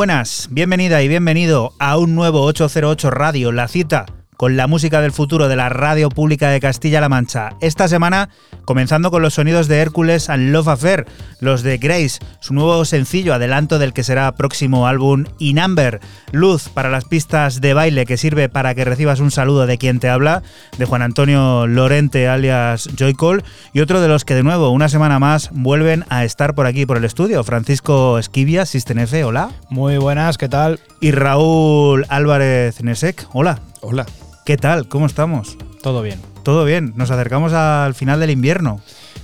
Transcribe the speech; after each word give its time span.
Buenas, 0.00 0.48
bienvenida 0.50 1.02
y 1.02 1.08
bienvenido 1.08 1.74
a 1.78 1.98
un 1.98 2.14
nuevo 2.14 2.40
808 2.44 3.10
Radio, 3.10 3.52
la 3.52 3.68
cita 3.68 4.06
con 4.40 4.56
la 4.56 4.66
música 4.66 5.02
del 5.02 5.12
futuro 5.12 5.48
de 5.48 5.56
la 5.56 5.68
radio 5.68 6.08
pública 6.08 6.48
de 6.48 6.60
Castilla-La 6.60 7.10
Mancha. 7.10 7.50
Esta 7.60 7.88
semana 7.88 8.30
comenzando 8.64 9.10
con 9.10 9.20
los 9.20 9.34
sonidos 9.34 9.68
de 9.68 9.80
Hércules 9.80 10.30
and 10.30 10.50
Love 10.50 10.68
Affair, 10.68 11.06
los 11.40 11.62
de 11.62 11.76
Grace, 11.76 12.20
su 12.40 12.54
nuevo 12.54 12.86
sencillo, 12.86 13.34
adelanto 13.34 13.78
del 13.78 13.92
que 13.92 14.02
será 14.02 14.32
próximo 14.36 14.86
álbum 14.86 15.26
In 15.40 15.58
Amber, 15.58 16.00
Luz 16.32 16.70
para 16.70 16.88
las 16.88 17.04
pistas 17.04 17.60
de 17.60 17.74
baile 17.74 18.06
que 18.06 18.16
sirve 18.16 18.48
para 18.48 18.74
que 18.74 18.86
recibas 18.86 19.20
un 19.20 19.30
saludo 19.30 19.66
de 19.66 19.76
quien 19.76 20.00
te 20.00 20.08
habla, 20.08 20.42
de 20.78 20.86
Juan 20.86 21.02
Antonio 21.02 21.66
Lorente 21.66 22.26
alias 22.26 22.88
Joycall, 22.96 23.44
y 23.74 23.80
otro 23.80 24.00
de 24.00 24.08
los 24.08 24.24
que 24.24 24.34
de 24.34 24.42
nuevo, 24.42 24.70
una 24.70 24.88
semana 24.88 25.18
más, 25.18 25.50
vuelven 25.52 26.06
a 26.08 26.24
estar 26.24 26.54
por 26.54 26.64
aquí 26.64 26.86
por 26.86 26.96
el 26.96 27.04
estudio, 27.04 27.44
Francisco 27.44 28.18
Esquivia, 28.18 28.64
System 28.64 29.00
F, 29.00 29.22
hola. 29.22 29.50
Muy 29.68 29.98
buenas, 29.98 30.38
¿qué 30.38 30.48
tal? 30.48 30.80
Y 31.02 31.10
Raúl 31.10 32.06
Álvarez 32.08 32.82
Nesek, 32.82 33.26
hola. 33.34 33.60
Hola. 33.82 34.06
¿Qué 34.50 34.56
tal? 34.56 34.88
¿Cómo 34.88 35.06
estamos? 35.06 35.56
Todo 35.80 36.02
bien. 36.02 36.18
Todo 36.42 36.64
bien, 36.64 36.92
nos 36.96 37.12
acercamos 37.12 37.52
al 37.52 37.94
final 37.94 38.18
del 38.18 38.30
invierno. 38.30 38.80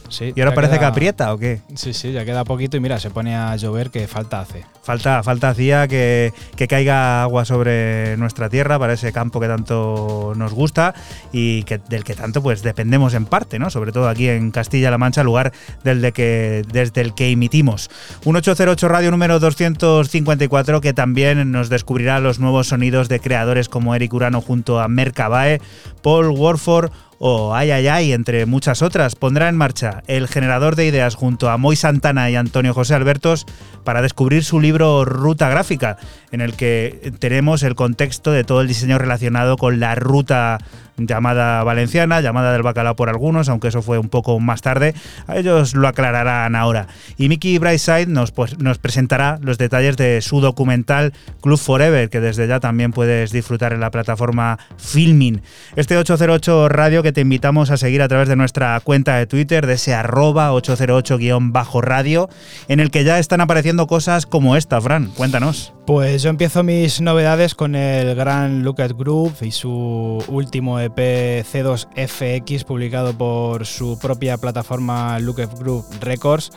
Sí. 0.09 0.33
¿Y 0.37 0.41
ahora 0.41 0.55
parece 0.55 0.73
queda- 0.75 0.81
que 0.81 0.87
aprieta 0.87 1.33
o 1.35 1.39
qué? 1.39 1.61
Sí, 1.75 1.93
sí, 1.93 2.13
ya 2.13 2.25
queda 2.25 2.45
poquito 2.45 2.77
y 2.77 2.81
mira, 2.81 2.99
se 3.01 3.11
pone 3.11 3.37
a 3.37 3.57
llover 3.57 3.91
que 3.91 4.07
falta 4.07 4.41
hace. 4.41 4.65
Falta, 4.83 5.23
falta 5.25 5.49
hacía 5.49 5.89
que, 5.89 6.33
que 6.55 6.69
caiga 6.69 7.23
agua 7.25 7.45
sobre 7.45 8.17
nuestra 8.19 8.49
tierra 8.49 8.79
para 8.79 8.93
ese 8.93 9.13
campo 9.13 9.41
que 9.41 9.49
tanto 9.49 10.33
nos 10.37 10.53
gusta 10.53 10.95
y 11.33 11.65
que, 11.65 11.79
del 11.79 12.05
que 12.05 12.15
tanto 12.15 12.41
pues 12.41 12.63
dependemos 12.63 13.13
en 13.15 13.27
parte, 13.27 13.59
¿no? 13.59 13.69
Sobre 13.71 13.91
todo 13.91 14.09
aquí 14.09 14.29
en 14.29 14.53
Castilla-La 14.53 14.97
Mancha, 14.97 15.25
lugar 15.25 15.53
del 15.83 16.01
de 16.03 16.13
que, 16.13 16.63
desde 16.73 17.01
el 17.01 17.15
que 17.15 17.31
emitimos. 17.31 17.91
Un 18.25 18.37
808 18.37 18.87
Radio 18.89 19.11
número 19.11 19.41
254 19.41 20.81
que 20.81 20.93
también 20.93 21.51
nos 21.51 21.69
descubrirá 21.69 22.21
los 22.21 22.39
nuevos 22.39 22.69
sonidos 22.69 23.09
de 23.09 23.19
creadores 23.21 23.69
como 23.69 23.95
Eric 23.95 24.13
Urano 24.15 24.41
junto 24.41 24.81
a 24.81 24.87
Mercabae, 24.89 25.61
Paul 26.03 26.29
Warford 26.29 26.93
o 27.19 27.55
Ay 27.55 27.71
Ay 27.71 27.89
Ay, 27.89 28.13
entre 28.13 28.47
muchas 28.47 28.83
otras, 28.83 29.15
pondrá 29.15 29.49
en 29.49 29.57
marcha 29.57 30.03
el 30.07 30.29
generador 30.29 30.77
de 30.77 30.87
ideas 30.87 31.15
junto 31.15 31.51
a 31.51 31.57
Moy 31.57 31.77
Santana 31.77 32.31
y 32.31 32.37
Antonio 32.37 32.75
José 32.75 32.95
Albertos 32.95 33.47
para 33.85 34.03
descubrir 34.03 34.45
su 34.45 34.61
libro 34.61 35.05
Ruta 35.05 35.49
Gráfica, 35.49 35.97
en 36.31 36.41
el 36.41 36.55
que 36.55 37.13
tenemos 37.19 37.63
el 37.63 37.75
contexto 37.75 38.33
de 38.33 38.45
todo 38.45 38.61
el 38.61 38.69
diseño 38.69 38.99
relacionado 38.99 39.57
con 39.57 39.81
la 39.81 39.95
ruta 39.95 40.59
llamada 40.97 41.63
valenciana, 41.65 42.21
llamada 42.21 42.53
del 42.53 42.63
bacalao 42.63 42.97
por 42.97 43.09
algunos, 43.09 43.49
aunque 43.49 43.69
eso 43.69 43.83
fue 43.83 43.99
un 43.99 44.09
poco 44.09 44.39
más 44.41 44.63
tarde. 44.63 44.95
A 45.27 45.37
ellos 45.37 45.75
lo 45.75 45.89
aclararán 45.89 46.55
ahora. 46.55 46.89
Y 47.17 47.29
Mickey 47.29 47.59
Brightside 47.59 48.07
nos, 48.07 48.33
pues, 48.33 48.59
nos 48.59 48.79
presentará 48.79 49.39
los 49.43 49.59
detalles 49.59 49.97
de 49.97 50.21
su 50.23 50.41
documental 50.41 51.13
Club 51.41 51.59
Forever, 51.59 52.09
que 52.11 52.21
desde 52.21 52.49
ya 52.49 52.61
también 52.61 52.93
puedes 52.93 53.33
disfrutar 53.33 53.73
en 53.73 53.81
la 53.81 53.91
plataforma 53.91 54.59
Filmin. 54.79 55.43
Este 55.77 55.97
808 55.97 56.69
Radio 56.69 57.03
que 57.03 57.13
te 57.13 57.21
invitamos 57.21 57.71
a 57.71 57.77
seguir 57.77 58.03
a 58.03 58.09
través 58.09 58.29
de 58.29 58.37
nuestra 58.37 58.79
cuenta 58.81 59.17
de 59.17 59.27
Twitter, 59.27 59.67
de 59.67 59.75
ese 59.75 59.95
arroba 59.95 60.53
808-radio, 60.53 62.29
en 62.69 62.81
el 62.81 62.91
que 62.91 63.05
ya 63.05 63.19
están 63.19 63.41
apareciendo 63.41 63.87
cosas 63.87 64.27
como 64.27 64.57
esta, 64.57 64.81
Fran. 64.81 65.07
Cuéntanos. 65.09 65.76
Pues 65.87 66.23
yo 66.23 66.31
empiezo 66.31 66.65
mis 66.65 67.01
novedades 67.01 67.55
con 67.55 67.77
el 67.77 68.17
gran 68.17 68.67
at 68.67 68.93
Group 68.97 69.37
y 69.43 69.53
su 69.53 70.21
último 70.27 70.81
EP 70.81 70.99
C2FX 70.99 72.65
publicado 72.65 73.17
por 73.17 73.67
su 73.67 73.97
propia 73.97 74.37
plataforma 74.37 75.15
at 75.15 75.23
Group 75.23 75.85
Records 76.01 76.51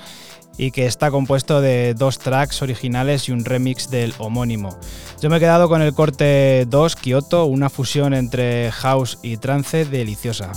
y 0.58 0.72
que 0.72 0.88
está 0.88 1.12
compuesto 1.12 1.62
de 1.62 1.94
dos 1.94 2.18
tracks 2.18 2.64
originales 2.64 3.30
y 3.30 3.32
un 3.32 3.46
remix 3.46 3.92
del 3.92 4.16
homónimo. 4.18 4.76
Yo 5.22 5.30
me 5.30 5.38
he 5.38 5.40
quedado 5.40 5.70
con 5.70 5.84
el 5.84 5.94
corte 5.94 6.66
2 6.68 6.96
Kyoto, 6.96 7.46
una 7.46 7.70
fusión 7.70 8.16
entre 8.16 8.72
house 8.72 9.20
y 9.22 9.38
trance 9.38 9.86
deliciosa. 9.86 10.52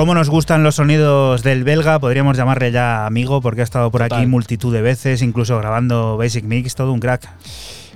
¿Cómo 0.00 0.14
nos 0.14 0.30
gustan 0.30 0.62
los 0.62 0.76
sonidos 0.76 1.42
del 1.42 1.62
belga? 1.62 1.98
Podríamos 1.98 2.34
llamarle 2.34 2.72
ya 2.72 3.04
amigo 3.04 3.42
porque 3.42 3.60
ha 3.60 3.64
estado 3.64 3.90
por 3.90 4.00
Total. 4.00 4.20
aquí 4.20 4.26
multitud 4.26 4.72
de 4.72 4.80
veces, 4.80 5.20
incluso 5.20 5.58
grabando 5.58 6.16
Basic 6.16 6.42
Mix, 6.42 6.74
todo 6.74 6.90
un 6.94 7.00
crack. 7.00 7.28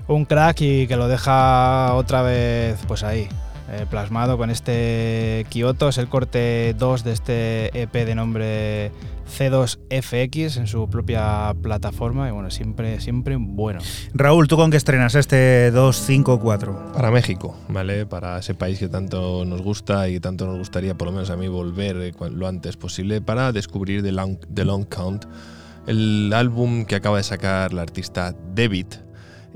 Un 0.07 0.27
crack 0.27 0.61
y 0.61 0.87
que 0.87 0.99
lo 0.99 1.09
deja 1.09 1.95
otra 1.95 2.21
vez 2.21 2.79
pues 2.87 3.05
ahí, 3.05 3.27
eh, 3.71 3.87
plasmado 3.89 4.37
con 4.37 4.51
este 4.51 5.47
Kyoto. 5.49 5.89
Es 5.89 5.99
el 5.99 6.09
corte 6.09 6.75
2 6.79 7.05
de 7.05 7.13
este 7.13 7.83
EP 7.83 7.93
de 7.93 8.15
nombre 8.15 8.93
C2FX 9.27 10.59
en 10.59 10.67
su 10.67 10.89
propia 10.89 11.55
plataforma 11.63 12.29
y 12.29 12.33
bueno, 12.33 12.51
siempre, 12.51 13.01
siempre 13.01 13.37
bueno. 13.39 13.81
Raúl, 14.13 14.49
¿tú 14.49 14.57
con 14.57 14.71
qué 14.71 14.77
estrenas 14.77 15.15
este 15.15 15.71
254? 15.71 16.93
Para 16.93 17.11
México, 17.11 17.57
¿vale? 17.69 18.07
Para 18.07 18.39
ese 18.39 18.55
país 18.55 18.79
que 18.79 18.89
tanto 18.89 19.45
nos 19.45 19.63
gusta 19.63 20.09
y 20.09 20.15
que 20.15 20.21
tanto 20.21 20.47
nos 20.47 20.59
gustaría, 20.59 20.95
por 20.95 21.07
lo 21.07 21.13
menos 21.13 21.31
a 21.31 21.37
mí, 21.37 21.49
volver 21.49 21.97
eh, 21.97 22.13
lo 22.31 22.47
antes 22.47 22.77
posible 22.77 23.21
para 23.21 23.53
descubrir 23.53 24.03
The 24.03 24.13
Long, 24.13 24.39
The 24.53 24.65
Long 24.65 24.85
Count, 24.85 25.25
el 25.87 26.33
álbum 26.35 26.85
que 26.85 26.97
acaba 26.97 27.17
de 27.17 27.25
sacar 27.25 27.73
la 27.73 27.83
artista 27.83 28.35
David 28.55 28.87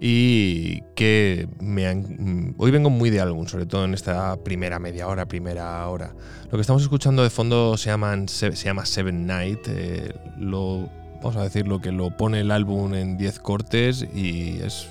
y 0.00 0.82
que 0.94 1.48
mm, 1.60 2.50
hoy 2.56 2.70
vengo 2.70 2.90
muy 2.90 3.10
de 3.10 3.20
álbum, 3.20 3.46
sobre 3.46 3.66
todo 3.66 3.84
en 3.84 3.94
esta 3.94 4.36
primera 4.36 4.78
media 4.78 5.08
hora, 5.08 5.26
primera 5.26 5.86
hora. 5.88 6.14
Lo 6.44 6.52
que 6.52 6.60
estamos 6.60 6.82
escuchando 6.82 7.22
de 7.22 7.30
fondo 7.30 7.76
se, 7.76 7.90
llaman, 7.90 8.28
se, 8.28 8.50
llama 8.52 8.86
Seven 8.86 9.26
Night, 9.26 9.60
eh, 9.68 10.14
lo, 10.38 10.88
vamos 11.16 11.36
a 11.36 11.42
decirlo 11.42 11.80
que 11.80 11.90
lo 11.90 12.16
pone 12.16 12.40
el 12.40 12.50
álbum 12.50 12.94
en 12.94 13.18
10 13.18 13.40
cortes 13.40 14.06
y 14.14 14.60
es 14.62 14.88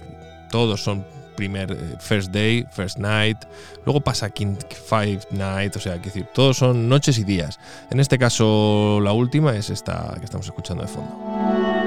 todos 0.52 0.82
son 0.82 1.06
primer 1.36 1.72
eh, 1.72 1.76
first 2.00 2.32
day, 2.32 2.66
first 2.72 2.98
night, 2.98 3.38
luego 3.86 4.02
pasa 4.02 4.30
king 4.30 4.58
five 4.70 5.20
night, 5.32 5.76
o 5.76 5.80
sea, 5.80 6.02
que 6.02 6.10
decir, 6.10 6.28
todos 6.34 6.58
son 6.58 6.90
noches 6.90 7.18
y 7.18 7.24
días. 7.24 7.60
En 7.92 8.02
este 8.02 8.18
caso 8.18 9.00
la 9.02 9.14
última 9.14 9.56
es 9.56 9.70
esta 9.70 10.16
que 10.20 10.26
estamos 10.26 10.48
escuchando 10.48 10.84
de 10.84 10.90
fondo. 10.90 11.87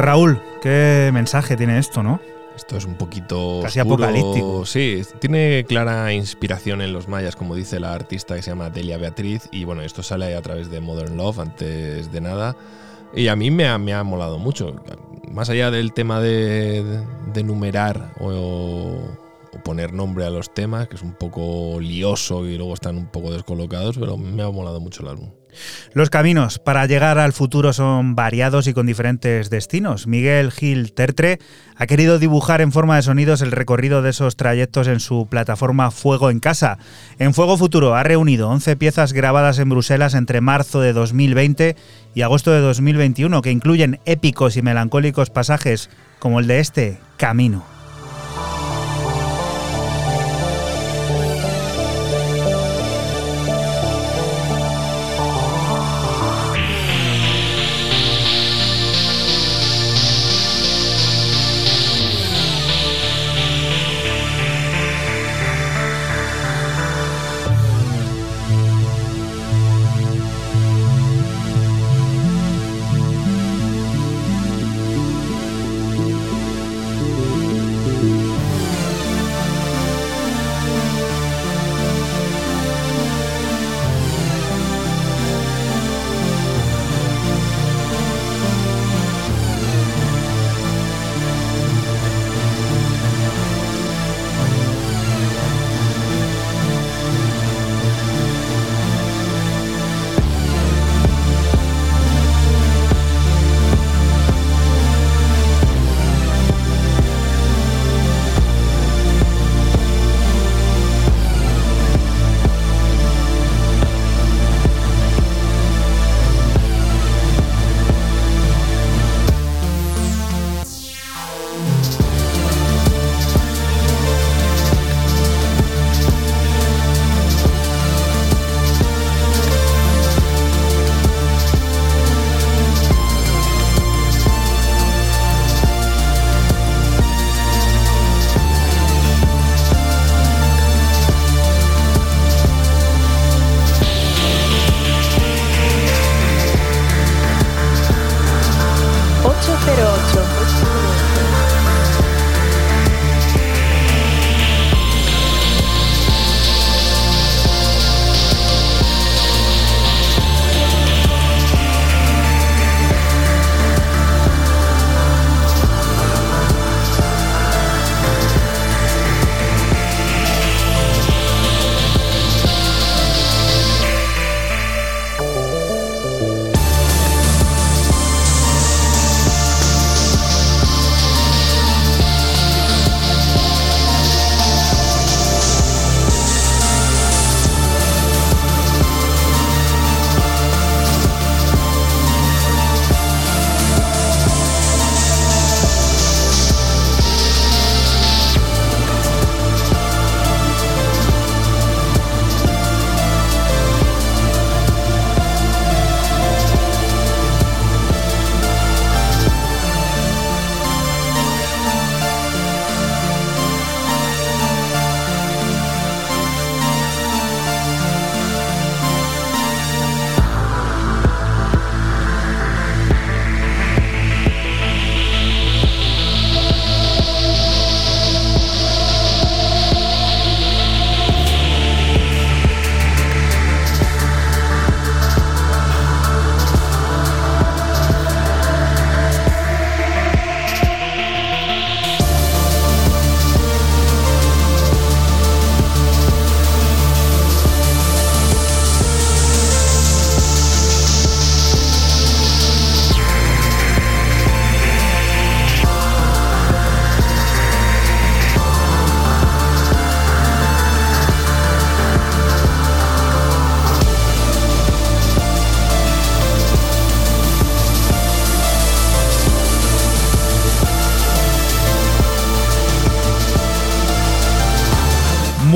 Raúl, 0.00 0.40
qué 0.62 1.10
mensaje 1.12 1.56
tiene 1.56 1.78
esto, 1.78 2.02
¿no? 2.02 2.20
Esto 2.56 2.76
es 2.76 2.84
un 2.84 2.94
poquito 2.94 3.60
Casi 3.62 3.80
oscuro. 3.80 4.04
apocalíptico. 4.04 4.66
Sí, 4.66 5.02
tiene 5.18 5.64
clara 5.66 6.12
inspiración 6.12 6.82
en 6.82 6.92
los 6.92 7.08
mayas, 7.08 7.34
como 7.34 7.54
dice 7.54 7.80
la 7.80 7.94
artista 7.94 8.34
que 8.36 8.42
se 8.42 8.50
llama 8.50 8.68
Delia 8.70 8.98
Beatriz. 8.98 9.48
Y 9.50 9.64
bueno, 9.64 9.80
esto 9.82 10.02
sale 10.02 10.36
a 10.36 10.42
través 10.42 10.70
de 10.70 10.80
Modern 10.80 11.16
Love, 11.16 11.38
antes 11.40 12.12
de 12.12 12.20
nada. 12.20 12.56
Y 13.14 13.28
a 13.28 13.36
mí 13.36 13.50
me 13.50 13.66
ha, 13.66 13.78
me 13.78 13.94
ha 13.94 14.02
molado 14.04 14.38
mucho. 14.38 14.76
Más 15.32 15.48
allá 15.48 15.70
del 15.70 15.92
tema 15.94 16.20
de, 16.20 16.84
de- 16.84 17.06
de 17.32 17.42
numerar 17.44 18.12
o, 18.20 18.98
o 19.54 19.58
poner 19.64 19.92
nombre 19.94 20.26
a 20.26 20.30
los 20.30 20.52
temas, 20.52 20.86
que 20.88 20.96
es 20.96 21.02
un 21.02 21.14
poco 21.14 21.80
lioso 21.80 22.46
y 22.46 22.56
luego 22.58 22.74
están 22.74 22.98
un 22.98 23.06
poco 23.06 23.32
descolocados, 23.32 23.96
pero 23.98 24.16
me 24.18 24.42
ha 24.42 24.50
molado 24.50 24.80
mucho 24.80 25.02
el 25.02 25.08
álbum. 25.08 25.30
Los 25.92 26.10
caminos 26.10 26.58
para 26.58 26.86
llegar 26.86 27.18
al 27.18 27.32
futuro 27.32 27.72
son 27.72 28.14
variados 28.14 28.66
y 28.66 28.74
con 28.74 28.86
diferentes 28.86 29.50
destinos. 29.50 30.06
Miguel 30.06 30.50
Gil 30.52 30.92
Tertre 30.92 31.38
ha 31.76 31.86
querido 31.86 32.18
dibujar 32.18 32.60
en 32.60 32.72
forma 32.72 32.96
de 32.96 33.02
sonidos 33.02 33.42
el 33.42 33.52
recorrido 33.52 34.02
de 34.02 34.10
esos 34.10 34.36
trayectos 34.36 34.86
en 34.86 35.00
su 35.00 35.26
plataforma 35.28 35.90
Fuego 35.90 36.30
en 36.30 36.40
Casa. 36.40 36.78
En 37.18 37.34
Fuego 37.34 37.56
Futuro 37.56 37.94
ha 37.94 38.02
reunido 38.02 38.48
11 38.50 38.76
piezas 38.76 39.12
grabadas 39.12 39.58
en 39.58 39.68
Bruselas 39.68 40.14
entre 40.14 40.40
marzo 40.40 40.80
de 40.80 40.92
2020 40.92 41.76
y 42.14 42.22
agosto 42.22 42.50
de 42.52 42.60
2021 42.60 43.42
que 43.42 43.50
incluyen 43.50 44.00
épicos 44.04 44.56
y 44.56 44.62
melancólicos 44.62 45.30
pasajes 45.30 45.90
como 46.18 46.40
el 46.40 46.46
de 46.46 46.60
este 46.60 46.98
Camino. 47.16 47.69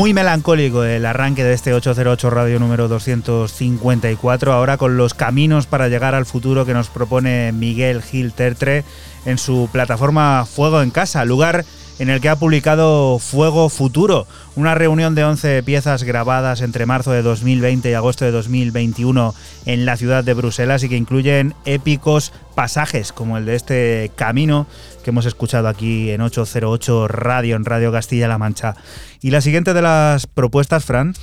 Muy 0.04 0.12
melancólico 0.12 0.84
el 0.84 1.06
arranque 1.06 1.44
de 1.44 1.54
este 1.54 1.72
808 1.72 2.28
Radio 2.28 2.60
número 2.60 2.88
254, 2.88 4.52
ahora 4.52 4.76
con 4.76 4.98
los 4.98 5.14
caminos 5.14 5.66
para 5.66 5.88
llegar 5.88 6.14
al 6.14 6.26
futuro 6.26 6.66
que 6.66 6.74
nos 6.74 6.90
propone 6.90 7.52
Miguel 7.52 8.02
Gil 8.02 8.34
Tertre 8.34 8.84
en 9.24 9.38
su 9.38 9.66
plataforma 9.72 10.44
Fuego 10.44 10.82
en 10.82 10.90
Casa, 10.90 11.24
lugar 11.24 11.64
en 11.98 12.10
el 12.10 12.20
que 12.20 12.28
ha 12.28 12.36
publicado 12.36 13.18
Fuego 13.18 13.70
Futuro, 13.70 14.26
una 14.56 14.74
reunión 14.74 15.14
de 15.14 15.24
11 15.24 15.62
piezas 15.62 16.02
grabadas 16.02 16.60
entre 16.60 16.84
marzo 16.84 17.12
de 17.12 17.22
2020 17.22 17.90
y 17.90 17.94
agosto 17.94 18.26
de 18.26 18.30
2021 18.30 19.34
en 19.64 19.86
la 19.86 19.96
ciudad 19.96 20.22
de 20.22 20.34
Bruselas 20.34 20.82
y 20.82 20.90
que 20.90 20.98
incluyen 20.98 21.54
épicos 21.64 22.30
pasajes 22.54 23.12
como 23.12 23.38
el 23.38 23.46
de 23.46 23.54
este 23.54 24.10
camino 24.16 24.66
que 25.04 25.10
hemos 25.10 25.26
escuchado 25.26 25.68
aquí 25.68 26.10
en 26.10 26.22
808 26.22 27.06
Radio, 27.06 27.54
en 27.54 27.64
Radio 27.64 27.92
Castilla-La 27.92 28.38
Mancha. 28.38 28.74
Y 29.20 29.30
la 29.30 29.40
siguiente 29.40 29.74
de 29.74 29.82
las 29.82 30.26
propuestas, 30.26 30.84
Fran. 30.84 31.14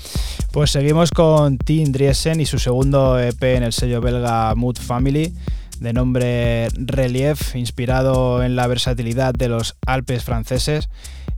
Pues 0.54 0.72
seguimos 0.72 1.12
con 1.12 1.58
Tim 1.58 1.91
Driesen 1.91 2.39
y 2.39 2.46
su 2.46 2.60
segundo 2.60 3.20
EP 3.20 3.44
en 3.44 3.63
el 3.63 3.74
sello 3.74 4.00
belga 4.00 4.56
Mood 4.56 4.78
Family 4.78 5.34
de 5.82 5.94
nombre 5.94 6.67
Relief, 6.76 7.56
inspirado 7.56 8.44
en 8.44 8.56
la 8.56 8.67
versatilidad 8.67 9.34
de 9.34 9.50
los 9.50 9.76
Alpes 9.88 10.24
franceses. 10.24 10.89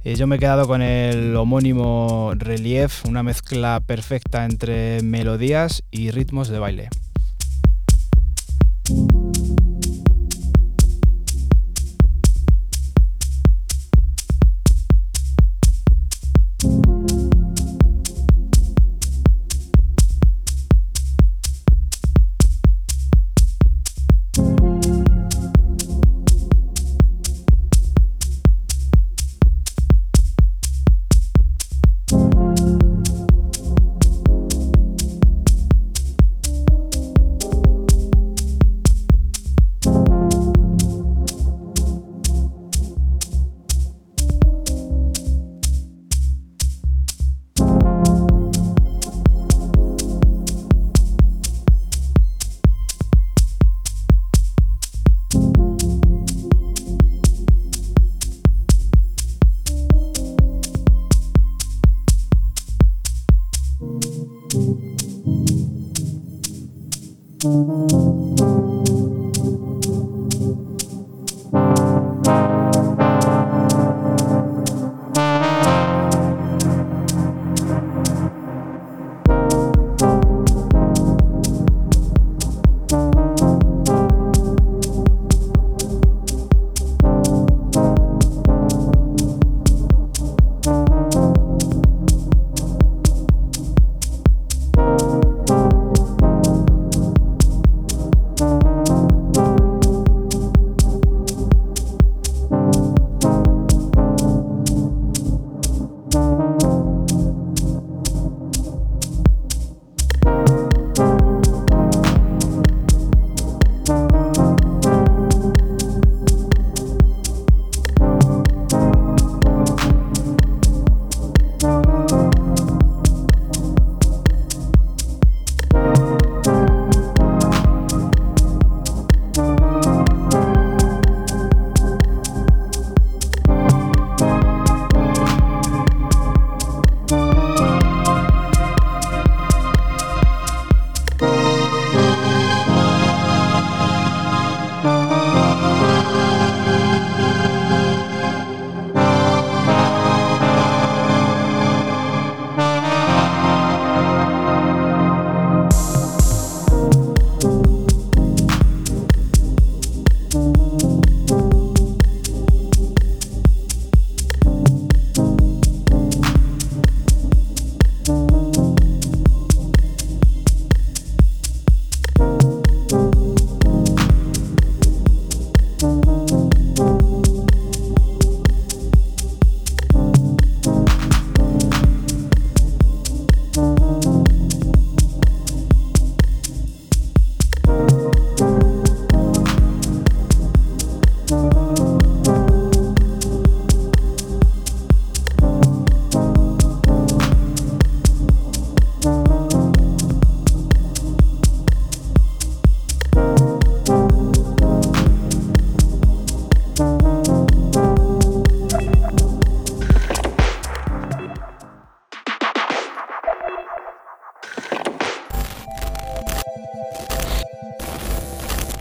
Eh, 0.03 0.15
yo 0.15 0.27
me 0.27 0.35
he 0.35 0.39
quedado 0.39 0.67
con 0.67 0.81
el 0.81 1.33
homónimo 1.37 2.33
Relief, 2.35 3.05
una 3.05 3.23
mezcla 3.23 3.79
perfecta 3.79 4.43
entre 4.43 5.01
melodías 5.01 5.83
y 5.91 6.11
ritmos 6.11 6.49
de 6.49 6.59
baile. 6.59 6.89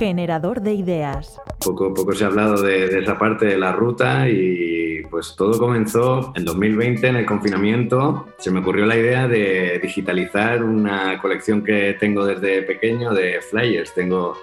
Generador 0.02 0.62
de 0.62 0.74
ideas. 0.74 1.40
Poco, 1.64 1.94
poco 1.94 2.12
se 2.12 2.24
ha 2.24 2.26
hablado 2.26 2.60
de, 2.60 2.98
esa 2.98 3.16
parte 3.16 3.46
de 3.46 3.56
la 3.56 3.70
ruta 3.70 4.28
y 4.28 5.02
pues 5.08 5.36
todo 5.36 5.56
comenzó 5.60 6.32
en 6.34 6.44
2020 6.44 7.06
en 7.06 7.16
el 7.16 7.24
confinamiento. 7.24 8.26
Se 8.38 8.50
me 8.50 8.58
ocurrió 8.58 8.84
la 8.84 8.96
idea 8.96 9.28
de 9.28 9.78
digitalizar 9.80 10.64
una 10.64 11.20
colección 11.20 11.62
que 11.62 11.96
tengo 12.00 12.24
desde 12.26 12.62
pequeño 12.62 13.14
de 13.14 13.40
flyers. 13.42 13.94
Tengo 13.94 14.36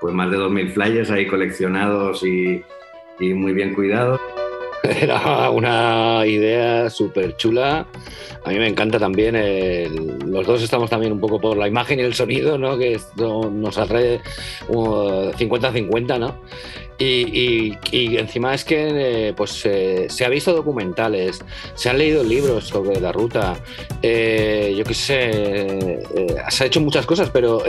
pues 0.00 0.14
más 0.14 0.30
de 0.30 0.38
2.000 0.38 0.72
flyers 0.72 1.10
ahí 1.10 1.26
coleccionados 1.26 2.24
y, 2.24 2.64
y 3.20 3.34
muy 3.34 3.52
bien 3.52 3.74
cuidados. 3.74 4.18
Era 5.00 5.48
una 5.50 6.26
idea 6.26 6.90
súper 6.90 7.36
chula. 7.36 7.86
A 8.44 8.50
mí 8.50 8.58
me 8.58 8.68
encanta 8.68 8.98
también, 8.98 9.34
los 10.30 10.46
dos 10.46 10.62
estamos 10.62 10.90
también 10.90 11.12
un 11.12 11.20
poco 11.20 11.40
por 11.40 11.56
la 11.56 11.66
imagen 11.66 12.00
y 12.00 12.02
el 12.02 12.12
sonido, 12.12 12.58
¿no? 12.58 12.76
que 12.76 13.00
nos 13.16 13.78
atrae 13.78 14.20
50-50, 14.68 16.18
¿no? 16.18 16.36
Y, 16.98 17.76
encima 18.16 18.54
es 18.54 18.64
que 18.64 19.28
eh, 19.28 19.32
pues, 19.34 19.62
eh, 19.66 20.06
se 20.08 20.24
ha 20.24 20.28
visto 20.28 20.52
documentales, 20.52 21.40
se 21.74 21.90
han 21.90 21.98
leído 21.98 22.22
libros 22.22 22.68
sobre 22.68 23.00
la 23.00 23.10
ruta, 23.10 23.56
eh, 24.02 24.74
yo 24.76 24.84
qué 24.84 24.94
sé, 24.94 26.02
se 26.48 26.64
ha 26.64 26.66
hecho 26.66 26.80
muchas 26.80 27.06
cosas, 27.06 27.30
pero 27.30 27.62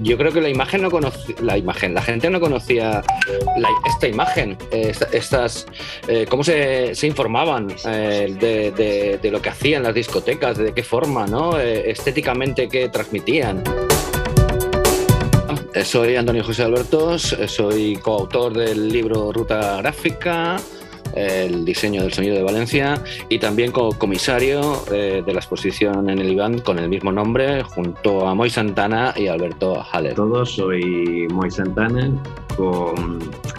yo 0.00 0.18
creo 0.18 0.32
que 0.32 0.40
la 0.40 0.48
imagen 0.48 0.82
no 0.82 0.90
conocía, 0.90 1.36
la 1.42 1.56
imagen, 1.56 1.94
la 1.94 2.02
gente 2.02 2.28
no 2.30 2.40
conocía 2.40 3.02
esta 3.86 4.08
imagen, 4.08 4.56
estas, 5.12 5.66
cómo 6.28 6.42
se, 6.42 6.92
informaban 7.02 7.68
de, 7.68 9.18
de, 9.20 9.30
lo 9.30 9.40
que 9.40 9.48
hacían 9.50 9.82
las 9.84 9.94
discotecas, 9.94 10.58
de 10.58 10.72
qué 10.72 10.82
forma, 10.82 11.26
¿no? 11.26 11.58
estéticamente 11.58 12.68
qué 12.68 12.88
transmitían. 12.88 13.62
Eh, 15.74 15.86
soy 15.86 16.16
Antonio 16.16 16.44
José 16.44 16.64
Albertos, 16.64 17.32
eh, 17.32 17.48
soy 17.48 17.96
coautor 17.96 18.52
del 18.52 18.88
libro 18.90 19.32
Ruta 19.32 19.78
Gráfica, 19.78 20.56
el 21.14 21.64
diseño 21.64 22.02
del 22.02 22.12
sonido 22.12 22.36
de 22.36 22.42
Valencia 22.42 23.02
y 23.30 23.38
también 23.38 23.72
comisario 23.72 24.84
eh, 24.92 25.22
de 25.24 25.32
la 25.32 25.40
exposición 25.40 26.10
en 26.10 26.18
el 26.18 26.30
IBAN 26.30 26.58
con 26.58 26.78
el 26.78 26.90
mismo 26.90 27.10
nombre 27.10 27.62
junto 27.62 28.26
a 28.26 28.34
Moy 28.34 28.50
Santana 28.50 29.14
y 29.16 29.28
Alberto 29.28 29.82
Haller. 29.82 30.14
Todos, 30.14 30.56
soy 30.56 31.26
Moy 31.30 31.50
Santana, 31.50 32.10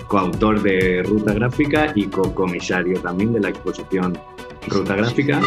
coautor 0.08 0.62
de 0.62 1.02
Ruta 1.02 1.34
Gráfica 1.34 1.94
y 1.96 2.06
co-comisario 2.06 3.00
también 3.02 3.34
de 3.34 3.40
la 3.40 3.50
exposición 3.50 4.16
Ruta 4.68 4.96
Gráfica. 4.96 5.42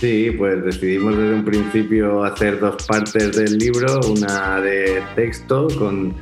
Sí, 0.00 0.30
pues 0.30 0.64
decidimos 0.64 1.16
desde 1.16 1.34
un 1.34 1.44
principio 1.44 2.22
hacer 2.22 2.60
dos 2.60 2.84
partes 2.86 3.36
del 3.36 3.58
libro, 3.58 3.98
una 4.08 4.60
de 4.60 5.02
texto 5.16 5.66
con, 5.76 6.14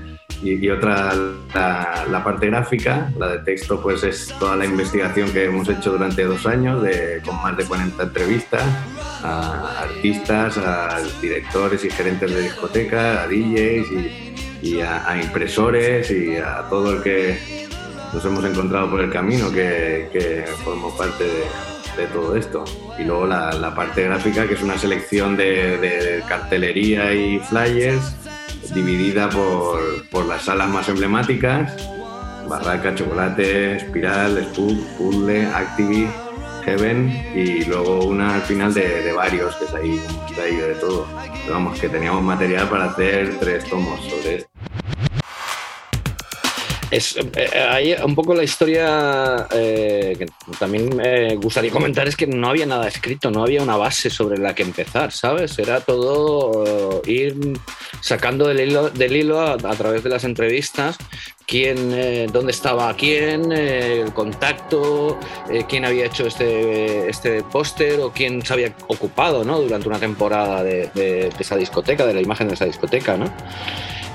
y, 0.42 0.68
otra 0.70 1.12
la, 1.54 2.22
parte 2.24 2.46
gráfica. 2.46 3.12
La 3.18 3.32
de 3.32 3.38
texto 3.40 3.78
pues 3.82 4.02
es 4.02 4.32
toda 4.38 4.56
la 4.56 4.64
investigación 4.64 5.30
que 5.30 5.44
hemos 5.44 5.68
hecho 5.68 5.92
durante 5.92 6.24
dos 6.24 6.46
años 6.46 6.82
con 7.22 7.36
más 7.42 7.54
de 7.54 7.64
40 7.64 8.02
entrevistas 8.02 8.64
a 9.22 9.82
artistas, 9.82 10.56
a 10.56 10.98
directores 11.20 11.84
y 11.84 11.90
gerentes 11.90 12.34
de 12.34 12.42
discotecas, 12.42 13.18
a 13.18 13.26
DJs 13.26 13.86
y, 14.62 14.80
a, 14.80 15.20
impresores 15.22 16.10
y 16.10 16.36
a 16.36 16.66
todo 16.70 16.94
el 16.94 17.02
que 17.02 17.66
nos 18.14 18.24
hemos 18.24 18.42
encontrado 18.42 18.90
por 18.90 19.02
el 19.02 19.10
camino 19.10 19.52
que, 19.52 20.08
que 20.12 20.44
formó 20.64 20.96
parte 20.96 21.24
de 21.24 21.75
de 21.96 22.06
todo 22.06 22.36
esto. 22.36 22.64
Y 22.98 23.04
luego 23.04 23.26
la, 23.26 23.74
parte 23.74 24.02
gráfica, 24.02 24.46
que 24.46 24.54
es 24.54 24.62
una 24.62 24.78
selección 24.78 25.36
de, 25.36 26.22
cartelería 26.28 27.12
y 27.14 27.38
flyers 27.40 28.14
dividida 28.74 29.28
por, 29.28 30.26
las 30.26 30.42
salas 30.42 30.68
más 30.68 30.88
emblemáticas, 30.88 31.76
Barraca, 32.48 32.94
Chocolate, 32.94 33.76
Espiral, 33.76 34.44
Spook, 34.50 34.78
Puzzle, 34.98 35.46
Activi, 35.46 36.08
Heaven 36.64 37.32
y 37.34 37.64
luego 37.64 38.04
una 38.06 38.36
al 38.36 38.42
final 38.42 38.74
de, 38.74 39.12
varios, 39.12 39.54
que 39.56 39.64
es 39.66 39.74
ahí 39.74 40.00
de 40.56 40.74
todo. 40.74 41.06
vamos, 41.48 41.78
que 41.78 41.88
teníamos 41.88 42.22
material 42.22 42.68
para 42.68 42.86
hacer 42.86 43.38
tres 43.38 43.64
tomos 43.64 44.00
sobre 44.04 44.36
esto. 44.36 44.55
Es, 46.96 47.14
hay 47.68 47.92
eh, 47.92 48.02
un 48.02 48.14
poco 48.14 48.32
la 48.32 48.42
historia 48.42 49.46
eh, 49.52 50.16
que 50.18 50.26
también 50.58 50.96
me 50.96 51.36
gustaría 51.36 51.70
comentar 51.70 52.08
es 52.08 52.16
que 52.16 52.26
no 52.26 52.48
había 52.48 52.64
nada 52.64 52.88
escrito, 52.88 53.30
no 53.30 53.42
había 53.42 53.62
una 53.62 53.76
base 53.76 54.08
sobre 54.08 54.38
la 54.38 54.54
que 54.54 54.62
empezar, 54.62 55.12
¿sabes? 55.12 55.58
Era 55.58 55.80
todo 55.80 57.02
eh, 57.04 57.12
ir 57.12 57.58
sacando 58.00 58.48
del 58.48 58.60
hilo, 58.60 58.88
del 58.88 59.14
hilo 59.14 59.42
a, 59.42 59.58
través 59.58 60.04
de 60.04 60.08
las 60.08 60.24
entrevistas 60.24 60.96
quién, 61.46 62.32
dónde 62.32 62.52
estaba 62.52 62.94
quién, 62.96 63.52
el 63.52 64.12
contacto, 64.14 65.18
quién 65.68 65.84
había 65.84 66.06
hecho 66.06 66.26
este, 66.26 67.10
este 67.10 67.42
póster 67.42 68.00
o 68.00 68.10
quién 68.10 68.44
se 68.44 68.52
había 68.54 68.74
ocupado 68.88 69.44
¿no? 69.44 69.60
durante 69.60 69.86
una 69.86 69.98
temporada 69.98 70.62
de, 70.64 70.90
de 70.94 71.30
esa 71.38 71.56
discoteca, 71.56 72.06
de 72.06 72.14
la 72.14 72.22
imagen 72.22 72.48
de 72.48 72.54
esa 72.54 72.64
discoteca, 72.64 73.16
¿no? 73.16 73.30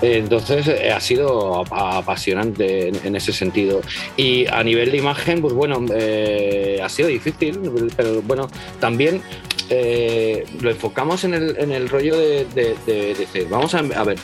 Entonces 0.02 0.68
eh, 0.68 0.92
ha 0.92 1.00
sido 1.00 1.64
apasionante 1.74 2.90
en, 2.90 3.16
ese 3.16 3.34
sentido. 3.34 3.82
Y 4.18 4.48
a 4.48 4.64
nivel 4.64 4.92
de 4.92 4.98
imagen, 4.98 5.42
pues 5.42 5.54
bueno, 5.54 5.86
eh, 5.94 6.80
ha 6.84 6.90
sido 6.90 7.08
difícil, 7.08 7.60
pero 7.96 8.22
bueno, 8.24 8.50
también 8.80 9.22
eh, 9.70 10.44
lo 10.60 10.72
enfocamos 10.72 11.24
en 11.24 11.34
el, 11.34 11.88
rollo 11.88 12.18
de, 12.18 12.46
decir, 12.86 13.48
vamos 13.50 13.74
a, 13.76 13.82
ver, 13.82 14.18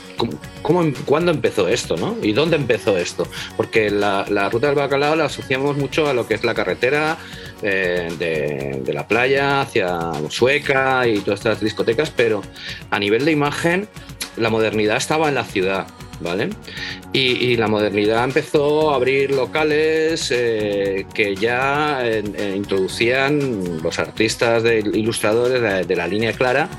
¿cómo, 0.62 0.92
¿cuándo 1.06 1.32
empezó 1.32 1.68
esto? 1.68 1.96
¿no? 1.96 2.18
¿Y 2.22 2.34
dónde 2.34 2.56
empezó 2.56 2.98
esto? 2.98 3.28
Porque 3.56 3.90
la, 3.92 4.50
ruta 4.50 4.68
del 4.68 4.76
bacalao 4.76 5.16
la 5.16 5.26
asociamos 5.26 5.78
mucho 5.78 6.08
a 6.08 6.14
lo 6.14 6.28
que 6.28 6.34
es 6.34 6.44
la 6.44 6.54
carretera 6.54 7.18
de, 7.62 8.84
la 8.92 9.08
playa 9.08 9.62
hacia 9.62 10.12
Sueca 10.30 11.08
y 11.08 11.20
todas 11.20 11.40
estas 11.40 11.62
discotecas, 11.62 12.10
pero 12.10 12.42
a 12.90 13.00
nivel 13.00 13.24
de 13.26 13.32
imagen 13.32 13.88
la 14.38 14.50
modernidad 14.50 14.98
estaba 14.98 15.30
en 15.30 15.36
la 15.36 15.44
ciudad, 15.44 15.88
¿vale? 16.20 16.50
Y, 17.14 17.58
la 17.58 17.68
modernidad 17.68 18.24
empezó 18.26 18.92
a 18.92 18.96
abrir 18.96 19.32
locales 19.32 20.32
eh, 20.32 21.08
que 21.14 21.36
ya 21.36 22.06
eh, 22.06 22.24
eh, 22.38 22.54
introducían 22.56 23.82
los 23.82 23.98
artistas 23.98 24.62
de, 24.62 24.80
ilustradores 24.80 25.88
de, 25.88 25.96
la 25.96 26.08
línea 26.08 26.34
clara 26.34 26.70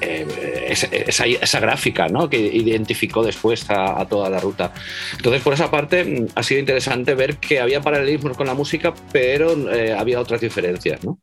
esa, 0.00 1.60
gráfica 1.60 2.06
¿no? 2.08 2.30
que 2.30 2.38
identificó 2.38 3.24
después 3.24 3.66
a, 3.70 4.06
toda 4.06 4.30
la 4.30 4.38
ruta. 4.38 4.72
Entonces, 5.16 5.42
por 5.42 5.54
esa 5.54 5.68
parte, 5.68 6.04
mm, 6.04 6.26
ha 6.36 6.42
sido 6.44 6.60
interesante 6.60 7.14
ver 7.14 7.38
que 7.38 7.58
había 7.58 7.80
paralelismos 7.80 8.36
con 8.36 8.46
la 8.46 8.54
música, 8.54 8.94
pero 9.10 9.56
había 9.98 10.20
otras 10.20 10.40
diferencias. 10.40 11.02
¿no? 11.02 11.18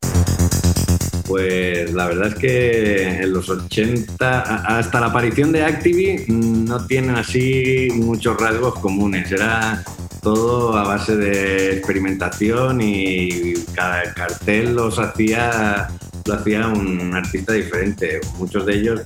Pues 1.28 1.92
la 1.94 2.08
verdad 2.08 2.28
es 2.28 2.36
que 2.36 3.08
en 3.24 3.34
los 3.34 3.50
80, 3.50 4.42
hasta 4.42 5.00
la 5.00 5.08
aparición 5.08 5.52
de 5.52 5.64
Activi, 5.64 6.24
no 6.28 6.86
tienen 6.86 7.16
así 7.16 7.88
muchos 7.96 8.40
rasgos 8.40 8.76
comunes. 8.76 9.32
Era 9.32 9.84
todo 10.22 10.78
a 10.78 10.84
base 10.84 11.16
de 11.16 11.78
experimentación 11.78 12.80
y 12.82 13.54
cada 13.74 14.14
cartel 14.14 14.76
los 14.76 15.00
hacía, 15.00 15.88
lo 16.26 16.34
hacía 16.34 16.68
un 16.68 17.14
artista 17.16 17.54
diferente. 17.54 18.22
Muchos 18.38 18.66
de 18.68 18.76
ellos 18.76 19.02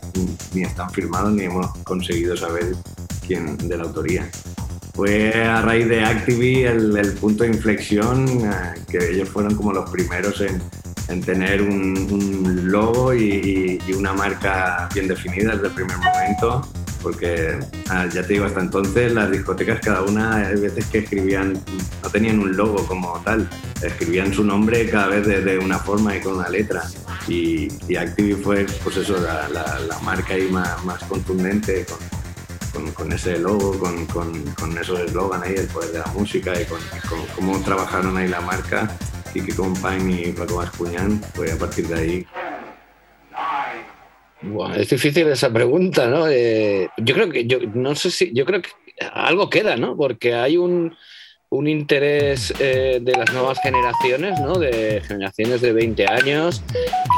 ni 0.54 0.64
están 0.64 0.90
firmados 0.92 1.32
ni 1.32 1.44
hemos 1.44 1.68
conseguido 1.80 2.36
saber 2.36 2.74
quién 3.26 3.58
de 3.58 3.78
la 3.78 3.84
autoría. 3.84 4.30
Fue 4.94 5.34
a 5.34 5.62
raíz 5.62 5.88
de 5.88 6.04
Activi 6.04 6.64
el, 6.64 7.14
punto 7.22 7.44
de 7.44 7.52
inflexión, 7.52 8.28
eh, 8.28 8.82
que 8.90 9.12
ellos 9.12 9.30
fueron 9.30 9.56
como 9.56 9.72
los 9.72 9.90
primeros 9.90 10.42
en, 10.42 10.62
en 11.10 11.22
tener 11.22 11.62
un, 11.62 12.72
logo 12.72 13.13
y, 13.13 13.80
una 13.98 14.13
marca 14.13 14.88
bien 14.93 15.08
definida 15.08 15.54
desde 15.54 15.67
el 15.67 15.74
primer 15.74 15.98
momento, 15.98 16.65
porque 17.02 17.60
ah, 17.89 18.06
ya 18.06 18.22
te 18.22 18.34
digo, 18.34 18.45
hasta 18.45 18.62
entonces 18.62 19.12
las 19.12 19.32
discotecas 19.32 19.80
cada 19.82 20.04
una, 20.04 20.36
hay 20.36 20.56
veces 20.56 20.86
que 20.86 21.00
escribían, 21.00 21.60
no 22.04 22.10
tenían 22.10 22.39
un 22.39 22.56
logo 22.56 22.86
como 22.86 23.19
tal, 23.26 23.50
escribían 23.82 24.34
su 24.34 24.43
nombre 24.43 24.89
cada 24.89 25.08
vez 25.08 25.26
de, 25.26 25.58
una 25.58 25.80
forma 25.80 26.15
y 26.15 26.22
con 26.22 26.36
una 26.36 26.50
letra. 26.50 26.84
Y, 27.28 27.67
y 27.88 28.34
fue, 28.41 28.65
pues 28.84 28.98
eso, 28.98 29.17
la, 29.17 29.50
la, 29.50 30.00
marca 30.00 30.36
ahí 30.36 30.48
más, 30.50 30.84
más 30.86 31.04
contundente, 31.04 31.86
con, 32.72 32.91
con, 32.91 33.12
ese 33.12 33.39
logo, 33.39 33.78
con, 33.78 34.06
con, 34.06 34.78
esos 34.78 35.00
eslogan 35.00 35.43
ahí, 35.43 35.56
el 35.58 35.67
poder 35.67 35.91
de 35.91 36.00
la 36.00 36.08
música 36.08 36.60
y 36.60 36.65
con, 36.65 36.80
cómo 37.36 37.60
trabajaron 37.60 38.15
ahí 38.15 38.28
la 38.28 38.41
marca 38.41 38.89
Kiki 39.34 39.52
Compañ 39.54 40.10
y 40.10 40.32
Paco 40.32 40.58
Mascuñán, 40.58 41.22
pues 41.36 41.54
a 41.54 41.58
partir 41.58 41.88
de 41.88 42.00
ahí. 42.00 42.26
es 44.76 44.89
difícil 44.89 45.28
esa 45.28 45.52
pregunta, 45.52 46.08
¿no? 46.08 46.28
Eh, 46.28 46.89
yo 46.98 47.15
creo 47.15 47.30
que, 47.30 47.46
yo 47.46 47.60
no 47.74 47.96
sé 47.96 48.12
si, 48.12 48.32
yo 48.34 48.46
creo 48.46 48.62
que 48.62 48.70
algo 49.13 49.50
queda, 49.50 49.78
¿no? 49.78 49.96
Porque 49.96 50.34
hay 50.34 50.58
un, 50.58 50.96
un 51.52 51.68
interés 51.68 52.54
eh, 52.60 53.00
de 53.02 53.12
las 53.14 53.34
nuevas 53.34 53.60
generaciones, 53.62 54.40
¿no? 54.40 54.54
de 54.60 55.02
generaciones 55.02 55.62
de 55.62 55.74
20 55.74 56.06
años, 56.08 56.62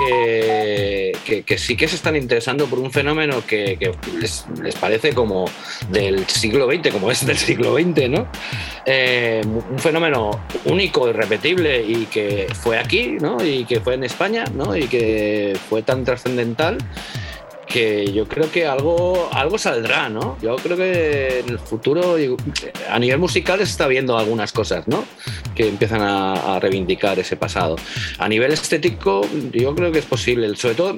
que, 0.05 1.43
que, 1.45 1.57
sí 1.57 1.75
que 1.75 1.87
se 1.87 1.95
están 1.95 2.15
interesando 2.15 2.65
por 2.67 2.79
un 2.79 2.91
fenómeno 2.91 3.45
que, 3.45 3.77
que 3.77 3.91
les, 4.19 4.45
les, 4.63 4.75
parece 4.75 5.13
como 5.13 5.45
del 5.89 6.25
siglo 6.27 6.65
XX, 6.71 6.91
como 6.91 7.11
es 7.11 7.25
del 7.25 7.37
siglo 7.37 7.75
XX, 7.75 8.09
¿no? 8.09 8.27
Eh, 8.85 9.41
un 9.45 9.79
fenómeno 9.79 10.31
único, 10.65 11.09
irrepetible 11.09 11.83
y 11.83 12.05
que 12.05 12.47
fue 12.53 12.79
aquí, 12.79 13.17
¿no? 13.19 13.43
y 13.45 13.65
que 13.65 13.79
fue 13.81 13.95
en 13.95 14.05
España, 14.05 14.45
¿no? 14.55 14.75
y 14.75 14.87
que 14.87 15.57
fue 15.69 15.83
tan 15.83 16.03
trascendental 16.03 16.77
que 17.71 18.11
yo 18.11 18.27
creo 18.27 18.51
que 18.51 18.65
algo, 18.65 19.29
algo 19.31 19.57
saldrá, 19.57 20.09
¿no? 20.09 20.37
Yo 20.41 20.55
creo 20.57 20.75
que 20.75 21.39
en 21.39 21.49
el 21.49 21.59
futuro, 21.59 22.17
a 22.89 22.99
nivel 22.99 23.17
musical, 23.17 23.59
se 23.59 23.63
está 23.63 23.87
viendo 23.87 24.17
algunas 24.17 24.51
cosas, 24.51 24.87
¿no? 24.87 25.05
Que 25.55 25.67
empiezan 25.67 26.01
a, 26.01 26.59
reivindicar 26.59 27.17
ese 27.19 27.37
pasado. 27.37 27.77
A 28.19 28.27
nivel 28.27 28.51
estético, 28.51 29.21
yo 29.51 29.73
creo 29.73 29.91
que 29.91 29.99
es 29.99 30.05
posible. 30.05 30.55
Sobre 30.55 30.75
todo, 30.75 30.97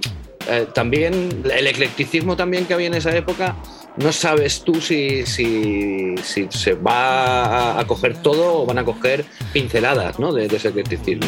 eh, 0.50 0.68
también 0.74 1.44
el 1.54 1.68
eclecticismo 1.68 2.36
también 2.36 2.66
que 2.66 2.74
había 2.74 2.88
en 2.88 2.96
esa 2.96 3.16
época 3.16 3.56
no 3.98 4.12
sabes 4.12 4.64
tú 4.64 4.82
si, 4.82 5.26
si, 5.26 6.16
si 6.24 6.48
se 6.50 6.74
va 6.74 7.80
a, 7.80 7.86
coger 7.86 8.22
todo 8.22 8.62
o 8.62 8.66
van 8.66 8.80
a 8.80 8.84
coger 8.84 9.24
pinceladas 9.54 10.20
¿no? 10.20 10.34
de, 10.34 10.48
de 10.48 10.60
secreticismo. 10.60 11.28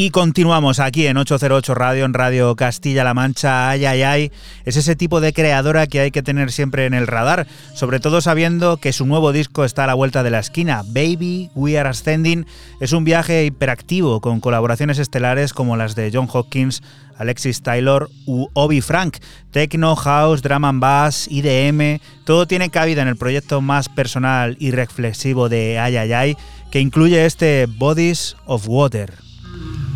Y 0.00 0.10
continuamos 0.10 0.78
aquí 0.78 1.08
en 1.08 1.16
808 1.16 1.74
Radio, 1.74 2.04
en 2.04 2.14
Radio 2.14 2.54
Castilla-La 2.54 3.14
Mancha. 3.14 3.68
Ay, 3.68 3.84
ay, 3.84 4.02
ay. 4.02 4.32
Es 4.64 4.76
ese 4.76 4.94
tipo 4.94 5.20
de 5.20 5.32
creadora 5.32 5.88
que 5.88 5.98
hay 5.98 6.12
que 6.12 6.22
tener 6.22 6.52
siempre 6.52 6.86
en 6.86 6.94
el 6.94 7.08
radar, 7.08 7.48
sobre 7.74 7.98
todo 7.98 8.20
sabiendo 8.20 8.76
que 8.76 8.92
su 8.92 9.06
nuevo 9.06 9.32
disco 9.32 9.64
está 9.64 9.82
a 9.82 9.86
la 9.88 9.94
vuelta 9.94 10.22
de 10.22 10.30
la 10.30 10.38
esquina. 10.38 10.84
Baby, 10.86 11.50
We 11.56 11.76
Are 11.80 11.88
Ascending 11.88 12.46
es 12.78 12.92
un 12.92 13.02
viaje 13.02 13.44
hiperactivo 13.44 14.20
con 14.20 14.38
colaboraciones 14.38 15.00
estelares 15.00 15.52
como 15.52 15.76
las 15.76 15.96
de 15.96 16.12
John 16.14 16.28
Hopkins, 16.32 16.80
Alexis 17.16 17.62
Taylor 17.62 18.08
u 18.24 18.46
Obi 18.52 18.80
Frank. 18.80 19.16
Techno, 19.50 19.96
House, 19.96 20.42
Drum 20.42 20.64
and 20.64 20.80
Bass, 20.80 21.26
IDM, 21.28 21.98
todo 22.24 22.46
tiene 22.46 22.70
cabida 22.70 23.02
en 23.02 23.08
el 23.08 23.16
proyecto 23.16 23.60
más 23.62 23.88
personal 23.88 24.56
y 24.60 24.70
reflexivo 24.70 25.48
de 25.48 25.80
Ay, 25.80 25.96
ay, 25.96 26.12
ay, 26.12 26.36
que 26.70 26.78
incluye 26.78 27.26
este 27.26 27.66
Bodies 27.66 28.36
of 28.46 28.68
Water. 28.68 29.26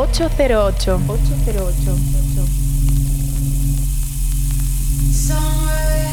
808. 0.00 0.98
808 1.06 1.90
808 5.12 6.09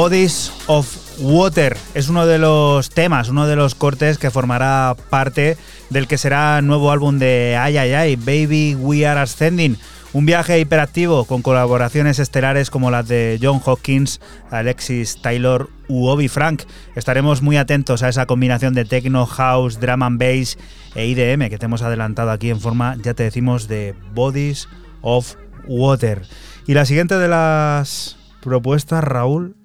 Bodies 0.00 0.50
of 0.66 0.96
Water 1.18 1.76
es 1.92 2.08
uno 2.08 2.26
de 2.26 2.38
los 2.38 2.88
temas, 2.88 3.28
uno 3.28 3.46
de 3.46 3.54
los 3.54 3.74
cortes 3.74 4.16
que 4.16 4.30
formará 4.30 4.96
parte 5.10 5.58
del 5.90 6.08
que 6.08 6.16
será 6.16 6.62
nuevo 6.62 6.90
álbum 6.90 7.18
de 7.18 7.58
Ay 7.60 7.76
Ay 7.76 7.92
Ay, 7.92 8.16
Baby 8.16 8.76
We 8.76 9.06
Are 9.06 9.20
Ascending. 9.20 9.76
Un 10.14 10.24
viaje 10.24 10.58
hiperactivo 10.58 11.26
con 11.26 11.42
colaboraciones 11.42 12.18
estelares 12.18 12.70
como 12.70 12.90
las 12.90 13.08
de 13.08 13.38
John 13.42 13.60
Hopkins, 13.62 14.22
Alexis 14.50 15.20
Taylor 15.20 15.68
u 15.86 16.06
Obi 16.06 16.28
Frank. 16.28 16.62
Estaremos 16.96 17.42
muy 17.42 17.58
atentos 17.58 18.02
a 18.02 18.08
esa 18.08 18.24
combinación 18.24 18.72
de 18.72 18.86
techno, 18.86 19.26
house, 19.26 19.80
drum 19.80 20.02
and 20.02 20.18
bass 20.18 20.56
e 20.94 21.08
IDM 21.08 21.50
que 21.50 21.58
te 21.58 21.66
hemos 21.66 21.82
adelantado 21.82 22.30
aquí 22.30 22.48
en 22.48 22.60
forma, 22.60 22.96
ya 23.04 23.12
te 23.12 23.24
decimos, 23.24 23.68
de 23.68 23.94
Bodies 24.14 24.66
of 25.02 25.34
Water. 25.68 26.22
Y 26.66 26.72
la 26.72 26.86
siguiente 26.86 27.18
de 27.18 27.28
las 27.28 28.16
propuestas, 28.40 29.04
Raúl, 29.04 29.59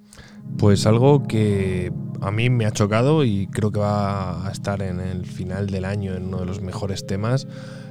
Pues 0.58 0.86
algo 0.86 1.24
que 1.24 1.92
a 2.22 2.32
mí 2.32 2.50
me 2.50 2.66
ha 2.66 2.72
chocado 2.72 3.24
y 3.24 3.48
creo 3.48 3.72
que 3.72 3.80
va 3.80 4.48
a 4.48 4.52
estar 4.52 4.82
en 4.82 5.00
el 5.00 5.26
final 5.26 5.68
del 5.68 5.86
año 5.86 6.16
en 6.16 6.26
uno 6.26 6.40
de 6.40 6.46
los 6.46 6.62
mejores 6.62 7.06
temas. 7.06 7.48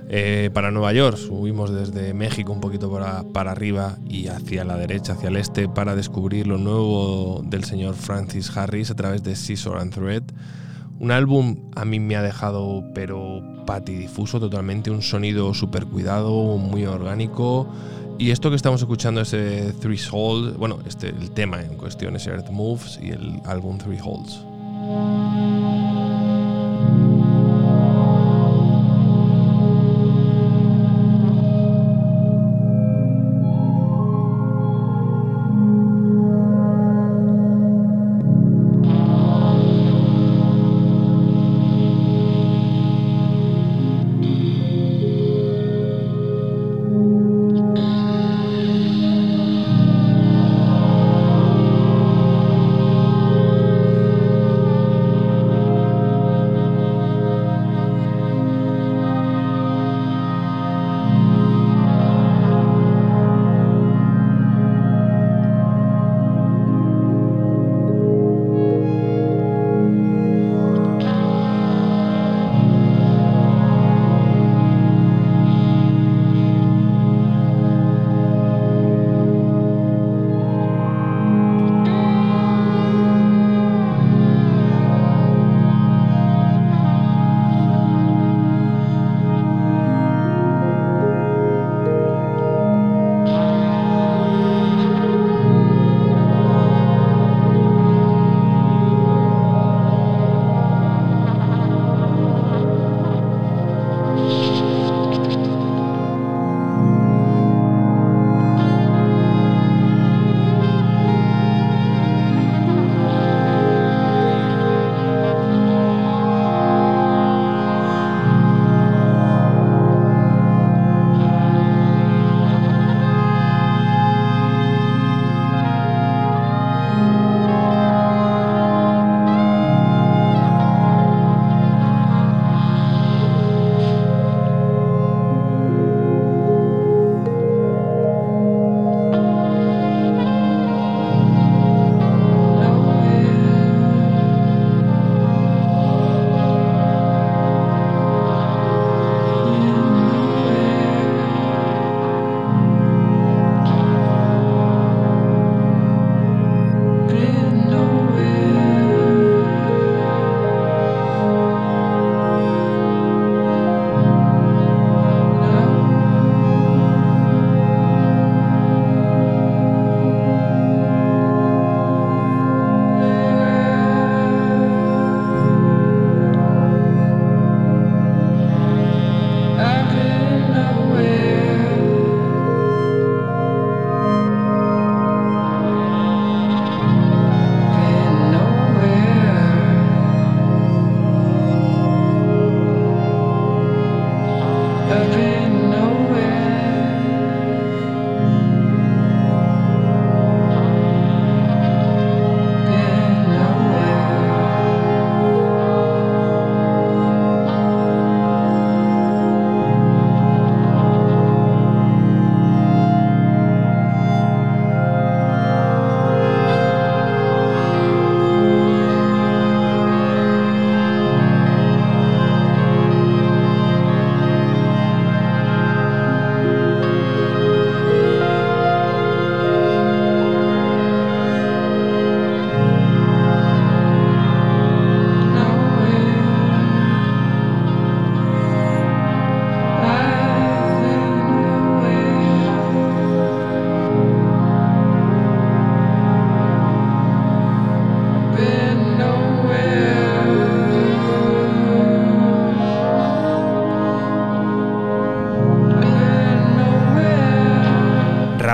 Eh, 0.09 0.51
para 0.53 0.71
Nueva 0.71 0.93
York 0.93 1.17
subimos 1.17 1.73
desde 1.73 2.13
México 2.13 2.53
un 2.53 2.61
poquito 2.61 2.93
para, 2.93 3.23
para 3.23 3.53
arriba 3.53 3.97
y 4.07 4.29
hacia 4.29 4.65
la 4.65 4.77
derecha, 4.77 5.15
hacia 5.15 5.29
el 5.29 5.37
este, 5.37 5.69
para 5.69 5.97
descubrir 5.97 6.47
lo 6.47 6.59
nuevo 6.59 7.43
del 7.45 7.65
señor 7.65 7.95
Francis 7.95 8.55
Harris 8.55 8.91
a 8.91 8.97
través 8.97 9.23
de 9.23 9.35
Scissor 9.35 9.79
and 9.79 9.95
Thread. 9.95 10.25
Un 10.99 11.11
álbum 11.11 11.71
a 11.75 11.85
mí 11.85 12.01
me 12.01 12.17
ha 12.17 12.23
dejado 12.23 12.85
pero 12.95 13.43
patidifuso 13.67 14.41
totalmente, 14.41 14.91
un 14.91 15.03
sonido 15.03 15.55
súper 15.55 15.87
cuidado, 15.87 16.59
muy 16.59 16.85
orgánico. 16.87 17.69
Y 18.19 18.31
esto 18.31 18.51
que 18.51 18.57
estamos 18.57 18.81
escuchando 18.81 19.21
es 19.21 19.31
Three 19.81 19.99
Souls, 19.99 20.57
bueno, 20.57 20.79
este, 20.87 21.09
el 21.09 21.31
tema 21.33 21.61
en 21.61 21.77
cuestión 21.77 22.15
es 22.17 22.27
Earth 22.27 22.51
Moves 22.51 22.99
y 23.03 23.11
el 23.11 23.41
álbum 23.45 23.79
Three 23.79 23.99
Holes. 24.03 24.41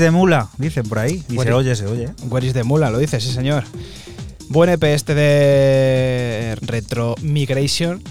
The 0.00 0.10
Mula? 0.10 0.48
Dicen 0.58 0.88
por 0.88 0.98
ahí. 0.98 1.22
Y 1.28 1.38
se 1.38 1.52
oye, 1.52 1.76
se 1.76 1.86
oye. 1.86 2.08
Where 2.28 2.44
is 2.46 2.52
the 2.52 2.64
Mula, 2.64 2.90
lo 2.90 2.98
dice, 2.98 3.20
sí 3.20 3.30
señor. 3.32 3.62
Buen 4.48 4.68
EP 4.70 4.82
este 4.82 5.14
de 5.14 6.56
Retro 6.62 7.14
Migration, 7.22 8.02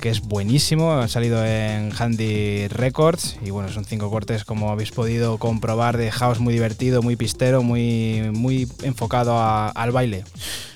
que 0.00 0.08
es 0.10 0.20
buenísimo, 0.22 0.92
ha 0.92 1.08
salido 1.08 1.44
en 1.44 1.92
Handy 1.98 2.68
Records 2.68 3.36
y 3.44 3.50
bueno, 3.50 3.68
son 3.68 3.84
cinco 3.84 4.10
cortes 4.10 4.44
como 4.44 4.70
habéis 4.70 4.92
podido 4.92 5.38
comprobar 5.38 5.96
de 5.98 6.10
house 6.10 6.38
muy 6.38 6.54
divertido, 6.54 7.02
muy 7.02 7.16
pistero, 7.16 7.62
muy, 7.62 8.30
muy 8.32 8.66
enfocado 8.82 9.36
a- 9.38 9.68
al 9.68 9.90
baile. 9.92 10.24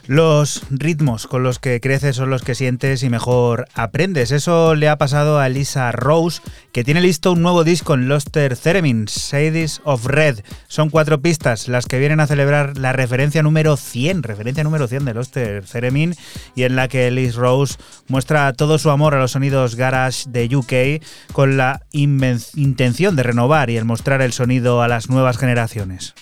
Los 0.09 0.63
ritmos 0.71 1.29
con 1.29 1.45
los 1.45 1.61
que 1.61 1.81
creces 1.81 2.17
son 2.17 2.29
los 2.29 2.43
que 2.43 2.57
sientes 2.57 3.05
y 3.05 3.09
mejor 3.09 3.67
aprendes. 3.75 4.33
Eso 4.33 4.75
le 4.75 4.89
ha 4.89 4.99
pasado 4.99 5.39
a 5.39 5.49
Lisa 5.49 5.93
Rose, 5.93 6.43
que 6.73 6.85
tiene 6.85 7.03
listo 7.03 7.33
un 7.33 7.43
nuevo 7.43 7.65
disco 7.65 7.95
en 7.95 8.09
Luster 8.09 8.57
Theremin, 8.57 9.05
Shades 9.05 9.83
of 9.85 10.07
Red. 10.07 10.41
Son 10.69 10.89
cuatro 10.89 11.21
pistas 11.21 11.69
las 11.69 11.87
que 11.87 11.99
vienen 11.99 12.21
a 12.21 12.27
celebrar 12.27 12.79
la 12.79 12.93
referencia 12.93 13.43
número 13.43 13.77
100, 13.77 14.23
referencia 14.23 14.65
número 14.65 14.89
100 14.89 15.05
de 15.05 15.15
Luster 15.15 15.65
Theremin, 15.65 16.15
y 16.55 16.63
en 16.63 16.77
la 16.77 16.89
que 16.89 17.11
Liz 17.11 17.35
Rose 17.35 17.77
muestra 18.09 18.53
todo 18.55 18.79
su 18.79 18.91
amor 18.91 19.15
a 19.15 19.21
los 19.21 19.33
sonidos 19.33 19.75
garage 19.75 20.25
de 20.29 20.57
UK 20.57 21.33
con 21.33 21.57
la 21.59 21.83
intención 21.93 23.17
de 23.17 23.23
renovar 23.23 23.69
y 23.69 23.77
el 23.77 23.85
mostrar 23.85 24.23
el 24.23 24.33
sonido 24.33 24.83
a 24.83 24.89
las 24.89 25.11
nuevas 25.11 25.37
generaciones. 25.37 26.15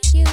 Qué 0.00 0.24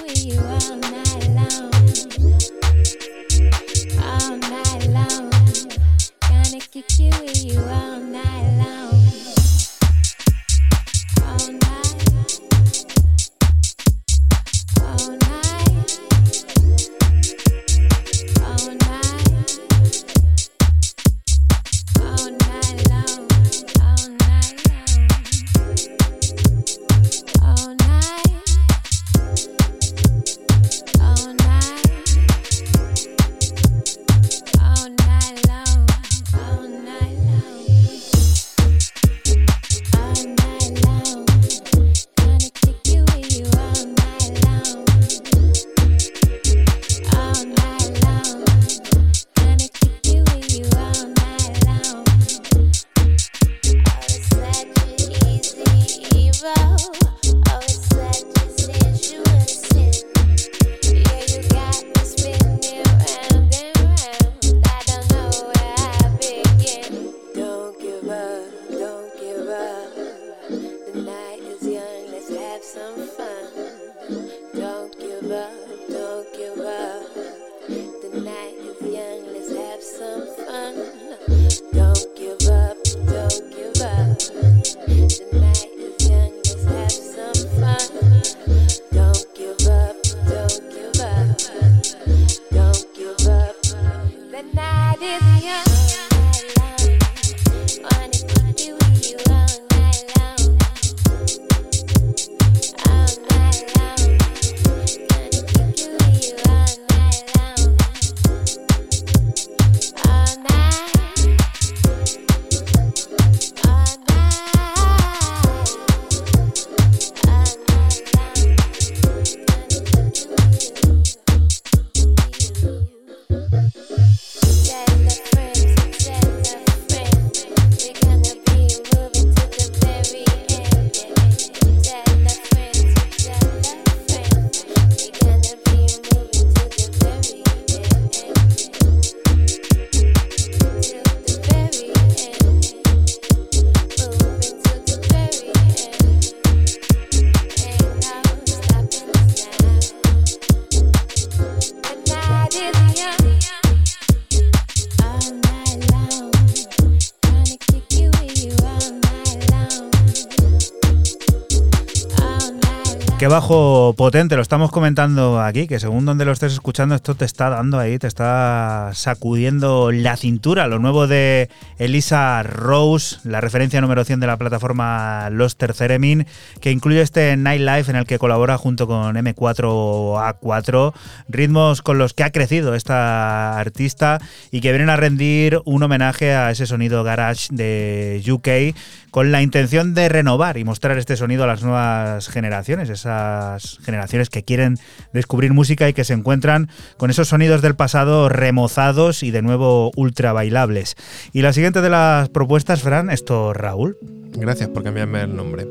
potente, 163.50 164.36
lo 164.36 164.44
estamos 164.44 164.70
comentando 164.70 165.42
aquí, 165.42 165.66
que 165.66 165.80
según 165.80 166.06
donde 166.06 166.24
lo 166.24 166.32
estés 166.32 166.54
escuchando, 166.54 166.94
esto 166.94 167.16
te 167.16 167.26
está 167.26 167.50
dando 167.50 167.80
ahí, 167.80 167.98
te 167.98 168.06
está 168.06 168.92
sacudiendo 168.94 169.92
la 169.92 170.18
cintura. 170.18 170.68
Lo 170.68 170.78
nuevo 170.78 171.08
de 171.08 171.50
Elisa 171.80 172.44
Rose, 172.44 173.18
la 173.24 173.42
referencia 173.42 173.82
número 173.82 174.04
100 174.04 174.20
de 174.20 174.28
la 174.28 174.38
plataforma 174.38 175.32
Loster 175.32 175.74
Theremin, 175.74 176.28
que 176.62 176.70
incluye 176.70 177.02
este 177.02 177.36
Nightlife 177.38 177.90
en 177.90 177.96
el 177.96 178.06
que 178.06 178.20
colabora 178.20 178.56
junto 178.60 178.86
con 178.86 179.16
M4A4, 179.16 180.94
ritmos 181.28 181.82
con 181.82 181.98
los 181.98 182.14
que 182.14 182.24
ha 182.24 182.32
crecido 182.32 182.76
esta 182.76 183.58
artista 183.58 184.20
y 184.52 184.62
que 184.62 184.70
vienen 184.70 184.92
a 184.92 184.96
rendir 184.96 185.60
un 185.66 185.82
homenaje 185.82 186.36
a 186.36 186.52
ese 186.52 186.68
sonido 186.68 187.04
garage 187.04 187.48
de 187.50 188.22
UK 188.30 188.76
con 189.12 189.32
la 189.32 189.42
intención 189.42 189.94
de 189.94 190.10
renovar 190.10 190.58
y 190.58 190.64
mostrar 190.64 190.98
este 190.98 191.16
sonido 191.16 191.44
a 191.44 191.48
las 191.48 191.64
nuevas 191.64 192.28
generaciones, 192.30 192.90
esas 192.90 193.80
generaciones 193.84 194.30
que 194.30 194.44
quieren 194.44 194.78
descubrir 195.14 195.54
música 195.54 195.90
y 195.90 195.94
que 195.94 196.04
se 196.04 196.14
encuentran 196.14 196.70
con 196.98 197.10
esos 197.10 197.30
sonidos 197.30 197.62
del 197.62 197.76
pasado 197.76 198.30
remozados 198.30 199.24
y 199.24 199.32
de 199.32 199.42
nuevo 199.42 199.92
ultra 199.96 200.34
bailables. 200.34 200.96
Y 201.34 201.42
la 201.42 201.54
siguiente 201.54 201.82
de 201.82 201.90
las 201.90 202.30
propuestas, 202.30 202.82
Fran, 202.82 203.10
esto 203.10 203.54
Raúl. 203.54 203.98
Gracias 204.32 204.70
por 204.70 204.84
cambiarme 204.84 205.22
el 205.22 205.36
nombre. 205.36 205.68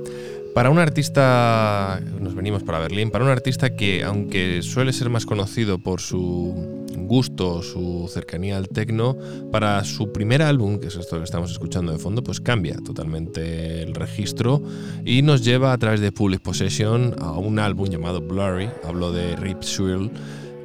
Para 0.58 0.70
un 0.70 0.80
artista, 0.80 2.00
nos 2.20 2.34
venimos 2.34 2.64
para 2.64 2.80
Berlín, 2.80 3.12
para 3.12 3.24
un 3.24 3.30
artista 3.30 3.76
que 3.76 4.02
aunque 4.02 4.60
suele 4.62 4.92
ser 4.92 5.08
más 5.08 5.24
conocido 5.24 5.78
por 5.78 6.00
su 6.00 6.52
gusto, 6.96 7.62
su 7.62 8.10
cercanía 8.12 8.56
al 8.56 8.68
techno, 8.68 9.16
para 9.52 9.84
su 9.84 10.12
primer 10.12 10.42
álbum, 10.42 10.80
que 10.80 10.88
es 10.88 10.96
esto 10.96 11.18
que 11.18 11.22
estamos 11.22 11.52
escuchando 11.52 11.92
de 11.92 11.98
fondo, 12.00 12.24
pues 12.24 12.40
cambia 12.40 12.76
totalmente 12.84 13.84
el 13.84 13.94
registro 13.94 14.60
y 15.04 15.22
nos 15.22 15.44
lleva 15.44 15.72
a 15.72 15.78
través 15.78 16.00
de 16.00 16.10
Public 16.10 16.40
Possession 16.40 17.14
a 17.20 17.30
un 17.38 17.60
álbum 17.60 17.88
llamado 17.88 18.20
Blurry, 18.20 18.68
hablo 18.82 19.12
de 19.12 19.36
Rip 19.36 19.62
Swirl, 19.62 20.10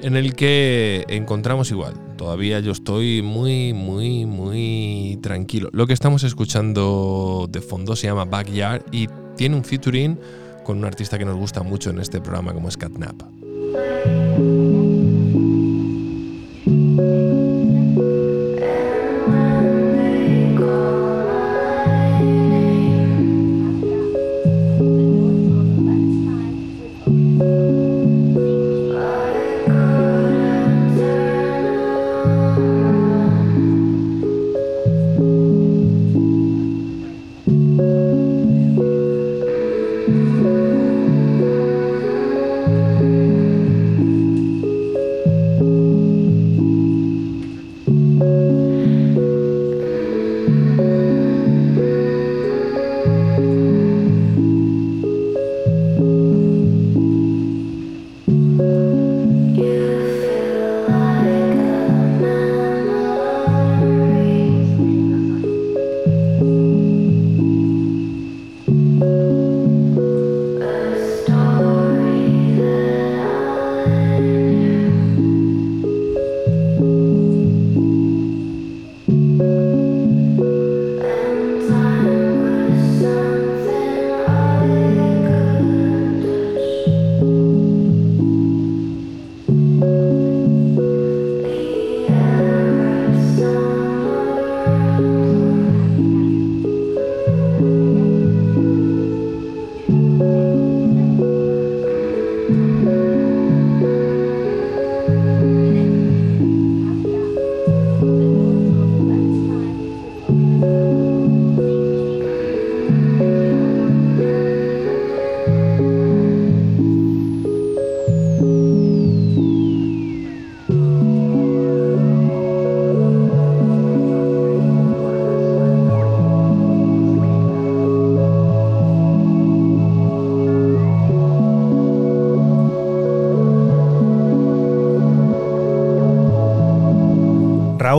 en 0.02 0.16
el 0.16 0.34
que 0.34 1.06
encontramos 1.08 1.70
igual. 1.70 1.94
Todavía 2.18 2.60
yo 2.62 2.72
estoy 2.72 3.22
muy, 3.22 3.74
muy, 3.74 4.26
muy 4.26 5.20
tranquilo. 5.22 5.70
Lo 5.72 5.86
que 5.86 5.94
estamos 5.94 6.24
escuchando 6.24 7.48
de 7.48 7.62
fondo 7.62 7.96
se 7.96 8.08
llama 8.08 8.26
Backyard 8.26 8.86
y 8.92 9.08
tiene 9.36 9.56
un 9.56 9.64
featuring 9.64 10.18
con 10.64 10.78
un 10.78 10.86
artista 10.86 11.18
que 11.18 11.26
nos 11.26 11.36
gusta 11.36 11.64
mucho 11.64 11.90
en 11.90 12.00
este 12.00 12.22
programa 12.22 12.54
como 12.54 12.70
es 12.70 12.78
Catnap. 12.78 13.22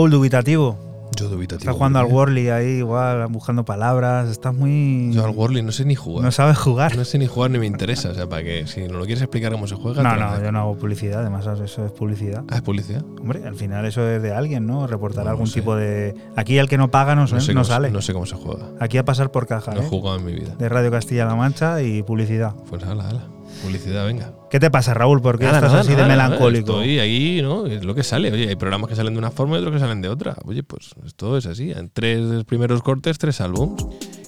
Raúl, 0.05 0.11
dubitativo. 0.11 0.77
Yo 1.17 1.29
dubitativo. 1.29 1.61
Estás 1.61 1.75
jugando 1.77 1.99
al. 2.01 2.07
Wordly 2.07 2.49
ahí, 2.49 2.67
igual, 2.79 3.27
buscando 3.29 3.65
palabras. 3.65 4.29
Estás 4.29 4.53
muy. 4.53 5.11
Yo 5.13 5.25
al 5.25 5.31
Wordly 5.31 5.63
no 5.63 5.71
sé 5.73 5.85
ni 5.87 5.95
jugar. 5.95 6.25
No 6.25 6.31
sabes 6.33 6.59
jugar. 6.59 6.95
No 6.97 7.05
sé 7.07 7.19
ni 7.19 7.27
jugar 7.27 7.51
ni 7.53 7.59
me 7.59 7.67
interesa. 7.67 8.11
O 8.11 8.15
sea, 8.15 8.29
para 8.29 8.43
que 8.43 8.67
si 8.67 8.83
no 8.89 8.99
lo 8.99 9.05
quieres 9.07 9.23
explicar 9.23 9.53
cómo 9.53 9.67
se 9.69 9.77
juega. 9.77 10.03
No, 10.03 10.17
no, 10.17 10.43
yo 10.43 10.51
no 10.53 10.59
hago 10.61 10.77
publicidad, 10.77 11.21
además 11.21 11.47
eso 11.63 11.87
es 11.87 11.93
publicidad. 11.93 12.43
Ah, 12.51 12.57
es 12.57 12.63
publicidad. 12.63 13.03
Hombre, 13.21 13.47
al 13.47 13.55
final 13.55 13.87
eso 13.87 14.07
es 14.09 14.21
de 14.23 14.35
alguien, 14.35 14.67
¿no? 14.67 14.87
Reportar 14.89 15.21
No, 15.21 15.25
no 15.27 15.31
algún 15.31 15.47
sé. 15.47 15.61
tipo 15.61 15.75
de. 15.77 16.15
Aquí 16.37 16.59
el 16.59 16.69
que 16.69 16.77
no 16.79 16.91
paga 16.91 17.15
no, 17.15 17.27
No 17.27 17.35
no, 17.35 17.41
sé, 17.41 17.53
cómo, 17.55 17.65
se- 17.65 17.71
sale. 17.71 17.91
no 17.91 18.03
sé 18.03 18.13
cómo 18.13 18.27
se 18.27 18.35
juega. 18.35 18.67
Aquí 18.81 18.99
a 18.99 19.05
pasar 19.05 19.31
por 19.31 19.47
caja, 19.47 19.73
No 19.73 19.81
he 19.83 19.85
¿eh? 19.85 19.89
jugado 19.89 20.19
en 20.19 20.25
mi 20.27 20.33
vida. 20.35 20.55
De 20.59 20.69
Radio 20.69 20.91
Castilla-La 20.91 21.35
Mancha 21.37 21.81
y 21.81 22.03
publicidad. 22.03 22.55
Pues 22.69 22.83
ala, 22.83 23.09
ala. 23.09 23.23
Publicidad, 23.63 24.05
venga. 24.05 24.33
¿Qué 24.55 24.61
te 24.61 24.71
pasa, 24.71 24.95
Raúl? 24.95 25.21
¿Por 25.21 25.37
qué 25.37 25.47
Nada, 25.47 25.57
estás 25.57 25.73
nada, 25.73 25.81
así 25.81 25.91
de 25.91 26.03
nada, 26.03 26.09
melancólico? 26.11 26.75
Estoy 26.75 27.01
ahí, 27.01 27.43
¿no? 27.43 27.67
Es 27.67 27.85
lo 27.85 27.93
que 27.93 28.05
sale. 28.05 28.31
Oye, 28.31 28.49
hay 28.49 28.55
programas 28.55 28.89
que 28.89 28.95
salen 28.95 29.15
de 29.15 29.19
una 29.19 29.33
forma 29.33 29.57
y 29.57 29.59
otros 29.59 29.75
que 29.75 29.81
salen 29.81 30.01
de 30.01 30.09
otra. 30.09 30.37
Oye, 30.45 30.63
pues 30.63 30.91
esto 31.05 31.37
es 31.37 31.47
así. 31.47 31.73
En 31.73 31.91
tres 31.93 32.45
primeros 32.45 32.81
cortes, 32.81 33.19
tres 33.19 33.41
álbums. 33.41 33.85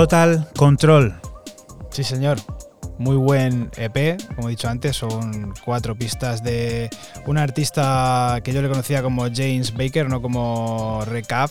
Total 0.00 0.48
Control. 0.56 1.14
Sí, 1.90 2.04
señor. 2.04 2.38
Muy 2.96 3.16
buen 3.16 3.70
EP, 3.76 4.18
como 4.34 4.48
he 4.48 4.52
dicho 4.52 4.66
antes, 4.66 4.96
son 4.96 5.52
cuatro 5.62 5.94
pistas 5.94 6.42
de 6.42 6.88
un 7.26 7.36
artista 7.36 8.40
que 8.42 8.54
yo 8.54 8.62
le 8.62 8.70
conocía 8.70 9.02
como 9.02 9.24
James 9.24 9.74
Baker, 9.76 10.08
no 10.08 10.22
como 10.22 11.04
Recap. 11.04 11.50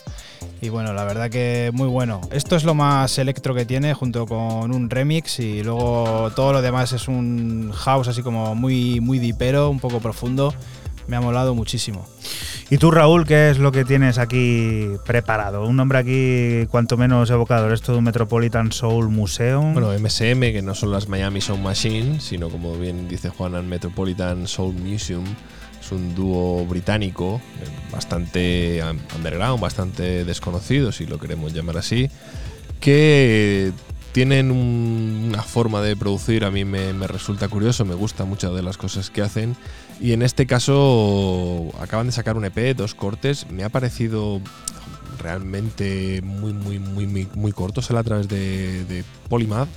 Y 0.61 0.69
bueno, 0.69 0.93
la 0.93 1.03
verdad 1.03 1.29
que 1.29 1.69
muy 1.75 1.87
bueno. 1.87 2.21
Esto 2.31 2.55
es 2.55 2.63
lo 2.63 2.73
más 2.73 3.19
electro 3.19 3.53
que 3.53 3.65
tiene, 3.65 3.93
junto 3.93 4.25
con 4.25 4.73
un 4.73 4.89
remix, 4.89 5.39
y 5.39 5.61
luego 5.61 6.31
todo 6.35 6.51
lo 6.51 6.63
demás 6.63 6.91
es 6.91 7.07
un 7.07 7.71
house 7.71 8.07
así 8.07 8.23
como 8.23 8.55
muy, 8.55 8.99
muy 8.99 9.19
dipero, 9.19 9.69
un 9.69 9.79
poco 9.79 9.99
profundo. 9.99 10.55
Me 11.05 11.17
ha 11.17 11.21
molado 11.21 11.53
muchísimo. 11.53 12.07
¿Y 12.71 12.77
tú, 12.77 12.91
Raúl, 12.91 13.25
qué 13.25 13.49
es 13.49 13.57
lo 13.57 13.71
que 13.71 13.83
tienes 13.83 14.19
aquí 14.19 14.89
preparado? 15.03 15.65
Un 15.65 15.75
nombre 15.75 15.97
aquí 15.97 16.67
cuanto 16.69 16.97
menos 16.97 17.31
evocador. 17.31 17.73
Esto 17.73 17.93
de 17.93 17.97
un 17.97 18.03
Metropolitan 18.03 18.71
Soul 18.71 19.09
Museum. 19.09 19.73
Bueno, 19.73 19.91
MSM, 19.97 20.39
que 20.51 20.61
no 20.61 20.75
son 20.75 20.91
las 20.91 21.07
Miami 21.09 21.41
Sound 21.41 21.63
Machine, 21.63 22.19
sino 22.21 22.49
como 22.49 22.77
bien 22.77 23.07
dice 23.07 23.29
Juan, 23.29 23.55
el 23.55 23.63
Metropolitan 23.63 24.47
Soul 24.47 24.75
Museum. 24.75 25.23
Es 25.81 25.91
un 25.91 26.13
dúo 26.13 26.63
británico, 26.67 27.41
eh, 27.59 27.65
bastante 27.91 28.81
un- 28.83 28.99
underground, 29.17 29.59
bastante 29.59 30.23
desconocido, 30.23 30.91
si 30.91 31.07
lo 31.07 31.17
queremos 31.17 31.53
llamar 31.53 31.77
así, 31.77 32.07
que 32.79 33.71
tienen 34.11 34.51
un- 34.51 35.27
una 35.29 35.43
forma 35.43 35.81
de 35.81 35.95
producir, 35.95 36.43
a 36.45 36.51
mí 36.51 36.65
me, 36.65 36.93
resulta 37.07 37.47
curioso, 37.47 37.85
me 37.85 37.95
gusta 37.95 38.25
muchas 38.25 38.53
de 38.53 38.61
las 38.63 38.77
cosas 38.77 39.09
que 39.09 39.21
hacen. 39.21 39.55
Y 40.01 40.13
en 40.13 40.21
este 40.21 40.45
caso 40.47 41.69
acaban 41.81 42.07
de 42.07 42.11
sacar 42.11 42.37
un 42.37 42.45
EP, 42.45 42.73
dos 42.73 42.95
cortes, 42.95 43.45
me 43.51 43.63
ha 43.63 43.69
parecido 43.69 44.41
realmente 45.21 46.21
muy, 46.23 46.53
muy, 46.53 46.79
muy, 46.79 47.05
muy, 47.07 47.27
muy 47.35 47.51
corto, 47.51 47.81
a 47.81 48.03
través 48.03 48.27
de, 48.27 48.85
de 48.85 49.03
Polymath. 49.27 49.67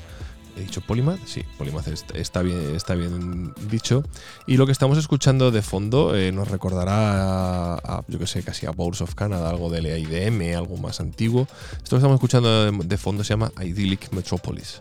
¿He 0.56 0.60
dicho 0.60 0.80
Polymath? 0.82 1.20
Sí, 1.26 1.42
Polymath 1.58 1.88
est- 1.88 2.14
está 2.14 2.42
bien, 2.42 2.74
está 2.76 2.94
bien 2.94 3.54
dicho. 3.70 4.02
Y 4.46 4.56
lo 4.58 4.66
que 4.66 4.72
estamos 4.72 4.98
escuchando 4.98 5.50
de 5.50 5.62
fondo 5.62 6.14
eh, 6.14 6.30
nos 6.32 6.48
recordará 6.48 7.74
a, 7.74 8.04
yo 8.08 8.18
que 8.18 8.26
sé, 8.26 8.42
casi 8.42 8.66
a 8.66 8.70
Bowls 8.70 9.00
of 9.00 9.14
Canada, 9.14 9.48
algo 9.48 9.70
del 9.70 9.86
AIDM, 9.86 10.54
algo 10.56 10.76
más 10.76 11.00
antiguo. 11.00 11.46
Esto 11.72 11.90
que 11.90 11.96
estamos 11.96 12.14
escuchando 12.16 12.70
de, 12.70 12.78
de 12.86 12.98
fondo 12.98 13.24
se 13.24 13.30
llama 13.30 13.50
Idyllic 13.62 14.12
Metropolis. 14.12 14.80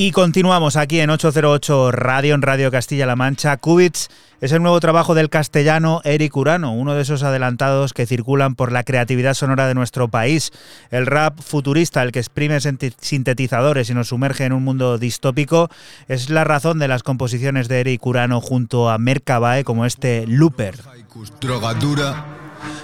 Y 0.00 0.12
continuamos 0.12 0.76
aquí 0.76 1.00
en 1.00 1.10
808 1.10 1.90
Radio, 1.90 2.36
en 2.36 2.42
Radio 2.42 2.70
Castilla-La 2.70 3.16
Mancha. 3.16 3.56
Cubits 3.56 4.08
es 4.40 4.52
el 4.52 4.62
nuevo 4.62 4.78
trabajo 4.78 5.16
del 5.16 5.28
castellano 5.28 6.02
Eric 6.04 6.36
Urano, 6.36 6.72
uno 6.72 6.94
de 6.94 7.02
esos 7.02 7.24
adelantados 7.24 7.94
que 7.94 8.06
circulan 8.06 8.54
por 8.54 8.70
la 8.70 8.84
creatividad 8.84 9.34
sonora 9.34 9.66
de 9.66 9.74
nuestro 9.74 10.06
país. 10.06 10.52
El 10.92 11.06
rap 11.06 11.40
futurista, 11.40 12.00
el 12.04 12.12
que 12.12 12.20
exprime 12.20 12.60
sintetizadores 12.60 13.90
y 13.90 13.94
nos 13.94 14.06
sumerge 14.06 14.44
en 14.44 14.52
un 14.52 14.62
mundo 14.62 14.98
distópico, 14.98 15.68
es 16.06 16.30
la 16.30 16.44
razón 16.44 16.78
de 16.78 16.86
las 16.86 17.02
composiciones 17.02 17.66
de 17.66 17.80
Eric 17.80 18.06
Urano 18.06 18.40
junto 18.40 18.90
a 18.90 18.98
Mercabae 18.98 19.64
como 19.64 19.84
este 19.84 20.28
Looper. 20.28 20.76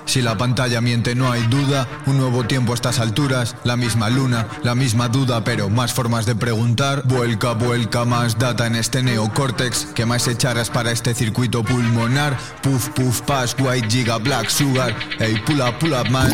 Si 0.06 0.22
la 0.22 0.36
pantalla 0.36 0.80
miente 0.80 1.14
no 1.14 1.32
hay 1.32 1.42
duda, 1.46 1.88
un 2.06 2.18
nuevo 2.18 2.44
tiempo 2.44 2.72
a 2.72 2.74
estas 2.74 2.98
alturas, 2.98 3.56
la 3.64 3.76
misma 3.76 4.10
luna, 4.10 4.46
la 4.62 4.74
misma 4.74 5.08
duda, 5.08 5.42
pero 5.44 5.70
más 5.70 5.92
formas 5.92 6.26
de 6.26 6.34
preguntar. 6.34 7.02
Vuelca, 7.04 7.52
vuelca, 7.52 8.04
más 8.04 8.38
data 8.38 8.66
en 8.66 8.76
este 8.76 9.02
neocórtex, 9.02 9.86
que 9.94 10.06
más 10.06 10.28
echaras 10.28 10.70
para 10.70 10.90
este 10.90 11.14
circuito 11.14 11.62
pulmonar. 11.64 12.36
Puff, 12.62 12.90
puff, 12.90 13.22
pass, 13.22 13.56
white 13.58 13.88
giga, 13.88 14.18
black 14.18 14.48
sugar. 14.48 14.94
Ey, 15.18 15.36
pull 15.46 15.60
up, 15.60 15.78
pull 15.78 15.94
up, 15.94 16.08
man. 16.10 16.32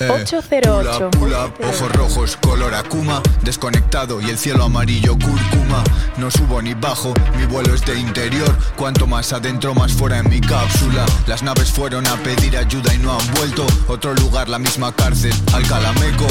Eh, 0.00 0.08
808. 0.08 1.10
Pull 1.10 1.32
up, 1.32 1.54
pull 1.54 1.64
up, 1.64 1.68
ojos 1.68 1.92
rojos, 1.92 2.36
color 2.36 2.74
Akuma, 2.74 3.20
desconectado 3.42 4.20
y 4.20 4.30
el 4.30 4.38
cielo 4.38 4.64
amarillo 4.64 5.14
cúrcuma. 5.14 5.82
No 6.16 6.30
subo 6.30 6.62
ni 6.62 6.74
bajo, 6.74 7.14
mi 7.36 7.46
vuelo 7.46 7.74
es 7.74 7.84
de 7.84 7.98
interior. 7.98 8.56
Cuanto 8.76 9.06
más 9.06 9.32
adentro, 9.32 9.74
más 9.74 9.92
fuera 9.92 10.18
en 10.18 10.28
mi 10.28 10.40
cápsula. 10.40 11.04
Las 11.26 11.42
naves 11.42 11.70
fueron 11.70 12.06
a 12.06 12.16
pedir 12.16 12.56
ayuda 12.56 12.94
y 12.94 12.98
no 12.98 13.07
han 13.12 13.34
vuelto. 13.34 13.66
Otro 13.86 14.14
lugar, 14.14 14.48
la 14.48 14.58
misma 14.58 14.92
cárcel, 14.92 15.32
Alcalameco. 15.52 16.26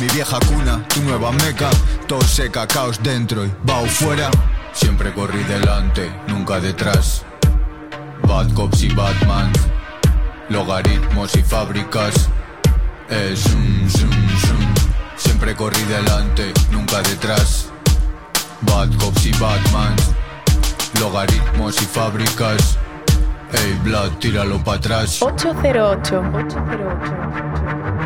Mi 0.00 0.06
vieja 0.08 0.38
cuna, 0.40 0.86
tu 0.88 1.02
nueva 1.02 1.32
meca. 1.32 1.70
Todo 2.06 2.22
seca, 2.22 2.66
caos 2.66 3.00
dentro 3.02 3.44
y 3.44 3.52
bao 3.64 3.86
fuera. 3.86 4.30
Siempre 4.72 5.12
corrí 5.12 5.42
delante, 5.44 6.10
nunca 6.28 6.60
detrás. 6.60 7.24
Bad 8.22 8.52
cops 8.54 8.82
y 8.82 8.88
Batman. 8.94 9.52
Logaritmos 10.48 11.34
y 11.36 11.42
fábricas. 11.42 12.28
Zoom. 13.34 13.88
Siempre 15.16 15.54
corrí 15.54 15.82
delante, 15.82 16.52
nunca 16.70 17.02
detrás. 17.02 17.66
Bad 18.62 18.88
cops 18.98 19.26
y 19.26 19.32
Batman. 19.32 19.96
Logaritmos 21.00 21.82
y 21.82 21.84
fábricas. 21.86 22.78
Ey, 23.52 23.74
Blood, 23.82 24.12
tíralo 24.20 24.58
para 24.62 24.78
atrás. 24.78 25.20
808. 25.20 26.20
808. 26.20 27.99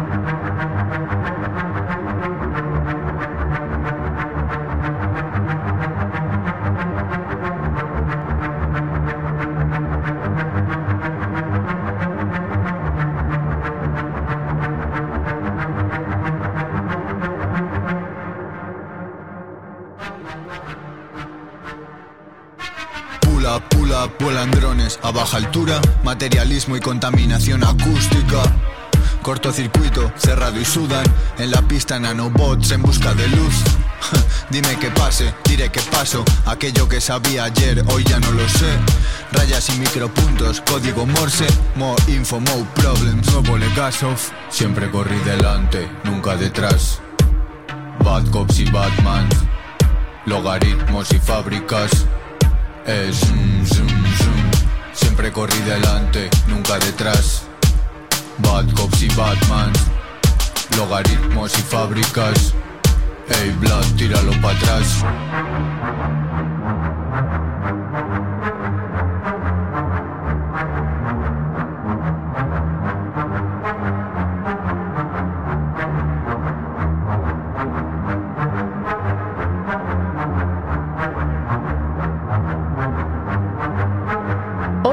A 25.03 25.11
baja 25.11 25.39
altura, 25.39 25.80
materialismo 26.03 26.76
y 26.76 26.80
contaminación 26.80 27.64
acústica. 27.64 28.43
Cortocircuito, 29.22 30.12
cerrado 30.16 30.61
y 30.61 30.64
sudan, 30.64 31.05
en 31.39 31.51
la 31.51 31.62
pista 31.62 31.99
nanobots 31.99 32.70
en 32.72 32.82
busca 32.82 33.14
de 33.14 33.26
luz. 33.28 33.55
Dime 34.51 34.76
que 34.78 34.91
pase, 34.91 35.35
diré 35.49 35.70
que 35.70 35.80
paso, 35.80 36.22
aquello 36.45 36.87
que 36.87 37.01
sabía 37.01 37.45
ayer, 37.45 37.82
hoy 37.89 38.05
ya 38.05 38.20
no 38.20 38.30
lo 38.32 38.47
sé. 38.49 38.78
Rayas 39.32 39.70
y 39.70 39.78
micropuntos, 39.78 40.61
código 40.61 41.07
Morse, 41.07 41.47
more 41.76 42.03
info, 42.09 42.39
more 42.41 42.66
problems, 42.74 43.32
nuevo 43.32 43.57
Legasov. 43.57 44.18
Siempre 44.51 44.91
corrí 44.91 45.18
delante, 45.20 45.89
nunca 46.05 46.37
detrás. 46.37 47.01
Bad 48.01 48.28
cops 48.30 48.59
y 48.59 48.70
Batman, 48.70 49.28
logaritmos 50.26 51.11
y 51.12 51.18
fábricas. 51.18 51.91
Es 52.87 53.20
zoom, 53.20 53.64
zoom, 53.64 53.89
zoom. 53.89 54.43
Siempre 54.95 55.32
corrí 55.32 55.59
delante, 55.61 56.30
nunca 56.47 56.78
detrás. 56.78 57.42
Bad 58.38 58.72
cops 58.74 59.03
y 59.03 59.09
Batman, 59.14 59.72
logaritmos 60.76 61.59
y 61.59 61.62
fábricas. 61.62 62.55
Ey, 63.28 63.51
Blood, 63.61 63.84
tíralo 63.97 64.32
para 64.40 64.57
atrás. 64.57 65.05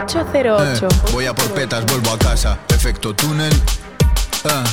Eh, 0.02 0.04
808. 0.04 0.88
voy 1.12 1.26
a 1.28 1.36
por 1.36 1.54
petas, 1.54 1.86
vuelvo 1.86 2.12
a 2.12 2.18
casa. 2.18 2.58
Efecto 2.70 3.14
túnel. 3.14 3.54
Eh. 3.54 4.64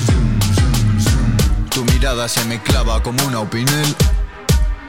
Tu 1.71 1.85
mirada 1.85 2.29
se 2.29 2.43
me 2.47 2.63
clava 2.63 3.03
como 3.03 3.23
una 3.27 3.41
opinel. 3.41 3.95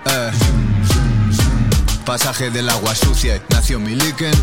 Eh. 0.06 0.32
Pasaje 2.06 2.50
del 2.52 2.70
agua 2.70 2.96
sucia, 2.96 3.42
nació 3.50 3.80
mi 3.80 3.96
líquen. 3.96 4.34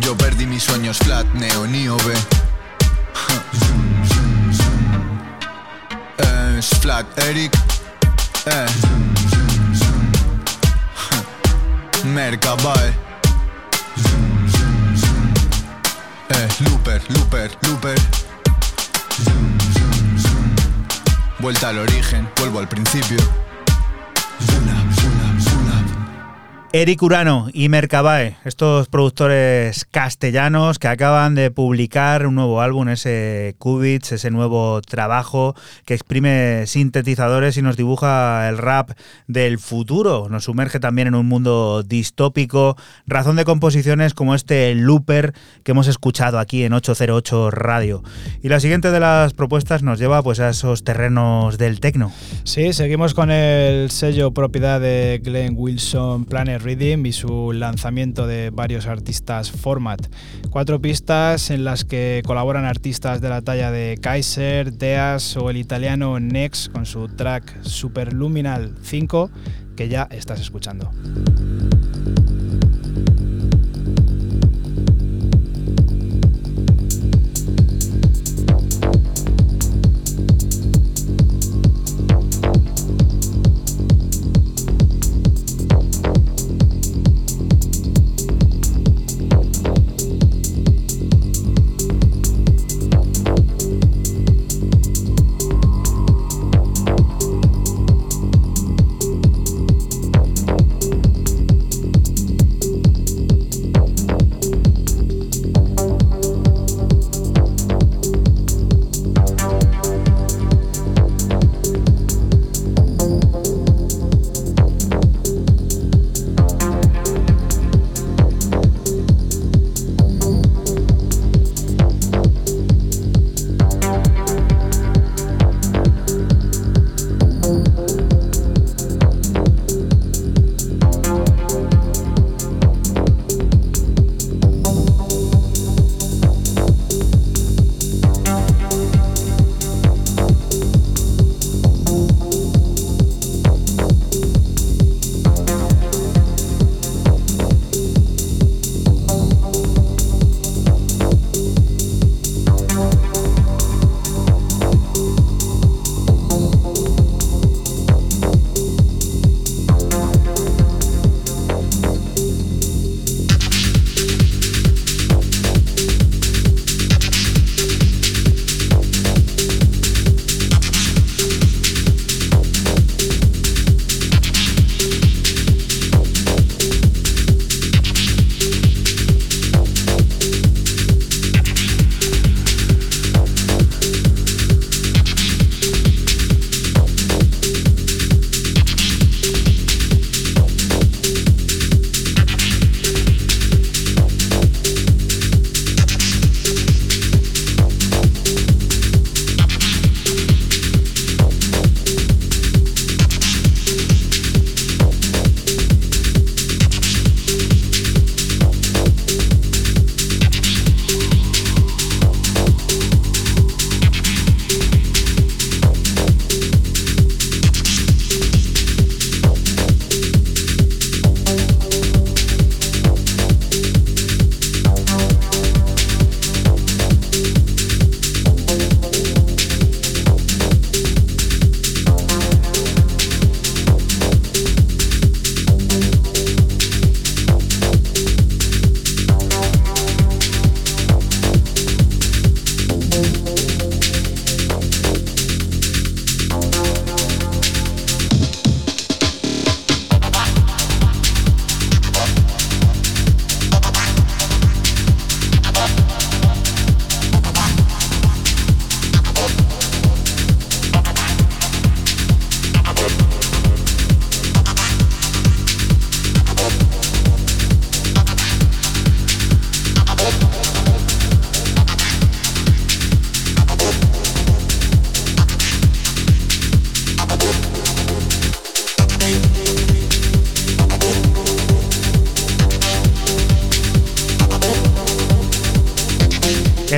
Yo 0.00 0.16
perdí 0.16 0.46
mis 0.46 0.62
sueños 0.62 0.98
flat, 0.98 1.26
neo, 1.32 1.66
niobe. 1.66 2.14
Es 6.58 6.68
flat, 6.80 7.06
Eric. 7.18 7.56
Eh. 8.46 9.15
Mercabae. 12.14 12.94
Eh, 16.28 16.48
looper, 16.60 17.02
looper, 17.08 17.50
looper. 17.62 17.98
Vuelta 21.38 21.68
al 21.68 21.78
origen, 21.78 22.28
vuelvo 22.36 22.58
al 22.58 22.68
principio. 22.68 23.18
Eric 26.78 27.02
Urano 27.02 27.48
y 27.54 27.70
Mercabae, 27.70 28.36
estos 28.44 28.88
productores 28.88 29.86
castellanos 29.86 30.78
que 30.78 30.88
acaban 30.88 31.34
de 31.34 31.50
publicar 31.50 32.26
un 32.26 32.34
nuevo 32.34 32.60
álbum, 32.60 32.90
ese 32.90 33.54
Cubits, 33.58 34.12
ese 34.12 34.30
nuevo 34.30 34.82
trabajo 34.82 35.54
que 35.86 35.94
exprime 35.94 36.66
sintetizadores 36.66 37.56
y 37.56 37.62
nos 37.62 37.78
dibuja 37.78 38.46
el 38.50 38.58
rap 38.58 38.90
del 39.26 39.58
futuro. 39.58 40.28
Nos 40.28 40.44
sumerge 40.44 40.78
también 40.78 41.08
en 41.08 41.14
un 41.14 41.24
mundo 41.24 41.82
distópico, 41.82 42.76
razón 43.06 43.36
de 43.36 43.46
composiciones 43.46 44.12
como 44.12 44.34
este 44.34 44.74
Looper 44.74 45.32
que 45.62 45.70
hemos 45.70 45.88
escuchado 45.88 46.38
aquí 46.38 46.62
en 46.64 46.74
808 46.74 47.52
Radio. 47.52 48.02
Y 48.42 48.50
la 48.50 48.60
siguiente 48.60 48.90
de 48.90 49.00
las 49.00 49.32
propuestas 49.32 49.82
nos 49.82 49.98
lleva 49.98 50.22
pues 50.22 50.40
a 50.40 50.50
esos 50.50 50.84
terrenos 50.84 51.56
del 51.56 51.80
tecno. 51.80 52.12
Sí, 52.44 52.74
seguimos 52.74 53.14
con 53.14 53.30
el 53.30 53.90
sello 53.90 54.32
propiedad 54.32 54.78
de 54.78 55.22
Glenn 55.24 55.54
Wilson 55.56 56.26
Planet 56.26 56.65
Y 56.68 57.12
su 57.12 57.52
lanzamiento 57.52 58.26
de 58.26 58.50
varios 58.50 58.86
artistas 58.86 59.52
Format. 59.52 60.04
Cuatro 60.50 60.80
pistas 60.80 61.50
en 61.50 61.64
las 61.64 61.84
que 61.84 62.22
colaboran 62.26 62.64
artistas 62.64 63.20
de 63.20 63.28
la 63.28 63.40
talla 63.40 63.70
de 63.70 63.98
Kaiser, 64.00 64.72
Deas 64.72 65.36
o 65.36 65.48
el 65.50 65.58
italiano 65.58 66.18
Nex 66.18 66.68
con 66.68 66.84
su 66.84 67.06
track 67.06 67.62
Superluminal 67.62 68.74
5 68.82 69.30
que 69.76 69.88
ya 69.88 70.08
estás 70.10 70.40
escuchando. 70.40 70.90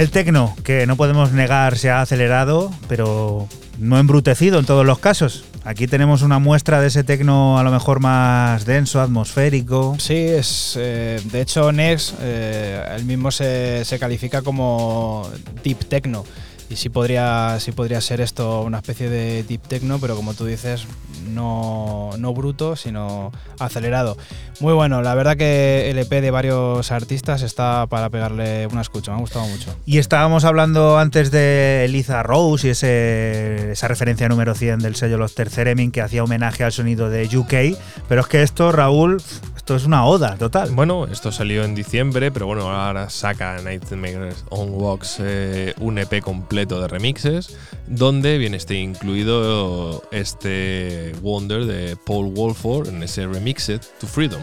El 0.08 0.12
tecno, 0.12 0.56
que 0.64 0.86
no 0.86 0.96
podemos 0.96 1.32
negar 1.32 1.76
se 1.76 1.90
ha 1.90 2.00
acelerado, 2.00 2.72
pero 2.88 3.46
no 3.78 3.98
embrutecido 3.98 4.58
en 4.58 4.64
todos 4.64 4.86
los 4.86 5.00
casos. 5.00 5.44
Aquí 5.64 5.86
tenemos 5.86 6.22
una 6.22 6.38
muestra 6.38 6.80
de 6.80 6.86
ese 6.86 7.04
tecno 7.04 7.58
a 7.58 7.62
lo 7.62 7.70
mejor 7.70 8.00
más 8.00 8.64
denso, 8.64 9.02
atmosférico. 9.02 9.96
Sí, 9.98 10.14
es 10.14 10.78
eh, 10.80 11.20
de 11.24 11.42
hecho 11.42 11.72
Nex, 11.72 12.14
eh, 12.22 12.82
él 12.96 13.04
mismo 13.04 13.30
se, 13.30 13.84
se 13.84 13.98
califica 13.98 14.40
como 14.40 15.28
deep 15.62 15.84
techno. 15.90 16.24
Y 16.70 16.76
sí 16.76 16.90
podría, 16.90 17.56
sí 17.60 17.72
podría 17.72 18.00
ser 18.00 18.20
esto 18.20 18.62
una 18.62 18.78
especie 18.78 19.08
de 19.08 19.42
deep 19.42 19.62
techno, 19.62 19.98
pero 19.98 20.16
como 20.16 20.34
tú 20.34 20.44
dices, 20.44 20.86
no, 21.28 22.10
no 22.18 22.34
bruto, 22.34 22.76
sino 22.76 23.32
acelerado. 23.58 24.16
Muy 24.60 24.74
bueno, 24.74 25.00
la 25.00 25.14
verdad 25.14 25.36
que 25.36 25.90
el 25.90 25.98
EP 25.98 26.10
de 26.10 26.30
varios 26.30 26.92
artistas 26.92 27.42
está 27.42 27.86
para 27.86 28.10
pegarle 28.10 28.66
una 28.66 28.82
escucha, 28.82 29.12
me 29.12 29.18
ha 29.18 29.20
gustado 29.20 29.46
mucho. 29.46 29.74
Y 29.86 29.98
estábamos 29.98 30.44
hablando 30.44 30.98
antes 30.98 31.30
de 31.30 31.84
Eliza 31.84 32.22
Rose 32.22 32.68
y 32.68 32.70
esa 32.70 33.88
referencia 33.88 34.28
número 34.28 34.54
100 34.54 34.80
del 34.80 34.96
sello 34.96 35.16
Los 35.16 35.34
Terceremin 35.34 35.90
que 35.90 36.02
hacía 36.02 36.24
homenaje 36.24 36.64
al 36.64 36.72
sonido 36.72 37.08
de 37.08 37.24
UK. 37.34 37.78
Pero 38.08 38.20
es 38.20 38.26
que 38.26 38.42
esto, 38.42 38.72
Raúl, 38.72 39.22
esto 39.68 39.76
es 39.76 39.84
una 39.84 40.06
oda 40.06 40.34
total. 40.38 40.70
Bueno, 40.70 41.06
esto 41.08 41.30
salió 41.30 41.62
en 41.62 41.74
diciembre, 41.74 42.32
pero 42.32 42.46
bueno, 42.46 42.70
ahora 42.70 43.10
saca 43.10 43.60
Nightmares 43.60 44.42
on 44.48 44.70
Walks 44.70 45.18
eh, 45.20 45.74
un 45.78 45.98
EP 45.98 46.22
completo 46.22 46.80
de 46.80 46.88
remixes, 46.88 47.54
donde 47.86 48.38
viene 48.38 48.56
este 48.56 48.76
incluido 48.76 50.02
este 50.10 51.12
Wonder 51.20 51.66
de 51.66 51.98
Paul 51.98 52.32
Wolford 52.32 52.88
en 52.88 53.02
ese 53.02 53.26
Remixed 53.26 53.82
to 54.00 54.06
Freedom. 54.06 54.40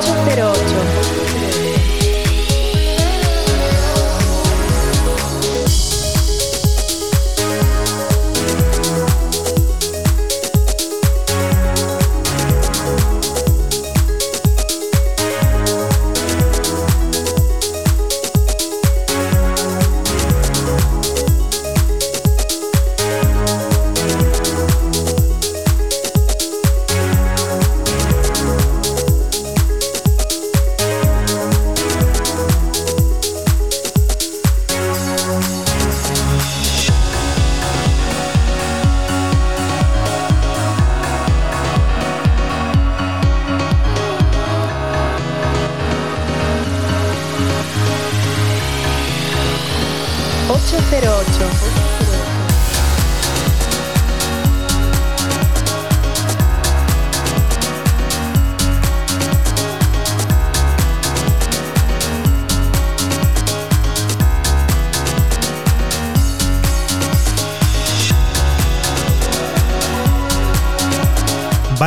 808. 0.00 1.21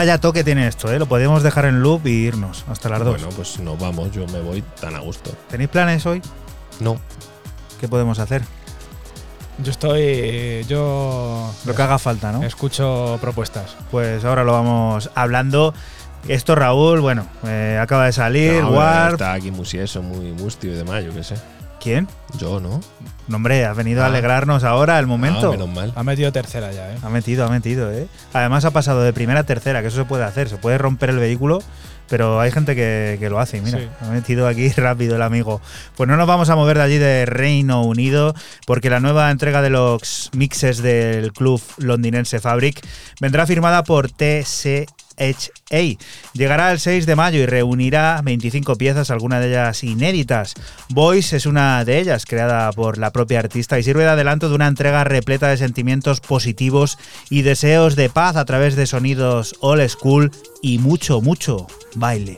Vaya 0.06 0.20
toque 0.20 0.44
tiene 0.44 0.68
esto, 0.68 0.92
¿eh? 0.92 1.00
Lo 1.00 1.08
podemos 1.08 1.42
dejar 1.42 1.66
en 1.66 1.82
loop 1.82 2.06
y 2.06 2.12
irnos 2.12 2.64
hasta 2.70 2.90
las 2.90 3.00
dos. 3.00 3.20
Bueno, 3.20 3.30
pues 3.36 3.60
nos 3.60 3.80
vamos, 3.80 4.12
yo 4.12 4.28
me 4.28 4.40
voy 4.40 4.64
tan 4.80 4.94
a 4.94 5.00
gusto. 5.00 5.32
¿Tenéis 5.50 5.72
planes 5.72 6.06
hoy? 6.06 6.22
No. 6.80 7.00
¿Qué 7.80 7.88
podemos 7.88 8.20
hacer? 8.20 8.44
Yo 9.58 9.72
estoy. 9.72 10.64
Yo. 10.66 11.52
Lo 11.66 11.74
que 11.74 11.82
haga 11.82 11.98
falta, 11.98 12.32
¿no? 12.32 12.44
Escucho 12.44 13.18
propuestas. 13.20 13.78
Pues 13.90 14.24
ahora 14.26 14.44
lo 14.44 14.52
vamos 14.52 15.10
hablando. 15.16 15.74
Esto, 16.28 16.54
Raúl, 16.54 17.00
bueno, 17.02 17.26
eh, 17.48 17.80
acaba 17.82 18.06
de 18.06 18.14
salir, 18.14 18.62
No, 18.62 18.74
Warp. 18.74 19.14
Está 19.14 19.34
aquí 19.34 19.50
muy 19.50 19.66
eso, 19.74 20.04
muy 20.04 20.34
mustio 20.34 20.72
y 20.72 20.76
demás, 20.76 21.04
yo 21.04 21.16
qué 21.16 21.24
sé. 21.24 21.34
¿Quién? 21.80 22.08
Yo, 22.38 22.60
¿no? 22.60 22.80
No, 23.28 23.38
hombre, 23.38 23.66
has 23.66 23.76
venido 23.76 24.02
a 24.04 24.06
Ah. 24.06 24.10
alegrarnos 24.10 24.64
ahora 24.64 25.00
el 25.00 25.08
momento. 25.08 25.48
Ah, 25.48 25.52
menos 25.52 25.70
mal. 25.70 25.92
Ha 25.96 26.04
metido 26.04 26.32
tercera 26.32 26.72
ya, 26.72 26.94
¿eh? 26.94 26.98
Ha 27.02 27.10
metido, 27.10 27.46
ha 27.46 27.50
metido, 27.50 27.92
¿eh? 27.92 28.08
Además 28.34 28.66
ha 28.66 28.72
pasado 28.72 29.02
de 29.04 29.14
primera 29.14 29.40
a 29.40 29.44
tercera, 29.44 29.82
que 29.82 29.88
eso 29.88 29.98
se 29.98 30.06
puede 30.06 30.24
hacer. 30.24 30.48
Se 30.50 30.58
puede 30.58 30.78
romper 30.78 31.10
el 31.10 31.18
vehículo, 31.18 31.62
pero 32.10 32.40
hay 32.40 32.52
gente 32.52 32.76
que, 32.76 33.18
que 33.20 33.30
lo 33.30 33.40
hace. 33.40 33.62
Mira, 33.62 33.80
Sí. 33.80 33.88
ha 34.02 34.10
metido 34.10 34.48
aquí 34.48 34.70
rápido 34.76 35.16
el 35.16 35.22
amigo. 35.22 35.62
Pues 35.96 36.08
no 36.10 36.18
nos 36.18 36.28
vamos 36.28 36.50
a 36.50 36.56
mover 36.56 36.78
de 36.78 36.84
allí 36.84 36.98
de 36.98 37.26
Reino 37.26 37.84
Unido, 37.84 38.34
porque 38.66 38.90
la 38.90 39.00
nueva 39.00 39.32
entrega 39.32 39.62
de 39.62 39.70
los 39.70 40.30
mixes 40.34 40.82
del 40.82 41.34
club 41.34 41.62
londinense 41.78 42.40
Fabric 42.40 42.86
vendrá 43.20 43.46
firmada 43.48 43.84
por 43.84 44.10
TSHA. 44.10 44.86
Llegará 46.34 46.72
el 46.72 46.80
6 46.80 47.06
de 47.06 47.16
mayo 47.16 47.40
y 47.40 47.46
reunirá 47.46 48.20
25 48.24 48.76
piezas, 48.76 49.10
algunas 49.12 49.40
de 49.42 49.50
ellas 49.50 49.84
inéditas. 49.84 50.54
Voice 50.90 51.38
es 51.38 51.46
una 51.46 51.84
de 51.86 52.00
ellas, 52.00 52.26
creada 52.26 52.72
por 52.74 52.98
la 52.98 53.12
propia 53.12 53.40
artista 53.40 53.80
y 53.80 53.84
sirve 53.84 54.04
de 54.04 54.10
adelanto 54.10 54.50
de 54.50 54.56
una 54.56 54.68
entrega 54.68 55.04
repleta 55.06 55.48
de 55.48 55.58
sentimientos 55.58 56.20
positivos 56.20 56.98
y 57.30 57.44
deseos 57.44 57.96
de 57.96 58.10
paz 58.10 58.36
a 58.36 58.46
través 58.46 58.76
de 58.76 58.86
sonidos 58.88 59.56
old 59.62 59.88
school 59.88 60.32
y 60.66 60.80
mucho, 60.80 61.22
mucho 61.22 61.68
baile. 61.94 62.36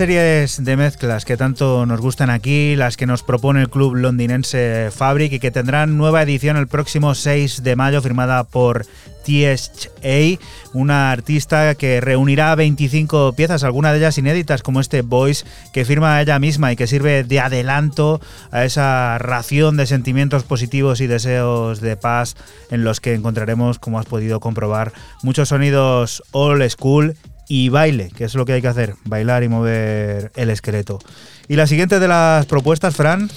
Series 0.00 0.64
de 0.64 0.78
mezclas 0.78 1.26
que 1.26 1.36
tanto 1.36 1.84
nos 1.84 2.00
gustan 2.00 2.30
aquí, 2.30 2.74
las 2.74 2.96
que 2.96 3.04
nos 3.04 3.22
propone 3.22 3.60
el 3.60 3.68
club 3.68 3.96
londinense 3.96 4.88
Fabric 4.90 5.34
y 5.34 5.40
que 5.40 5.50
tendrán 5.50 5.98
nueva 5.98 6.22
edición 6.22 6.56
el 6.56 6.68
próximo 6.68 7.14
6 7.14 7.62
de 7.62 7.76
mayo 7.76 8.00
firmada 8.00 8.44
por 8.44 8.86
TSA, 9.26 10.40
una 10.72 11.12
artista 11.12 11.74
que 11.74 12.00
reunirá 12.00 12.54
25 12.54 13.34
piezas, 13.34 13.62
algunas 13.62 13.92
de 13.92 13.98
ellas 13.98 14.16
inéditas 14.16 14.62
como 14.62 14.80
este 14.80 15.02
Voice 15.02 15.44
que 15.74 15.84
firma 15.84 16.18
ella 16.22 16.38
misma 16.38 16.72
y 16.72 16.76
que 16.76 16.86
sirve 16.86 17.22
de 17.22 17.38
adelanto 17.38 18.22
a 18.52 18.64
esa 18.64 19.18
ración 19.18 19.76
de 19.76 19.86
sentimientos 19.86 20.44
positivos 20.44 21.02
y 21.02 21.08
deseos 21.08 21.82
de 21.82 21.98
paz 21.98 22.36
en 22.70 22.84
los 22.84 23.00
que 23.00 23.12
encontraremos, 23.12 23.78
como 23.78 23.98
has 23.98 24.06
podido 24.06 24.40
comprobar, 24.40 24.94
muchos 25.22 25.50
sonidos 25.50 26.22
old 26.32 26.66
school 26.70 27.16
y 27.50 27.68
baile, 27.68 28.12
que 28.16 28.22
es 28.22 28.34
lo 28.36 28.46
que 28.46 28.52
hay 28.52 28.62
que 28.62 28.68
hacer, 28.68 28.94
bailar 29.04 29.42
y 29.42 29.48
mover 29.48 30.30
el 30.36 30.50
esqueleto. 30.50 31.00
Y 31.48 31.56
la 31.56 31.66
siguiente 31.66 31.98
de 31.98 32.06
las 32.06 32.46
propuestas, 32.46 32.94
Fran. 32.94 33.28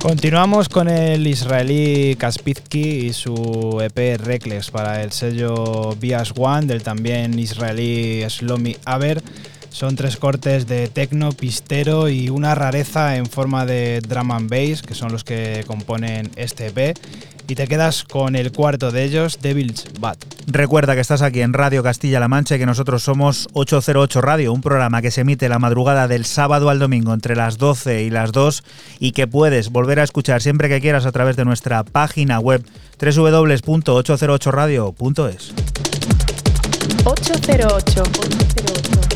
Continuamos 0.00 0.70
con 0.70 0.88
el 0.88 1.26
israelí 1.26 2.16
Kaspitsky 2.16 3.08
y 3.08 3.12
su 3.12 3.78
EP 3.82 4.18
Reckless 4.24 4.70
para 4.70 5.02
el 5.02 5.12
sello 5.12 5.94
Bias 6.00 6.32
One 6.34 6.66
del 6.66 6.82
también 6.82 7.38
israelí 7.38 8.24
Slomi 8.30 8.74
Aber. 8.86 9.20
Son 9.70 9.96
tres 9.96 10.16
cortes 10.16 10.66
de 10.66 10.88
techno, 10.88 11.32
pistero 11.32 12.08
y 12.08 12.30
una 12.30 12.54
rareza 12.54 13.16
en 13.16 13.26
forma 13.26 13.66
de 13.66 14.00
drum 14.00 14.32
and 14.32 14.50
bass, 14.50 14.80
que 14.82 14.94
son 14.94 15.12
los 15.12 15.24
que 15.24 15.64
componen 15.66 16.30
este 16.36 16.68
EP. 16.68 16.96
Y 17.50 17.54
te 17.54 17.66
quedas 17.66 18.04
con 18.04 18.36
el 18.36 18.52
cuarto 18.52 18.90
de 18.90 19.04
ellos, 19.04 19.38
Devil's 19.40 19.86
Bat. 19.98 20.18
Recuerda 20.46 20.94
que 20.94 21.00
estás 21.00 21.22
aquí 21.22 21.40
en 21.40 21.54
Radio 21.54 21.82
Castilla-La 21.82 22.28
Mancha 22.28 22.56
y 22.56 22.58
que 22.58 22.66
nosotros 22.66 23.02
somos 23.02 23.48
808 23.54 24.20
Radio, 24.20 24.52
un 24.52 24.60
programa 24.60 25.00
que 25.00 25.10
se 25.10 25.22
emite 25.22 25.48
la 25.48 25.58
madrugada 25.58 26.08
del 26.08 26.26
sábado 26.26 26.68
al 26.68 26.78
domingo 26.78 27.14
entre 27.14 27.36
las 27.36 27.56
12 27.56 28.02
y 28.02 28.10
las 28.10 28.32
2 28.32 28.64
y 28.98 29.12
que 29.12 29.26
puedes 29.26 29.70
volver 29.70 30.00
a 30.00 30.02
escuchar 30.02 30.42
siempre 30.42 30.68
que 30.68 30.82
quieras 30.82 31.06
a 31.06 31.12
través 31.12 31.36
de 31.36 31.46
nuestra 31.46 31.84
página 31.84 32.38
web 32.38 32.62
www.808radio.es. 33.00 35.54
808. 37.04 37.04
808. 37.04 38.02
808. 38.02 39.07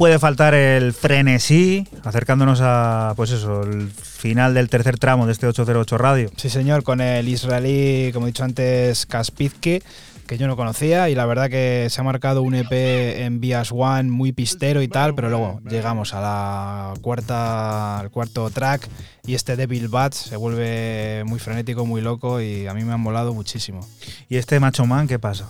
Puede 0.00 0.18
faltar 0.18 0.54
el 0.54 0.94
frenesí, 0.94 1.86
acercándonos 2.04 2.60
a, 2.62 3.12
pues 3.16 3.32
eso, 3.32 3.64
el 3.64 3.90
final 3.90 4.54
del 4.54 4.70
tercer 4.70 4.98
tramo 4.98 5.26
de 5.26 5.32
este 5.32 5.46
808 5.46 5.98
Radio. 5.98 6.30
Sí, 6.36 6.48
señor, 6.48 6.84
con 6.84 7.02
el 7.02 7.28
israelí, 7.28 8.10
como 8.14 8.24
he 8.24 8.30
dicho 8.30 8.42
antes, 8.42 9.04
Kaspizki, 9.04 9.82
que 10.26 10.38
yo 10.38 10.46
no 10.46 10.56
conocía, 10.56 11.10
y 11.10 11.14
la 11.14 11.26
verdad 11.26 11.50
que 11.50 11.88
se 11.90 12.00
ha 12.00 12.04
marcado 12.04 12.40
un 12.40 12.54
EP 12.54 12.72
en 12.72 13.42
Bias 13.42 13.72
One 13.72 14.04
muy 14.04 14.32
pistero 14.32 14.80
y 14.80 14.88
tal, 14.88 15.14
pero 15.14 15.28
luego 15.28 15.60
llegamos 15.68 16.14
a 16.14 16.22
la 16.22 16.94
cuarta, 17.02 17.98
al 17.98 18.10
cuarto 18.10 18.48
track 18.48 18.88
y 19.26 19.34
este 19.34 19.54
Devil 19.56 19.88
Bats 19.88 20.16
se 20.16 20.36
vuelve 20.36 21.24
muy 21.26 21.40
frenético, 21.40 21.84
muy 21.84 22.00
loco 22.00 22.40
y 22.40 22.66
a 22.66 22.72
mí 22.72 22.84
me 22.84 22.94
han 22.94 23.00
molado 23.00 23.34
muchísimo. 23.34 23.86
¿Y 24.30 24.36
este 24.36 24.60
Macho 24.60 24.86
Man 24.86 25.08
qué 25.08 25.18
pasa? 25.18 25.46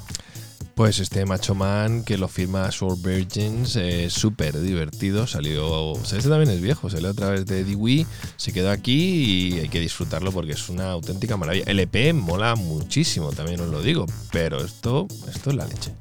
Pues 0.81 0.99
este 0.99 1.27
Macho 1.27 1.55
Man 1.55 2.05
que 2.05 2.17
lo 2.17 2.27
firma 2.27 2.73
Soul 2.73 2.97
Virgins, 3.05 3.77
eh, 3.77 4.09
súper 4.09 4.59
divertido, 4.59 5.27
salió, 5.27 5.93
este 5.93 6.27
también 6.31 6.49
es 6.49 6.63
viejo, 6.63 6.89
salió 6.89 7.11
a 7.11 7.13
través 7.13 7.45
de 7.45 7.65
Dewey, 7.65 8.07
se 8.37 8.55
quedó 8.55 8.71
aquí 8.71 9.51
y 9.53 9.59
hay 9.59 9.69
que 9.69 9.79
disfrutarlo 9.79 10.33
porque 10.33 10.53
es 10.53 10.71
una 10.71 10.91
auténtica 10.93 11.37
maravilla. 11.37 11.65
El 11.67 11.81
EP 11.81 12.15
mola 12.15 12.55
muchísimo, 12.55 13.31
también 13.31 13.61
os 13.61 13.69
lo 13.69 13.83
digo, 13.83 14.07
pero 14.33 14.65
esto, 14.65 15.07
esto 15.29 15.51
es 15.51 15.57
la 15.57 15.67
leche. 15.67 15.93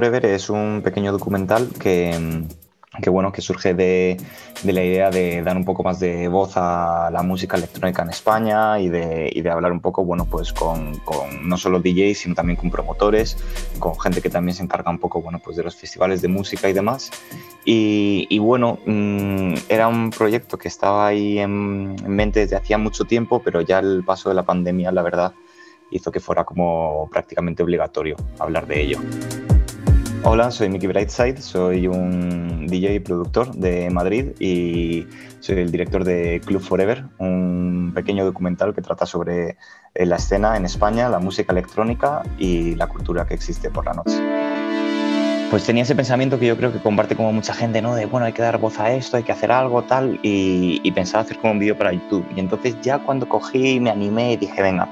Forever 0.00 0.24
es 0.24 0.48
un 0.48 0.80
pequeño 0.82 1.12
documental 1.12 1.68
que, 1.78 2.42
que, 3.02 3.10
bueno, 3.10 3.32
que 3.32 3.42
surge 3.42 3.74
de, 3.74 4.16
de, 4.62 4.72
la 4.72 4.82
idea 4.82 5.10
de 5.10 5.42
dar 5.42 5.58
un 5.58 5.66
poco 5.66 5.82
más 5.82 6.00
de 6.00 6.26
voz 6.28 6.52
a 6.56 7.10
la 7.12 7.22
música 7.22 7.58
electrónica 7.58 8.02
en 8.02 8.08
España 8.08 8.80
y 8.80 8.88
de, 8.88 9.30
y 9.30 9.42
de 9.42 9.50
hablar 9.50 9.72
un 9.72 9.80
poco 9.80 10.02
bueno, 10.02 10.24
pues 10.24 10.54
con, 10.54 10.96
con, 11.00 11.46
no 11.46 11.58
solo 11.58 11.80
DJs, 11.80 12.16
sino 12.16 12.34
también 12.34 12.56
con 12.56 12.70
promotores, 12.70 13.36
con 13.78 14.00
gente 14.00 14.22
que 14.22 14.30
también 14.30 14.54
se 14.54 14.62
encarga 14.62 14.90
un 14.90 14.98
poco 14.98 15.20
bueno, 15.20 15.38
pues 15.38 15.58
de 15.58 15.64
los 15.64 15.76
festivales 15.76 16.22
de 16.22 16.28
música 16.28 16.70
y 16.70 16.72
demás. 16.72 17.10
Y, 17.66 18.26
y 18.30 18.38
bueno, 18.38 18.78
mmm, 18.86 19.52
era 19.68 19.86
un 19.86 20.08
proyecto 20.08 20.56
que 20.56 20.68
estaba 20.68 21.08
ahí 21.08 21.40
en, 21.40 21.94
en 22.02 22.10
mente 22.10 22.40
desde 22.40 22.56
hacía 22.56 22.78
mucho 22.78 23.04
tiempo, 23.04 23.42
pero 23.44 23.60
ya 23.60 23.80
el 23.80 24.02
paso 24.02 24.30
de 24.30 24.34
la 24.34 24.44
pandemia, 24.44 24.92
la 24.92 25.02
verdad, 25.02 25.34
hizo 25.90 26.10
que 26.10 26.20
fuera 26.20 26.44
como 26.44 27.06
prácticamente 27.12 27.62
obligatorio 27.62 28.16
hablar 28.38 28.66
de 28.66 28.80
ello. 28.80 28.98
Hola, 30.22 30.50
soy 30.50 30.68
Mickey 30.68 30.86
Brightside, 30.86 31.40
soy 31.40 31.86
un 31.86 32.66
DJ 32.66 32.96
y 32.96 33.00
productor 33.00 33.54
de 33.54 33.88
Madrid 33.88 34.32
y 34.38 35.06
soy 35.40 35.60
el 35.60 35.72
director 35.72 36.04
de 36.04 36.42
Club 36.44 36.60
Forever, 36.60 37.04
un 37.16 37.92
pequeño 37.94 38.26
documental 38.26 38.74
que 38.74 38.82
trata 38.82 39.06
sobre 39.06 39.56
eh, 39.94 40.04
la 40.04 40.16
escena 40.16 40.58
en 40.58 40.66
España, 40.66 41.08
la 41.08 41.20
música 41.20 41.52
electrónica 41.52 42.22
y 42.38 42.74
la 42.74 42.86
cultura 42.86 43.26
que 43.26 43.32
existe 43.32 43.70
por 43.70 43.86
la 43.86 43.94
noche. 43.94 44.20
Pues 45.50 45.64
tenía 45.64 45.84
ese 45.84 45.94
pensamiento 45.94 46.38
que 46.38 46.46
yo 46.46 46.56
creo 46.58 46.70
que 46.70 46.80
comparte 46.80 47.16
como 47.16 47.32
mucha 47.32 47.54
gente, 47.54 47.80
¿no? 47.80 47.94
De, 47.94 48.04
bueno, 48.04 48.26
hay 48.26 48.34
que 48.34 48.42
dar 48.42 48.58
voz 48.58 48.78
a 48.78 48.92
esto, 48.92 49.16
hay 49.16 49.22
que 49.22 49.32
hacer 49.32 49.50
algo, 49.50 49.82
tal, 49.84 50.20
y, 50.22 50.80
y 50.84 50.92
pensaba 50.92 51.24
hacer 51.24 51.38
como 51.38 51.54
un 51.54 51.58
vídeo 51.58 51.78
para 51.78 51.94
YouTube. 51.94 52.26
Y 52.36 52.40
entonces 52.40 52.76
ya 52.82 52.98
cuando 52.98 53.26
cogí, 53.26 53.80
me 53.80 53.88
animé 53.88 54.34
y 54.34 54.36
dije, 54.36 54.60
venga, 54.60 54.86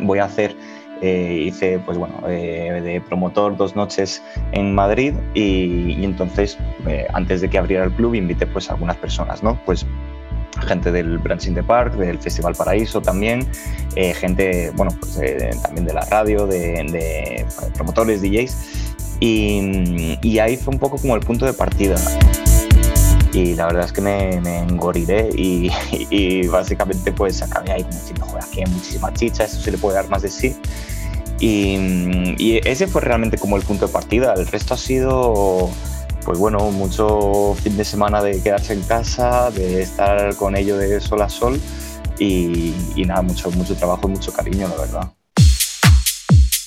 voy 0.00 0.20
a 0.20 0.24
hacer 0.24 0.56
eh, 1.02 1.44
hice 1.46 1.78
pues 1.80 1.98
bueno 1.98 2.14
eh, 2.28 2.80
de 2.82 3.00
promotor 3.00 3.56
dos 3.56 3.76
noches 3.76 4.22
en 4.52 4.74
Madrid 4.74 5.14
y, 5.34 5.96
y 5.98 6.04
entonces 6.04 6.58
eh, 6.86 7.06
antes 7.12 7.40
de 7.40 7.50
que 7.50 7.58
abriera 7.58 7.84
el 7.84 7.92
club 7.92 8.14
invité 8.14 8.46
pues 8.46 8.70
a 8.70 8.74
algunas 8.74 8.96
personas 8.96 9.42
no 9.42 9.58
pues 9.66 9.86
gente 10.62 10.92
del 10.92 11.18
Branching 11.18 11.54
the 11.54 11.62
Park, 11.62 11.94
del 11.94 12.18
Festival 12.18 12.54
Paraíso 12.54 13.00
también, 13.00 13.46
eh, 13.96 14.14
gente, 14.14 14.70
bueno, 14.76 14.92
pues 15.00 15.18
eh, 15.22 15.50
también 15.62 15.86
de 15.86 15.94
la 15.94 16.02
radio, 16.02 16.46
de, 16.46 16.84
de 16.90 17.46
promotores, 17.74 18.22
DJs, 18.22 18.56
y, 19.20 20.18
y, 20.22 20.38
ahí 20.38 20.56
fue 20.56 20.74
un 20.74 20.80
poco 20.80 20.98
como 20.98 21.14
el 21.14 21.20
punto 21.20 21.46
de 21.46 21.52
partida. 21.52 21.96
Y 23.34 23.56
la 23.56 23.66
verdad 23.66 23.86
es 23.86 23.92
que 23.92 24.00
me, 24.00 24.40
me 24.40 24.64
y, 25.34 25.68
y, 26.10 26.46
básicamente 26.46 27.12
pues 27.12 27.42
acabé 27.42 27.72
ahí 27.72 27.82
como 27.82 27.94
diciendo, 27.94 28.24
joder, 28.26 28.44
aquí 28.44 28.60
hay 28.60 28.70
muchísima 28.70 29.12
chicha, 29.12 29.44
esto 29.44 29.60
se 29.60 29.72
le 29.72 29.78
puede 29.78 29.96
dar 29.96 30.08
más 30.08 30.22
de 30.22 30.30
sí. 30.30 30.56
Y, 31.40 31.74
y, 32.38 32.60
ese 32.64 32.86
fue 32.86 33.00
realmente 33.00 33.36
como 33.36 33.56
el 33.56 33.62
punto 33.64 33.88
de 33.88 33.92
partida. 33.92 34.34
El 34.34 34.46
resto 34.46 34.74
ha 34.74 34.76
sido, 34.76 35.68
pues 36.24 36.38
bueno, 36.38 36.70
mucho 36.70 37.56
fin 37.60 37.76
de 37.76 37.84
semana 37.84 38.22
de 38.22 38.40
quedarse 38.40 38.72
en 38.72 38.82
casa, 38.82 39.50
de 39.50 39.82
estar 39.82 40.36
con 40.36 40.56
ello 40.56 40.78
de 40.78 41.00
sol 41.00 41.20
a 41.20 41.28
sol 41.28 41.60
y, 42.20 42.72
y 42.94 43.04
nada, 43.04 43.22
mucho, 43.22 43.50
mucho 43.50 43.74
trabajo 43.74 44.06
y 44.06 44.12
mucho 44.12 44.32
cariño, 44.32 44.68
la 44.68 44.76
verdad 44.76 45.23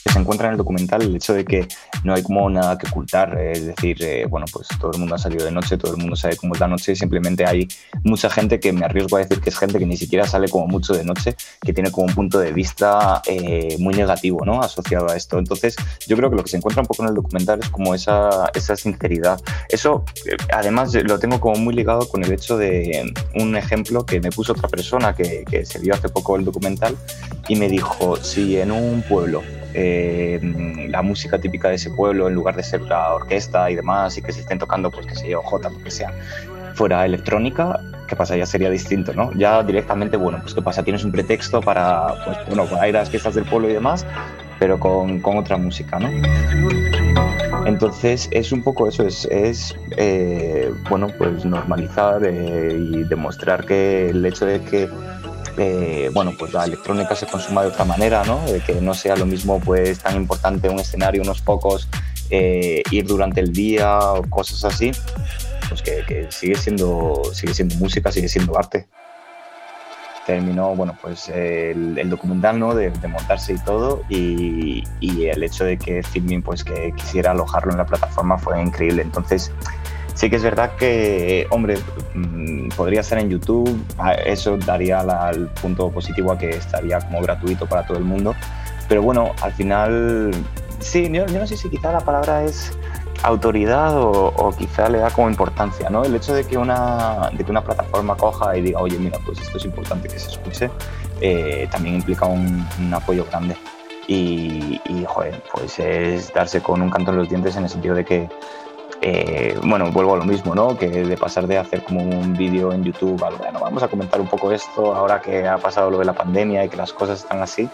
se 0.07 0.19
encuentra 0.19 0.47
en 0.47 0.53
el 0.53 0.57
documental 0.57 1.01
el 1.01 1.15
hecho 1.15 1.33
de 1.33 1.45
que 1.45 1.67
no 2.03 2.13
hay 2.13 2.23
como 2.23 2.49
nada 2.49 2.77
que 2.77 2.87
ocultar, 2.87 3.37
es 3.39 3.65
decir, 3.65 3.97
eh, 4.01 4.25
bueno, 4.29 4.45
pues 4.51 4.67
todo 4.79 4.91
el 4.91 4.99
mundo 4.99 5.15
ha 5.15 5.17
salido 5.17 5.45
de 5.45 5.51
noche, 5.51 5.77
todo 5.77 5.93
el 5.93 5.97
mundo 5.97 6.15
sabe 6.15 6.35
cómo 6.35 6.53
es 6.53 6.59
la 6.59 6.67
noche, 6.67 6.95
simplemente 6.95 7.45
hay 7.45 7.67
mucha 8.03 8.29
gente 8.29 8.59
que 8.59 8.71
me 8.71 8.85
arriesgo 8.85 9.17
a 9.17 9.19
decir 9.19 9.39
que 9.41 9.49
es 9.49 9.57
gente 9.57 9.79
que 9.79 9.85
ni 9.85 9.97
siquiera 9.97 10.25
sale 10.27 10.49
como 10.49 10.67
mucho 10.67 10.93
de 10.93 11.03
noche, 11.03 11.35
que 11.61 11.73
tiene 11.73 11.91
como 11.91 12.07
un 12.07 12.15
punto 12.15 12.39
de 12.39 12.51
vista 12.51 13.21
eh, 13.25 13.75
muy 13.79 13.93
negativo, 13.93 14.45
¿no? 14.45 14.61
Asociado 14.61 15.09
a 15.09 15.15
esto. 15.15 15.37
Entonces, 15.39 15.75
yo 16.07 16.15
creo 16.15 16.29
que 16.29 16.35
lo 16.35 16.43
que 16.43 16.49
se 16.49 16.57
encuentra 16.57 16.81
un 16.81 16.87
poco 16.87 17.03
en 17.03 17.09
el 17.09 17.15
documental 17.15 17.59
es 17.61 17.69
como 17.69 17.93
esa, 17.95 18.49
esa 18.53 18.75
sinceridad. 18.75 19.39
Eso, 19.69 20.05
eh, 20.25 20.37
además, 20.53 20.93
lo 20.93 21.19
tengo 21.19 21.39
como 21.39 21.57
muy 21.57 21.73
ligado 21.73 22.07
con 22.07 22.23
el 22.23 22.31
hecho 22.31 22.57
de 22.57 23.13
un 23.35 23.55
ejemplo 23.55 24.05
que 24.05 24.19
me 24.19 24.29
puso 24.29 24.53
otra 24.53 24.67
persona 24.67 25.15
que, 25.15 25.43
que 25.49 25.65
se 25.65 25.79
vio 25.79 25.93
hace 25.93 26.09
poco 26.09 26.35
el 26.35 26.45
documental 26.45 26.95
y 27.47 27.55
me 27.55 27.67
dijo, 27.69 28.17
si 28.17 28.57
en 28.57 28.71
un 28.71 29.01
pueblo 29.03 29.41
eh, 29.79 30.39
la 30.89 31.03
música 31.03 31.37
típica 31.37 31.69
de 31.69 31.75
ese 31.75 31.91
pueblo, 31.91 32.27
en 32.27 32.33
lugar 32.33 32.55
de 32.55 32.63
ser 32.63 32.81
la 32.81 33.13
orquesta 33.13 33.69
y 33.69 33.75
demás, 33.75 34.17
y 34.17 34.23
que 34.23 34.31
se 34.31 34.39
estén 34.41 34.57
tocando, 34.57 34.89
pues 34.89 35.05
que 35.05 35.13
se 35.15 35.29
yo, 35.29 35.43
J, 35.43 35.69
lo 35.69 35.83
que 35.83 35.91
sea, 35.91 36.11
fuera 36.73 37.05
electrónica, 37.05 37.79
¿qué 38.07 38.15
pasa? 38.15 38.35
Ya 38.35 38.47
sería 38.47 38.71
distinto, 38.71 39.13
¿no? 39.13 39.31
Ya 39.33 39.61
directamente, 39.61 40.17
bueno, 40.17 40.39
pues 40.41 40.55
¿qué 40.55 40.63
pasa? 40.63 40.83
Tienes 40.83 41.03
un 41.03 41.11
pretexto 41.11 41.61
para, 41.61 42.07
pues 42.25 42.37
bueno, 42.47 42.65
para 42.65 42.89
ir 42.89 42.97
a 42.97 43.01
las 43.01 43.11
fiestas 43.11 43.35
del 43.35 43.45
pueblo 43.45 43.69
y 43.69 43.73
demás, 43.73 44.03
pero 44.57 44.79
con, 44.79 45.19
con 45.19 45.37
otra 45.37 45.57
música, 45.57 45.99
¿no? 45.99 46.09
Entonces 47.67 48.29
es 48.31 48.51
un 48.51 48.63
poco 48.63 48.87
eso, 48.87 49.05
es, 49.05 49.25
es 49.25 49.75
eh, 49.97 50.71
bueno, 50.89 51.09
pues 51.19 51.45
normalizar 51.45 52.23
eh, 52.25 52.75
y 52.79 53.03
demostrar 53.03 53.65
que 53.65 54.09
el 54.09 54.25
hecho 54.25 54.45
de 54.45 54.61
que 54.61 54.89
eh, 55.57 56.09
bueno, 56.13 56.33
pues 56.37 56.53
la 56.53 56.65
electrónica 56.65 57.15
se 57.15 57.25
consuma 57.25 57.63
de 57.63 57.69
otra 57.69 57.85
manera, 57.85 58.23
¿no? 58.25 58.39
De 58.45 58.59
que 58.59 58.75
no 58.75 58.93
sea 58.93 59.15
lo 59.15 59.25
mismo, 59.25 59.59
pues 59.59 59.99
tan 59.99 60.15
importante 60.15 60.69
un 60.69 60.79
escenario, 60.79 61.21
unos 61.21 61.41
pocos, 61.41 61.87
eh, 62.29 62.83
ir 62.91 63.05
durante 63.05 63.39
el 63.39 63.53
día 63.53 63.99
o 63.99 64.21
cosas 64.29 64.63
así, 64.65 64.91
pues 65.69 65.81
que, 65.81 66.03
que, 66.07 66.31
sigue, 66.31 66.55
siendo, 66.55 67.21
sigue 67.33 67.53
siendo 67.53 67.75
música, 67.75 68.11
sigue 68.11 68.27
siendo 68.27 68.57
arte. 68.57 68.87
Terminó, 70.25 70.75
bueno, 70.75 70.97
pues 71.01 71.29
el, 71.29 71.97
el 71.97 72.09
documental, 72.09 72.59
¿no? 72.59 72.75
De, 72.75 72.89
de, 72.89 73.07
montarse 73.07 73.53
y 73.53 73.59
todo, 73.59 74.03
y, 74.09 74.83
y, 74.99 75.27
el 75.27 75.41
hecho 75.41 75.63
de 75.63 75.77
que 75.77 76.03
Filmin, 76.03 76.43
pues 76.43 76.65
que 76.65 76.91
quisiera 76.97 77.31
alojarlo 77.31 77.71
en 77.71 77.77
la 77.77 77.85
plataforma 77.85 78.37
fue 78.37 78.61
increíble. 78.61 79.03
Entonces, 79.03 79.53
Sí 80.17 80.31
que 80.31 80.37
es 80.37 80.41
verdad 80.41 80.71
que, 80.77 81.45
hombre, 81.51 81.77
mmm, 82.15 82.69
podría 82.69 83.01
estar 83.01 83.19
en 83.19 83.29
YouTube, 83.29 83.69
eso 84.25 84.57
daría 84.57 85.03
la, 85.03 85.29
el 85.29 85.45
punto 85.45 85.91
positivo 85.91 86.31
a 86.31 86.37
que 86.39 86.49
estaría 86.49 86.99
como 87.01 87.21
gratuito 87.21 87.67
para 87.67 87.85
todo 87.85 87.99
el 87.99 88.03
mundo, 88.03 88.33
pero 88.89 89.03
bueno, 89.03 89.33
al 89.43 89.53
final, 89.53 90.31
sí, 90.79 91.07
yo, 91.11 91.27
yo 91.27 91.37
no 91.37 91.45
sé 91.45 91.55
si 91.55 91.69
quizá 91.69 91.91
la 91.91 91.99
palabra 91.99 92.43
es 92.45 92.71
autoridad 93.21 93.95
o, 93.95 94.33
o, 94.35 94.51
quizá 94.55 94.89
le 94.89 94.97
da 94.97 95.11
como 95.11 95.29
importancia, 95.29 95.87
¿no? 95.91 96.03
El 96.03 96.15
hecho 96.15 96.33
de 96.33 96.45
que 96.45 96.57
una, 96.57 97.29
de 97.37 97.43
que 97.43 97.51
una 97.51 97.63
plataforma 97.63 98.15
coja 98.17 98.57
y 98.57 98.63
diga, 98.63 98.79
oye, 98.79 98.97
mira, 98.97 99.19
pues 99.23 99.39
esto 99.39 99.59
es 99.59 99.65
importante 99.65 100.07
que 100.07 100.17
se 100.17 100.31
escuche, 100.31 100.71
eh, 101.21 101.67
también 101.69 101.93
implica 101.93 102.25
un, 102.25 102.67
un 102.79 102.91
apoyo 102.91 103.23
grande. 103.29 103.55
Y, 104.07 104.81
y, 104.85 105.05
joder, 105.05 105.43
pues 105.53 105.77
es 105.77 106.33
darse 106.33 106.59
con 106.61 106.81
un 106.81 106.89
canto 106.89 107.11
en 107.11 107.17
los 107.17 107.29
dientes 107.29 107.55
en 107.55 107.65
el 107.65 107.69
sentido 107.69 107.93
de 107.93 108.03
que 108.03 108.29
eh, 109.01 109.57
bueno, 109.63 109.91
vuelvo 109.91 110.15
a 110.15 110.17
lo 110.17 110.25
mismo, 110.25 110.55
¿no? 110.55 110.77
Que 110.77 110.87
de 110.87 111.17
pasar 111.17 111.47
de 111.47 111.57
hacer 111.57 111.83
como 111.83 112.01
un 112.01 112.33
vídeo 112.33 112.73
en 112.73 112.83
YouTube, 112.83 113.23
a, 113.23 113.29
bueno, 113.29 113.59
vamos 113.59 113.83
a 113.83 113.87
comentar 113.87 114.19
un 114.19 114.27
poco 114.27 114.51
esto 114.51 114.95
ahora 114.95 115.21
que 115.21 115.47
ha 115.47 115.57
pasado 115.57 115.91
lo 115.91 115.99
de 115.99 116.05
la 116.05 116.13
pandemia 116.13 116.65
y 116.65 116.69
que 116.69 116.77
las 116.77 116.93
cosas 116.93 117.19
están 117.19 117.41
así, 117.41 117.69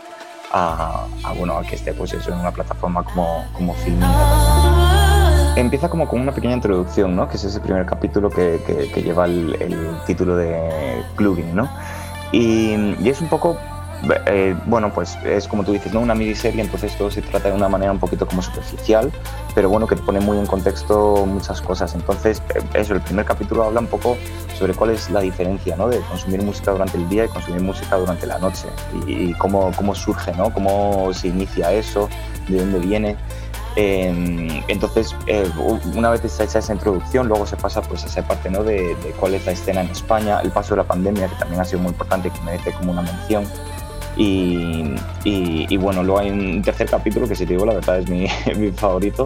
a, 0.52 1.06
a 1.24 1.34
bueno, 1.34 1.58
a 1.58 1.64
que 1.64 1.76
esté 1.76 1.94
pues 1.94 2.14
eso 2.14 2.32
en 2.32 2.40
una 2.40 2.52
plataforma 2.52 3.04
como, 3.04 3.46
como 3.54 3.74
Filmin. 3.74 4.10
Empieza 5.56 5.88
como 5.88 6.08
con 6.08 6.20
una 6.20 6.32
pequeña 6.32 6.56
introducción, 6.56 7.16
¿no? 7.16 7.30
Que 7.30 7.38
es 7.38 7.44
ese 7.44 7.60
primer 7.60 7.86
capítulo 7.86 8.30
que, 8.30 8.60
que, 8.66 8.92
que 8.92 9.04
lleva 9.04 9.26
el, 9.26 9.56
el, 9.62 9.98
título 10.06 10.36
de 10.36 11.04
Plugin, 11.16 11.56
¿no? 11.56 11.70
Y, 12.32 12.96
y 13.00 13.10
es 13.10 13.22
un 13.22 13.28
poco 13.28 13.58
eh, 14.26 14.56
bueno, 14.66 14.94
pues 14.94 15.18
es 15.24 15.48
como 15.48 15.64
tú 15.64 15.72
dices, 15.72 15.94
¿no? 15.94 16.02
Una 16.02 16.16
miniserie, 16.16 16.62
entonces 16.62 16.96
todo 16.98 17.10
se 17.10 17.22
trata 17.22 17.50
de 17.50 17.56
una 17.56 17.70
manera 17.70 17.92
un 17.92 18.00
poquito 18.00 18.26
como 18.26 18.42
superficial, 18.42 19.12
pero 19.56 19.70
bueno, 19.70 19.88
que 19.88 19.96
pone 19.96 20.20
muy 20.20 20.38
en 20.38 20.46
contexto 20.46 21.26
muchas 21.26 21.62
cosas. 21.62 21.96
Entonces, 21.96 22.42
eh, 22.56 22.62
eso, 22.74 22.94
el 22.94 23.02
primer 23.02 23.26
capítulo 23.26 23.64
habla 23.64 23.80
un 23.80 23.88
poco 23.88 24.18
sobre 24.58 24.74
cuál 24.74 24.92
es 24.92 25.10
la 25.10 25.22
diferencia, 25.22 25.76
¿no? 25.78 25.88
De 25.88 26.00
consumir 26.02 26.42
música 26.42 26.72
durante 26.72 26.98
el 26.98 27.08
día 27.08 27.26
y 27.26 27.28
consumir 27.30 27.62
música 27.62 27.96
durante 27.96 28.28
la 28.28 28.40
noche 28.40 28.68
y, 29.08 29.34
cómo, 29.34 29.72
cómo 29.76 29.96
surge, 29.96 30.34
¿no? 30.34 30.54
Cómo 30.54 31.14
se 31.14 31.30
inicia 31.30 31.72
eso, 31.72 32.10
de 32.48 32.60
dónde 32.60 32.80
viene. 32.80 33.16
Eh, 33.76 34.64
entonces, 34.68 35.16
eh, 35.28 35.50
una 35.96 36.12
vez 36.12 36.24
hecha 36.40 36.60
esa 36.60 36.74
introducción, 36.74 37.28
luego 37.28 37.48
se 37.48 37.58
pasa 37.58 37.82
pues 37.82 38.04
a 38.04 38.08
esa 38.08 38.28
parte 38.28 38.50
¿no? 38.50 38.64
de, 38.64 38.96
de, 38.96 39.12
cuál 39.20 39.34
es 39.34 39.46
la 39.46 39.54
escena 39.54 39.82
en 39.82 39.88
España, 39.88 40.40
el 40.42 40.52
paso 40.52 40.76
de 40.76 40.82
la 40.82 40.88
pandemia, 40.88 41.28
que 41.28 41.36
también 41.36 41.60
ha 41.60 41.66
sido 41.66 41.80
muy 41.80 41.90
importante 41.90 42.30
que 42.30 42.40
merece 42.42 42.72
como 42.74 42.92
una 42.92 43.02
mención. 43.02 43.46
Y, 44.16 44.96
y, 45.24 45.66
y, 45.70 45.78
bueno, 45.78 46.04
luego 46.04 46.20
hay 46.20 46.30
un 46.30 46.62
tercer 46.62 46.88
capítulo 46.88 47.28
que 47.28 47.36
si 47.36 47.46
te 47.46 47.54
digo 47.54 47.66
la 47.66 47.74
verdad 47.74 47.98
es 47.98 48.10
mi, 48.10 48.28
mi 48.58 48.72
favorito, 48.72 49.26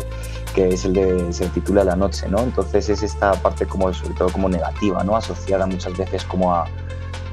que 0.56 0.70
es 0.70 0.86
el 0.86 0.94
de 0.94 1.34
se 1.34 1.48
titula 1.48 1.84
La 1.84 1.96
noche, 1.96 2.28
¿no? 2.30 2.40
Entonces 2.40 2.88
es 2.90 3.04
esta 3.04 3.34
parte 3.34 3.66
como 3.66 3.94
sobre 3.94 4.14
todo 4.14 4.30
como 4.30 4.48
negativa, 4.48 5.04
¿no? 5.04 5.16
Asociada 5.16 5.68
muchas 5.68 5.98
veces 5.98 6.24
como 6.24 6.54
a 6.54 6.66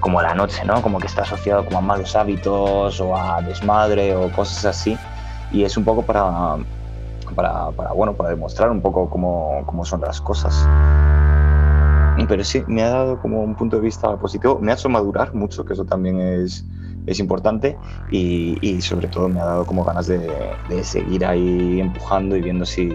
como 0.00 0.18
a 0.20 0.22
la 0.22 0.34
noche, 0.34 0.62
¿no? 0.66 0.82
Como 0.82 0.98
que 0.98 1.06
está 1.06 1.22
asociado 1.22 1.64
como 1.64 1.78
a 1.78 1.80
malos 1.80 2.14
hábitos 2.14 3.00
o 3.00 3.16
a 3.16 3.40
desmadre 3.40 4.14
o 4.14 4.30
cosas 4.32 4.66
así. 4.66 4.98
Y 5.50 5.64
es 5.64 5.78
un 5.78 5.84
poco 5.84 6.02
para, 6.02 6.56
para, 7.34 7.70
para 7.70 7.92
bueno, 7.92 8.12
para 8.12 8.28
demostrar 8.28 8.70
un 8.70 8.82
poco 8.82 9.08
cómo, 9.08 9.62
cómo 9.64 9.82
son 9.84 10.02
las 10.02 10.20
cosas. 10.20 10.68
Pero 12.28 12.44
sí, 12.44 12.62
me 12.66 12.82
ha 12.82 12.90
dado 12.90 13.18
como 13.20 13.42
un 13.42 13.54
punto 13.54 13.76
de 13.76 13.82
vista 13.82 14.16
positivo, 14.16 14.58
me 14.60 14.72
ha 14.72 14.74
hecho 14.74 14.88
madurar 14.88 15.34
mucho, 15.34 15.64
que 15.64 15.72
eso 15.72 15.84
también 15.84 16.20
es, 16.20 16.64
es 17.06 17.18
importante 17.18 17.76
y, 18.10 18.58
y 18.60 18.80
sobre 18.80 19.08
todo 19.08 19.28
me 19.28 19.40
ha 19.40 19.44
dado 19.44 19.66
como 19.66 19.84
ganas 19.84 20.06
de, 20.06 20.30
de 20.68 20.84
seguir 20.84 21.24
ahí 21.24 21.80
empujando 21.80 22.36
y 22.36 22.42
viendo 22.42 22.66
si, 22.66 22.88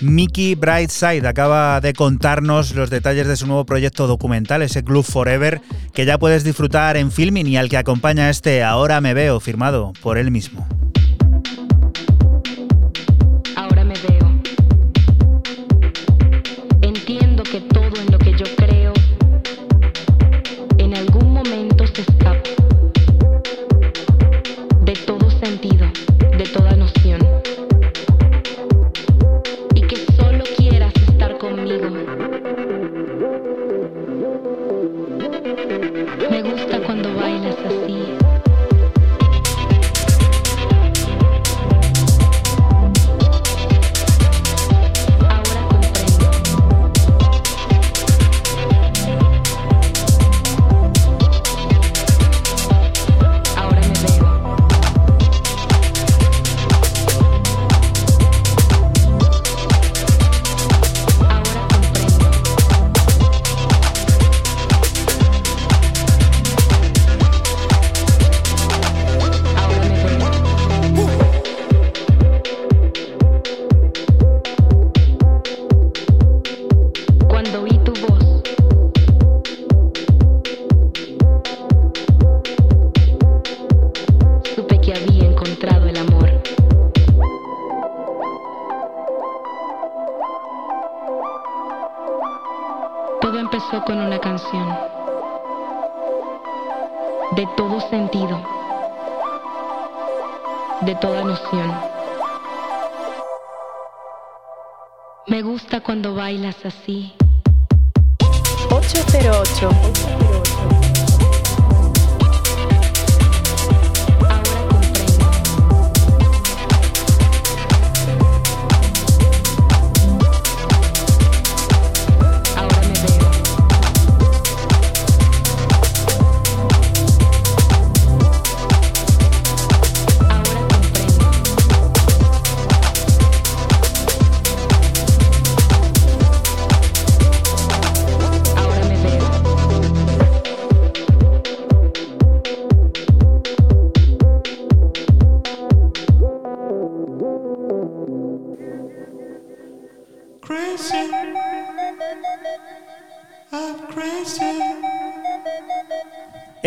Mickey 0.00 0.54
Brightside 0.54 1.28
acaba 1.28 1.82
de 1.82 1.92
contarnos 1.92 2.74
los 2.74 2.88
detalles 2.88 3.28
de 3.28 3.36
su 3.36 3.46
nuevo 3.46 3.66
proyecto 3.66 4.06
documental, 4.06 4.62
ese 4.62 4.82
Club 4.82 5.04
Forever, 5.04 5.60
que 5.92 6.06
ya 6.06 6.16
puedes 6.16 6.44
disfrutar 6.44 6.96
en 6.96 7.12
filming 7.12 7.46
y 7.46 7.58
al 7.58 7.68
que 7.68 7.76
acompaña 7.76 8.30
este 8.30 8.64
Ahora 8.64 9.02
me 9.02 9.12
veo, 9.12 9.38
firmado 9.38 9.92
por 10.00 10.16
él 10.16 10.30
mismo. 10.30 10.66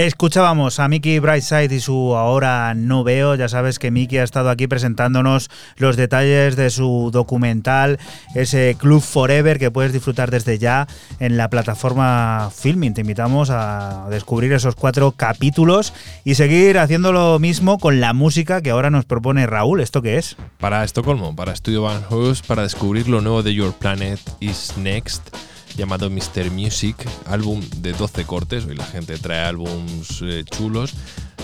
Escuchábamos 0.06 0.80
a 0.80 0.88
Mickey 0.88 1.18
Brightside 1.18 1.74
y 1.74 1.80
su 1.80 2.16
Ahora 2.16 2.76
no 2.76 3.04
veo. 3.04 3.34
Ya 3.34 3.50
sabes 3.50 3.80
que 3.80 3.90
Mickey 3.90 4.20
ha 4.20 4.24
estado 4.24 4.52
aquí 4.52 4.68
presentándonos 4.68 5.50
los 5.78 5.98
detalles 5.98 6.56
de 6.56 6.70
su 6.70 7.10
documental, 7.12 7.98
ese 8.36 8.76
Club 8.78 9.02
Forever 9.02 9.58
que 9.58 9.72
puedes 9.72 9.94
disfrutar 9.94 10.30
desde 10.30 10.60
ya 10.60 10.88
en 11.20 11.38
la 11.38 11.50
plataforma 11.50 12.52
Filming. 12.56 12.94
Te 12.94 13.02
invitamos 13.02 13.50
a 13.50 14.06
descubrir 14.12 14.54
esos 14.54 14.76
cuatro 14.76 15.12
capítulos 15.14 15.92
y 16.24 16.36
seguir 16.36 16.78
haciendo 16.78 17.12
lo 17.12 17.40
mismo 17.40 17.80
con 17.80 18.00
la 18.00 18.14
música 18.14 18.62
que 18.62 18.70
ahora 18.70 18.92
nos 18.92 19.06
propone 19.06 19.48
Raúl. 19.48 19.82
¿Esto 19.82 20.04
qué 20.04 20.18
es? 20.18 20.38
Para 20.60 20.84
Estocolmo, 20.84 21.36
para 21.36 21.56
Studio 21.56 21.82
Van 21.82 22.04
Hoos, 22.12 22.44
para 22.44 22.62
descubrir 22.62 23.08
lo 23.08 23.22
nuevo 23.22 23.42
de 23.42 23.56
Your 23.56 23.74
Planet 23.74 24.20
is 24.40 24.78
Next, 24.78 25.36
llamado 25.76 26.10
Mr. 26.10 26.52
Music, 26.52 26.96
álbum 27.26 27.62
de 27.78 27.94
12 27.94 28.26
cortes. 28.26 28.66
Hoy 28.66 28.76
la 28.76 28.86
gente 28.86 29.18
trae 29.18 29.42
álbums 29.46 30.22
eh, 30.22 30.44
chulos 30.50 30.94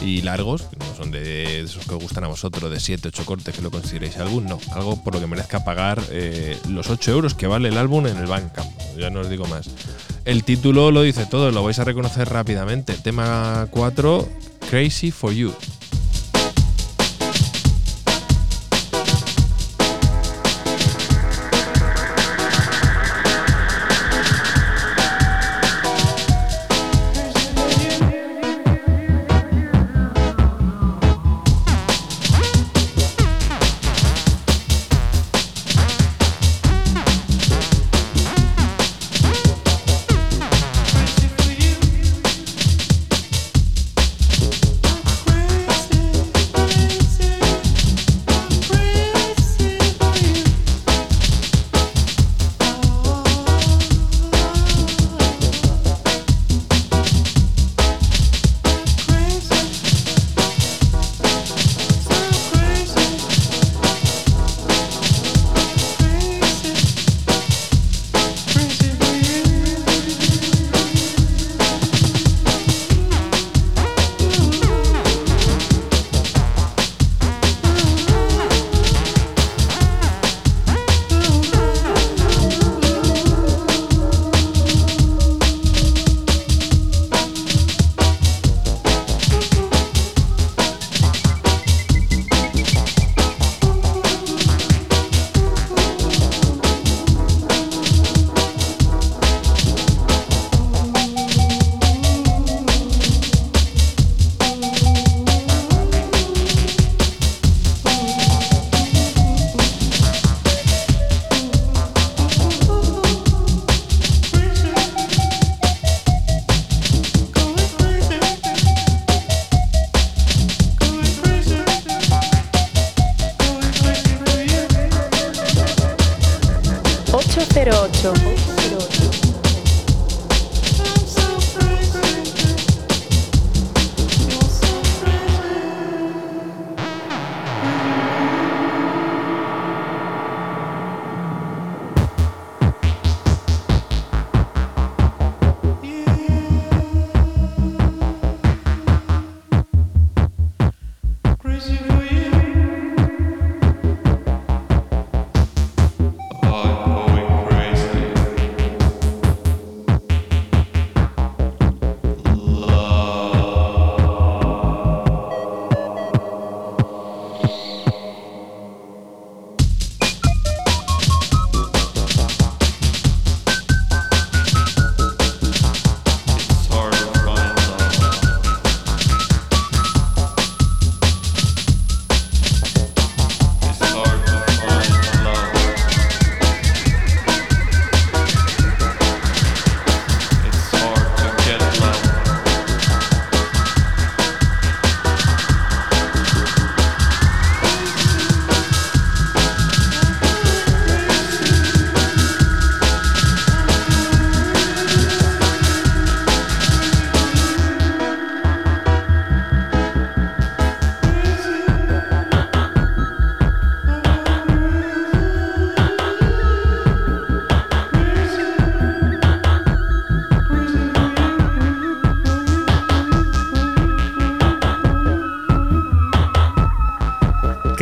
y 0.02 0.22
largos, 0.22 0.64
que 0.64 0.78
no 0.78 0.96
son 0.96 1.12
de 1.12 1.62
esos 1.62 1.86
que 1.86 1.94
os 1.94 2.02
gustan 2.02 2.24
a 2.24 2.28
vosotros, 2.28 2.72
de 2.72 2.80
7, 2.80 3.10
8 3.10 3.26
cortes 3.26 3.56
que 3.56 3.62
lo 3.62 3.72
consideréis 3.72 4.18
álbum, 4.18 4.46
no. 4.46 4.60
Algo 4.74 5.04
por 5.04 5.14
lo 5.14 5.20
que 5.20 5.28
merezca 5.28 5.64
pagar 5.64 6.02
eh, 6.10 6.58
los 6.70 6.90
8 6.90 7.12
euros 7.12 7.34
que 7.34 7.48
vale 7.48 7.70
el 7.70 7.78
álbum 7.78 8.08
en 8.08 8.18
el 8.18 8.26
Bandcamp. 8.26 8.70
Ya 8.98 9.10
no 9.10 9.22
os 9.22 9.30
digo 9.30 9.46
más. 9.48 9.70
El 10.26 10.44
título 10.44 10.92
lo 10.92 11.02
dice 11.02 11.26
todo, 11.26 11.52
lo 11.52 11.64
vais 11.64 11.80
a 11.80 11.84
reconocer 11.84 12.30
rápidamente. 12.30 12.94
Tema 12.94 13.68
4, 13.72 14.28
Crazy 14.70 15.12
for 15.12 15.34
You. 15.34 15.54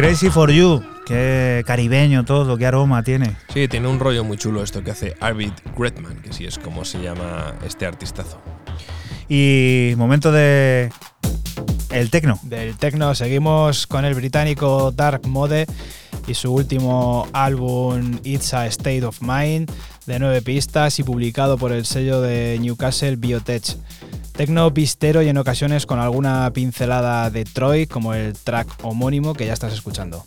Crazy 0.10 0.32
for 0.32 0.50
You, 0.50 0.82
qué 1.06 1.64
caribeño 1.68 2.26
todo, 2.26 2.58
qué 2.58 2.66
aroma 2.66 3.04
tiene. 3.04 3.36
Sí, 3.54 3.68
tiene 3.68 3.88
un 3.88 4.00
rollo 4.00 4.24
muy 4.24 4.38
chulo 4.38 4.64
esto 4.64 4.84
que 4.84 4.90
hace 4.90 5.16
Arvid 5.20 5.52
Gretman, 5.78 6.20
que 6.24 6.34
sí 6.34 6.46
es 6.46 6.58
como 6.58 6.84
se 6.84 7.00
llama 7.00 7.54
este 7.64 7.86
artistazo. 7.86 8.42
Y 9.30 9.94
momento 9.98 10.32
de 10.32 10.90
el 11.92 12.10
tecno. 12.10 12.40
Del 12.42 12.76
tecno 12.76 13.14
seguimos 13.14 13.86
con 13.86 14.04
el 14.04 14.16
británico 14.16 14.92
Dark 14.92 15.28
Mode 15.28 15.68
y 16.26 16.34
su 16.34 16.52
último 16.56 17.28
álbum 17.32 18.18
It's 18.24 18.56
a 18.56 18.66
State 18.66 19.06
of 19.06 19.22
Mind 19.22 19.72
de 20.08 20.18
nueve 20.18 20.42
pistas 20.42 20.98
y 20.98 21.04
publicado 21.04 21.60
por 21.60 21.72
el 21.72 21.86
sello 21.86 22.20
de 22.20 22.58
Newcastle 22.60 23.16
Biotech. 23.16 23.78
Tecno 24.40 24.74
pistero 24.74 25.22
y 25.22 25.28
en 25.28 25.38
ocasiones 25.38 25.86
con 25.86 26.00
alguna 26.00 26.50
pincelada 26.54 27.30
de 27.30 27.44
Troy, 27.44 27.88
como 27.88 28.14
el 28.14 28.36
track 28.36 28.70
homónimo 28.84 29.34
que 29.34 29.46
ya 29.46 29.52
estás 29.52 29.74
escuchando. 29.74 30.24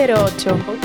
808. 0.00 0.79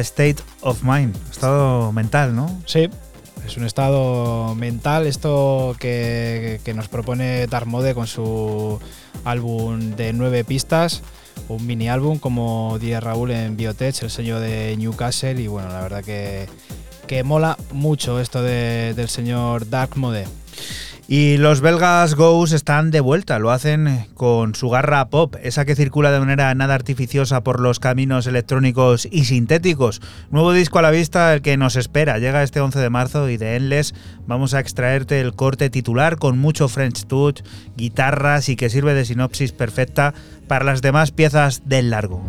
State 0.00 0.36
of 0.62 0.82
Mind, 0.82 1.16
estado 1.30 1.92
mental, 1.92 2.34
¿no? 2.34 2.60
Sí, 2.66 2.88
es 3.46 3.56
un 3.56 3.64
estado 3.64 4.54
mental 4.54 5.06
esto 5.06 5.76
que, 5.78 6.60
que 6.64 6.74
nos 6.74 6.88
propone 6.88 7.46
Tarmode 7.48 7.94
con 7.94 8.06
su 8.06 8.78
álbum 9.24 9.90
de 9.96 10.12
nueve 10.12 10.44
pistas, 10.44 11.02
un 11.48 11.66
mini 11.66 11.88
álbum 11.88 12.18
como 12.18 12.78
diría 12.80 13.00
Raúl 13.00 13.30
en 13.32 13.56
Biotech, 13.56 14.02
el 14.02 14.10
sello 14.10 14.40
de 14.40 14.74
Newcastle 14.76 15.40
y 15.40 15.46
bueno, 15.46 15.68
la 15.68 15.80
verdad 15.82 16.02
que, 16.04 16.46
que 17.06 17.22
mola 17.22 17.56
mucho 17.72 18.20
esto 18.20 18.42
de- 18.42 18.94
del 18.94 19.08
señor 19.08 19.68
Dark 19.68 19.96
Mode. 19.96 20.26
Y 21.06 21.36
los 21.36 21.60
belgas 21.60 22.14
Ghost 22.14 22.54
están 22.54 22.90
de 22.90 23.00
vuelta, 23.00 23.38
lo 23.38 23.50
hacen 23.50 24.06
con 24.14 24.54
su 24.54 24.70
garra 24.70 25.10
pop, 25.10 25.36
esa 25.42 25.66
que 25.66 25.76
circula 25.76 26.10
de 26.10 26.18
manera 26.18 26.54
nada 26.54 26.74
artificiosa 26.74 27.44
por 27.44 27.60
los 27.60 27.78
caminos 27.78 28.26
electrónicos 28.26 29.06
y 29.10 29.26
sintéticos. 29.26 30.00
Nuevo 30.30 30.54
disco 30.54 30.78
a 30.78 30.82
la 30.82 30.90
vista, 30.90 31.34
el 31.34 31.42
que 31.42 31.58
nos 31.58 31.76
espera, 31.76 32.18
llega 32.18 32.42
este 32.42 32.60
11 32.60 32.78
de 32.78 32.88
marzo 32.88 33.28
y 33.28 33.36
de 33.36 33.56
Endless 33.56 33.94
vamos 34.26 34.54
a 34.54 34.60
extraerte 34.60 35.20
el 35.20 35.34
corte 35.34 35.68
titular 35.68 36.16
con 36.16 36.38
mucho 36.38 36.68
French 36.68 37.04
touch, 37.04 37.42
guitarras 37.76 38.48
y 38.48 38.56
que 38.56 38.70
sirve 38.70 38.94
de 38.94 39.04
sinopsis 39.04 39.52
perfecta 39.52 40.14
para 40.48 40.64
las 40.64 40.80
demás 40.80 41.10
piezas 41.10 41.62
del 41.66 41.90
largo. 41.90 42.22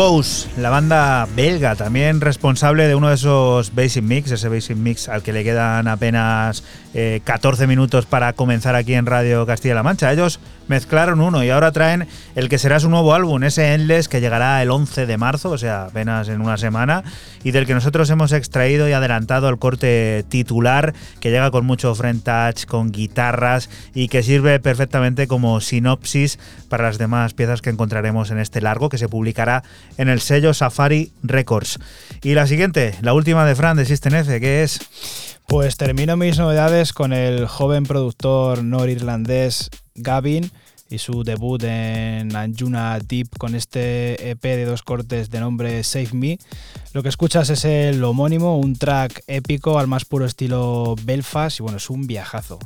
Ghost, 0.00 0.56
la 0.56 0.70
banda 0.70 1.28
belga, 1.36 1.76
también 1.76 2.22
responsable 2.22 2.88
de 2.88 2.94
uno 2.94 3.10
de 3.10 3.16
esos 3.16 3.74
Basic 3.74 4.02
Mix, 4.02 4.30
ese 4.30 4.48
Basic 4.48 4.74
Mix 4.74 5.10
al 5.10 5.22
que 5.22 5.30
le 5.30 5.44
quedan 5.44 5.88
apenas 5.88 6.64
14 6.94 7.64
eh, 7.64 7.66
minutos 7.66 8.06
para 8.06 8.32
comenzar 8.32 8.76
aquí 8.76 8.94
en 8.94 9.04
Radio 9.04 9.44
Castilla-La 9.44 9.82
Mancha. 9.82 10.10
Ellos 10.10 10.40
mezclaron 10.70 11.20
uno 11.20 11.42
y 11.42 11.50
ahora 11.50 11.72
traen 11.72 12.06
el 12.36 12.48
que 12.48 12.56
será 12.56 12.78
su 12.78 12.88
nuevo 12.88 13.12
álbum, 13.12 13.42
ese 13.42 13.74
Endless 13.74 14.08
que 14.08 14.20
llegará 14.20 14.62
el 14.62 14.70
11 14.70 15.04
de 15.04 15.18
marzo, 15.18 15.50
o 15.50 15.58
sea, 15.58 15.86
apenas 15.86 16.28
en 16.28 16.40
una 16.40 16.56
semana, 16.56 17.02
y 17.42 17.50
del 17.50 17.66
que 17.66 17.74
nosotros 17.74 18.08
hemos 18.08 18.30
extraído 18.30 18.88
y 18.88 18.92
adelantado 18.92 19.48
el 19.48 19.58
corte 19.58 20.24
titular, 20.28 20.94
que 21.18 21.30
llega 21.30 21.50
con 21.50 21.66
mucho 21.66 21.92
front 21.96 22.22
touch, 22.22 22.66
con 22.66 22.92
guitarras 22.92 23.68
y 23.94 24.06
que 24.06 24.22
sirve 24.22 24.60
perfectamente 24.60 25.26
como 25.26 25.60
sinopsis 25.60 26.38
para 26.68 26.84
las 26.84 26.98
demás 26.98 27.34
piezas 27.34 27.62
que 27.62 27.70
encontraremos 27.70 28.30
en 28.30 28.38
este 28.38 28.60
largo, 28.60 28.88
que 28.88 28.98
se 28.98 29.08
publicará 29.08 29.64
en 29.98 30.08
el 30.08 30.20
sello 30.20 30.54
Safari 30.54 31.12
Records. 31.24 31.80
Y 32.22 32.34
la 32.34 32.46
siguiente, 32.46 32.94
la 33.02 33.12
última 33.12 33.44
de 33.44 33.56
Fran 33.56 33.76
de 33.76 33.84
System 33.84 34.14
F, 34.14 34.40
que 34.40 34.62
es... 34.62 34.78
Pues 35.48 35.76
termino 35.76 36.16
mis 36.16 36.38
novedades 36.38 36.92
con 36.92 37.12
el 37.12 37.48
joven 37.48 37.82
productor 37.82 38.62
norirlandés 38.62 39.68
Gavin 40.02 40.50
y 40.90 40.98
su 40.98 41.22
debut 41.22 41.62
en 41.62 42.34
Anjuna 42.34 42.98
Deep 42.98 43.38
con 43.38 43.54
este 43.54 44.30
EP 44.30 44.42
de 44.42 44.64
dos 44.64 44.82
cortes 44.82 45.30
de 45.30 45.40
nombre 45.40 45.84
Save 45.84 46.10
Me. 46.12 46.38
Lo 46.92 47.02
que 47.02 47.08
escuchas 47.08 47.48
es 47.50 47.64
el 47.64 48.02
homónimo, 48.02 48.58
un 48.58 48.74
track 48.74 49.22
épico 49.28 49.78
al 49.78 49.86
más 49.86 50.04
puro 50.04 50.26
estilo 50.26 50.96
Belfast 51.04 51.60
y 51.60 51.62
bueno, 51.62 51.78
es 51.78 51.88
un 51.90 52.06
viajazo. 52.08 52.58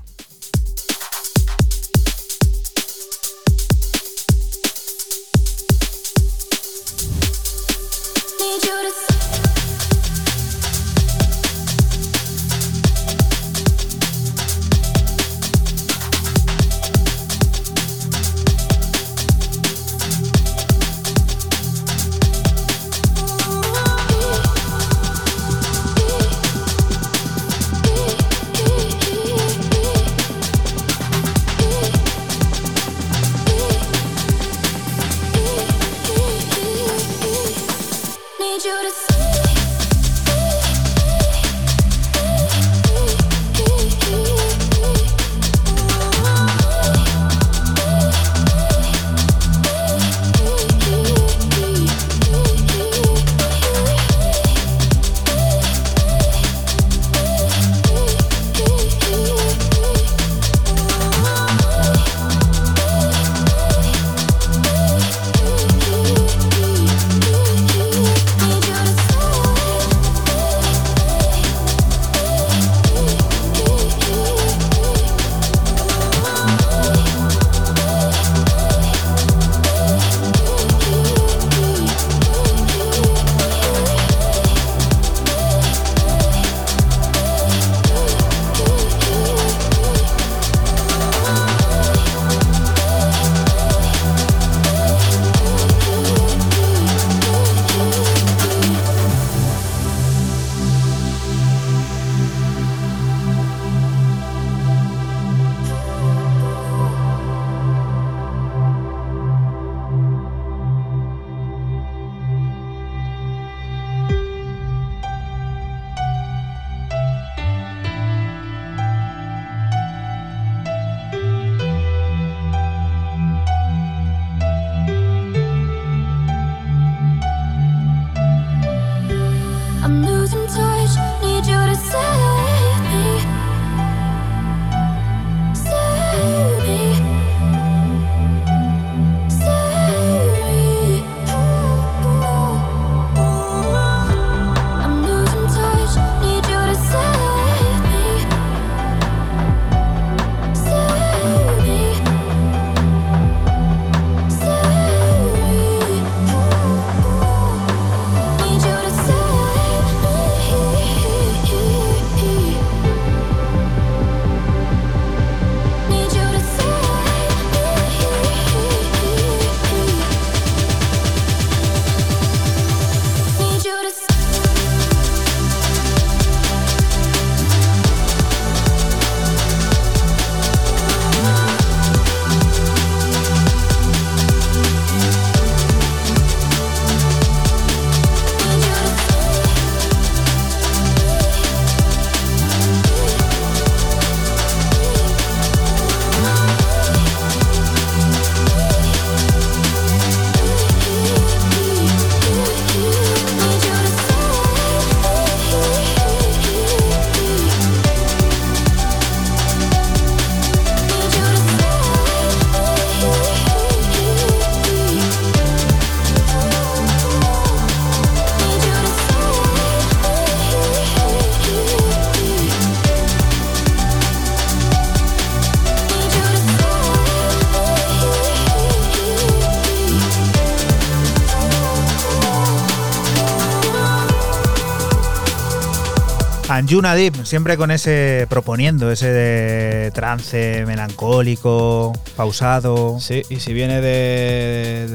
Anjuna 236.65 236.97
siempre 237.25 237.59
con 237.59 237.71
ese 237.71 238.27
proponiendo, 238.31 238.91
ese 238.91 239.13
de 239.13 239.91
trance 239.91 240.65
melancólico, 240.67 241.93
pausado. 242.17 242.99
Sí, 243.01 243.21
y 243.29 243.41
si 243.41 243.53
viene 243.53 243.83
de, 243.83 244.89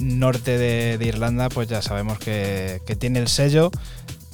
norte 0.00 0.56
de, 0.56 1.04
Irlanda, 1.04 1.48
pues 1.48 1.66
ya 1.66 1.82
sabemos 1.82 2.20
que, 2.20 2.80
tiene 2.96 3.18
el 3.18 3.26
sello, 3.26 3.72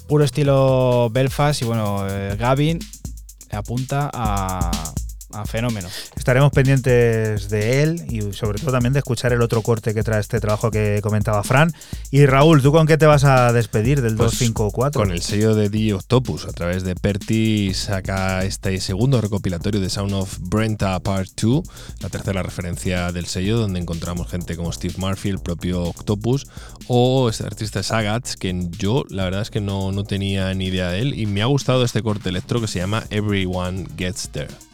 puro 0.06 0.24
estilo 0.24 1.08
Belfast, 1.10 1.62
y 1.62 1.64
bueno, 1.64 2.06
eh, 2.06 2.36
Gavin 2.38 2.78
apunta 3.50 4.10
a, 4.12 4.70
a 5.32 5.46
fenómeno. 5.46 5.88
Estaremos 6.22 6.52
pendientes 6.52 7.48
de 7.48 7.82
él 7.82 8.06
y 8.08 8.32
sobre 8.32 8.60
todo 8.60 8.70
también 8.70 8.92
de 8.92 9.00
escuchar 9.00 9.32
el 9.32 9.42
otro 9.42 9.60
corte 9.60 9.92
que 9.92 10.04
trae 10.04 10.20
este 10.20 10.38
trabajo 10.38 10.70
que 10.70 11.00
comentaba 11.02 11.42
Fran. 11.42 11.72
Y 12.12 12.26
Raúl, 12.26 12.62
¿tú 12.62 12.70
con 12.70 12.86
qué 12.86 12.96
te 12.96 13.06
vas 13.06 13.24
a 13.24 13.52
despedir 13.52 14.02
del 14.02 14.14
Pues 14.14 14.30
254? 14.30 15.00
Con 15.00 15.10
el 15.10 15.20
sello 15.20 15.56
de 15.56 15.68
The 15.68 15.94
Octopus, 15.94 16.44
a 16.44 16.52
través 16.52 16.84
de 16.84 16.94
Perti 16.94 17.74
saca 17.74 18.44
este 18.44 18.80
segundo 18.80 19.20
recopilatorio 19.20 19.80
de 19.80 19.90
Sound 19.90 20.12
of 20.12 20.38
Brenta 20.38 21.00
Part 21.00 21.30
2, 21.40 21.62
la 21.98 22.08
tercera 22.08 22.44
referencia 22.44 23.10
del 23.10 23.26
sello, 23.26 23.58
donde 23.58 23.80
encontramos 23.80 24.30
gente 24.30 24.56
como 24.56 24.70
Steve 24.70 24.94
Murphy, 24.98 25.30
el 25.30 25.40
propio 25.40 25.82
Octopus, 25.82 26.46
o 26.86 27.30
este 27.30 27.42
artista 27.42 27.82
Sagats, 27.82 28.36
que 28.36 28.68
yo 28.78 29.02
la 29.08 29.24
verdad 29.24 29.42
es 29.42 29.50
que 29.50 29.60
no, 29.60 29.90
no 29.90 30.04
tenía 30.04 30.54
ni 30.54 30.66
idea 30.66 30.90
de 30.90 31.00
él, 31.00 31.18
y 31.18 31.26
me 31.26 31.42
ha 31.42 31.46
gustado 31.46 31.84
este 31.84 32.00
corte 32.00 32.28
electro 32.28 32.60
que 32.60 32.68
se 32.68 32.78
llama 32.78 33.02
Everyone 33.10 33.88
Gets 33.96 34.28
There. 34.28 34.71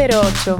808. 0.00 0.56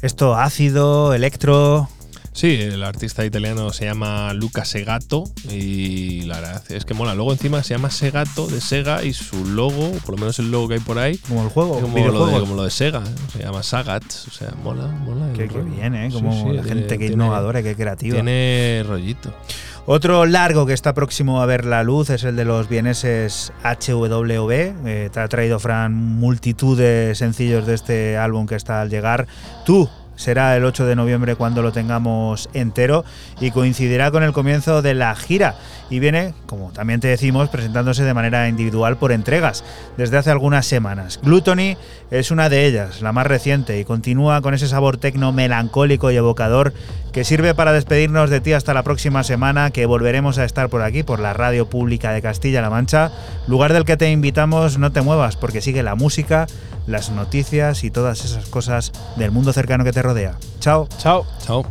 Esto 0.00 0.36
ácido, 0.36 1.12
electro. 1.12 1.88
Sí, 2.32 2.54
el 2.60 2.84
artista 2.84 3.24
italiano 3.24 3.72
se 3.72 3.86
llama 3.86 4.32
Luca 4.32 4.64
Segato 4.64 5.24
y 5.50 6.22
la 6.22 6.40
verdad 6.40 6.62
es 6.70 6.84
que 6.84 6.94
mola. 6.94 7.16
Luego 7.16 7.32
encima 7.32 7.64
se 7.64 7.74
llama 7.74 7.90
Segato 7.90 8.46
de 8.46 8.60
Sega 8.60 9.02
y 9.04 9.12
su 9.12 9.44
logo, 9.44 9.90
por 10.06 10.14
lo 10.14 10.18
menos 10.18 10.38
el 10.38 10.52
logo 10.52 10.68
que 10.68 10.74
hay 10.74 10.80
por 10.80 11.00
ahí. 11.00 11.18
Como 11.18 11.42
el 11.42 11.48
juego, 11.48 11.80
como, 11.80 11.98
lo 11.98 12.26
de, 12.26 12.40
como 12.40 12.54
lo 12.54 12.62
de, 12.62 12.70
Sega, 12.70 13.00
¿eh? 13.00 13.30
se 13.32 13.40
llama 13.40 13.64
Sagat, 13.64 14.04
o 14.04 14.30
sea, 14.30 14.52
mola, 14.62 14.86
mola. 14.86 15.32
Qué, 15.34 15.46
bien, 15.46 15.96
¿eh? 15.96 16.10
Como 16.12 16.52
la 16.52 16.62
gente 16.62 16.86
tiene, 16.86 17.06
que 17.06 17.12
innovadora, 17.12 17.60
que 17.60 17.74
creativa. 17.74 18.14
Tiene 18.14 18.84
rollito. 18.86 19.34
Otro 19.84 20.26
largo 20.26 20.64
que 20.64 20.74
está 20.74 20.94
próximo 20.94 21.42
a 21.42 21.46
ver 21.46 21.64
la 21.64 21.82
luz 21.82 22.08
es 22.10 22.22
el 22.22 22.36
de 22.36 22.44
los 22.44 22.68
vieneses 22.68 23.52
HWV. 23.64 24.50
Eh, 24.86 25.10
te 25.12 25.18
ha 25.18 25.26
traído 25.26 25.58
Fran 25.58 25.92
multitud 25.92 26.78
de 26.78 27.16
sencillos 27.16 27.66
de 27.66 27.74
este 27.74 28.16
álbum 28.16 28.46
que 28.46 28.54
está 28.54 28.80
al 28.80 28.90
llegar. 28.90 29.26
Tú 29.66 29.90
será 30.14 30.56
el 30.56 30.64
8 30.64 30.86
de 30.86 30.94
noviembre 30.94 31.34
cuando 31.34 31.62
lo 31.62 31.72
tengamos 31.72 32.48
entero 32.52 33.04
y 33.40 33.50
coincidirá 33.50 34.12
con 34.12 34.22
el 34.22 34.32
comienzo 34.32 34.82
de 34.82 34.94
la 34.94 35.16
gira 35.16 35.56
y 35.90 35.98
viene, 35.98 36.32
como 36.46 36.70
también 36.70 37.00
te 37.00 37.08
decimos, 37.08 37.48
presentándose 37.48 38.04
de 38.04 38.14
manera 38.14 38.48
individual 38.48 38.98
por 38.98 39.10
entregas 39.10 39.64
desde 39.96 40.16
hace 40.16 40.30
algunas 40.30 40.64
semanas. 40.64 41.18
Gluttony 41.22 41.76
es 42.12 42.30
una 42.30 42.48
de 42.48 42.66
ellas, 42.66 43.02
la 43.02 43.12
más 43.12 43.26
reciente, 43.26 43.80
y 43.80 43.84
continúa 43.84 44.40
con 44.42 44.54
ese 44.54 44.68
sabor 44.68 44.96
tecno 44.96 45.32
melancólico 45.32 46.10
y 46.10 46.16
evocador 46.16 46.72
que 47.12 47.24
sirve 47.24 47.54
para 47.54 47.72
despedirnos 47.72 48.30
de 48.30 48.40
ti 48.40 48.52
hasta 48.54 48.74
la 48.74 48.82
próxima 48.82 49.22
semana, 49.22 49.70
que 49.70 49.86
volveremos 49.86 50.38
a 50.38 50.44
estar 50.44 50.68
por 50.68 50.82
aquí, 50.82 51.02
por 51.02 51.20
la 51.20 51.34
radio 51.34 51.68
pública 51.68 52.12
de 52.12 52.22
Castilla-La 52.22 52.70
Mancha, 52.70 53.12
lugar 53.46 53.72
del 53.72 53.84
que 53.84 53.96
te 53.96 54.10
invitamos, 54.10 54.78
no 54.78 54.92
te 54.92 55.02
muevas, 55.02 55.36
porque 55.36 55.60
sigue 55.60 55.82
la 55.82 55.94
música, 55.94 56.46
las 56.86 57.10
noticias 57.10 57.84
y 57.84 57.90
todas 57.90 58.24
esas 58.24 58.46
cosas 58.46 58.92
del 59.16 59.30
mundo 59.30 59.52
cercano 59.52 59.84
que 59.84 59.92
te 59.92 60.02
rodea. 60.02 60.36
Chao. 60.60 60.88
Chao. 60.98 61.26
Chao. 61.44 61.66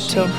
8. 0.00 0.33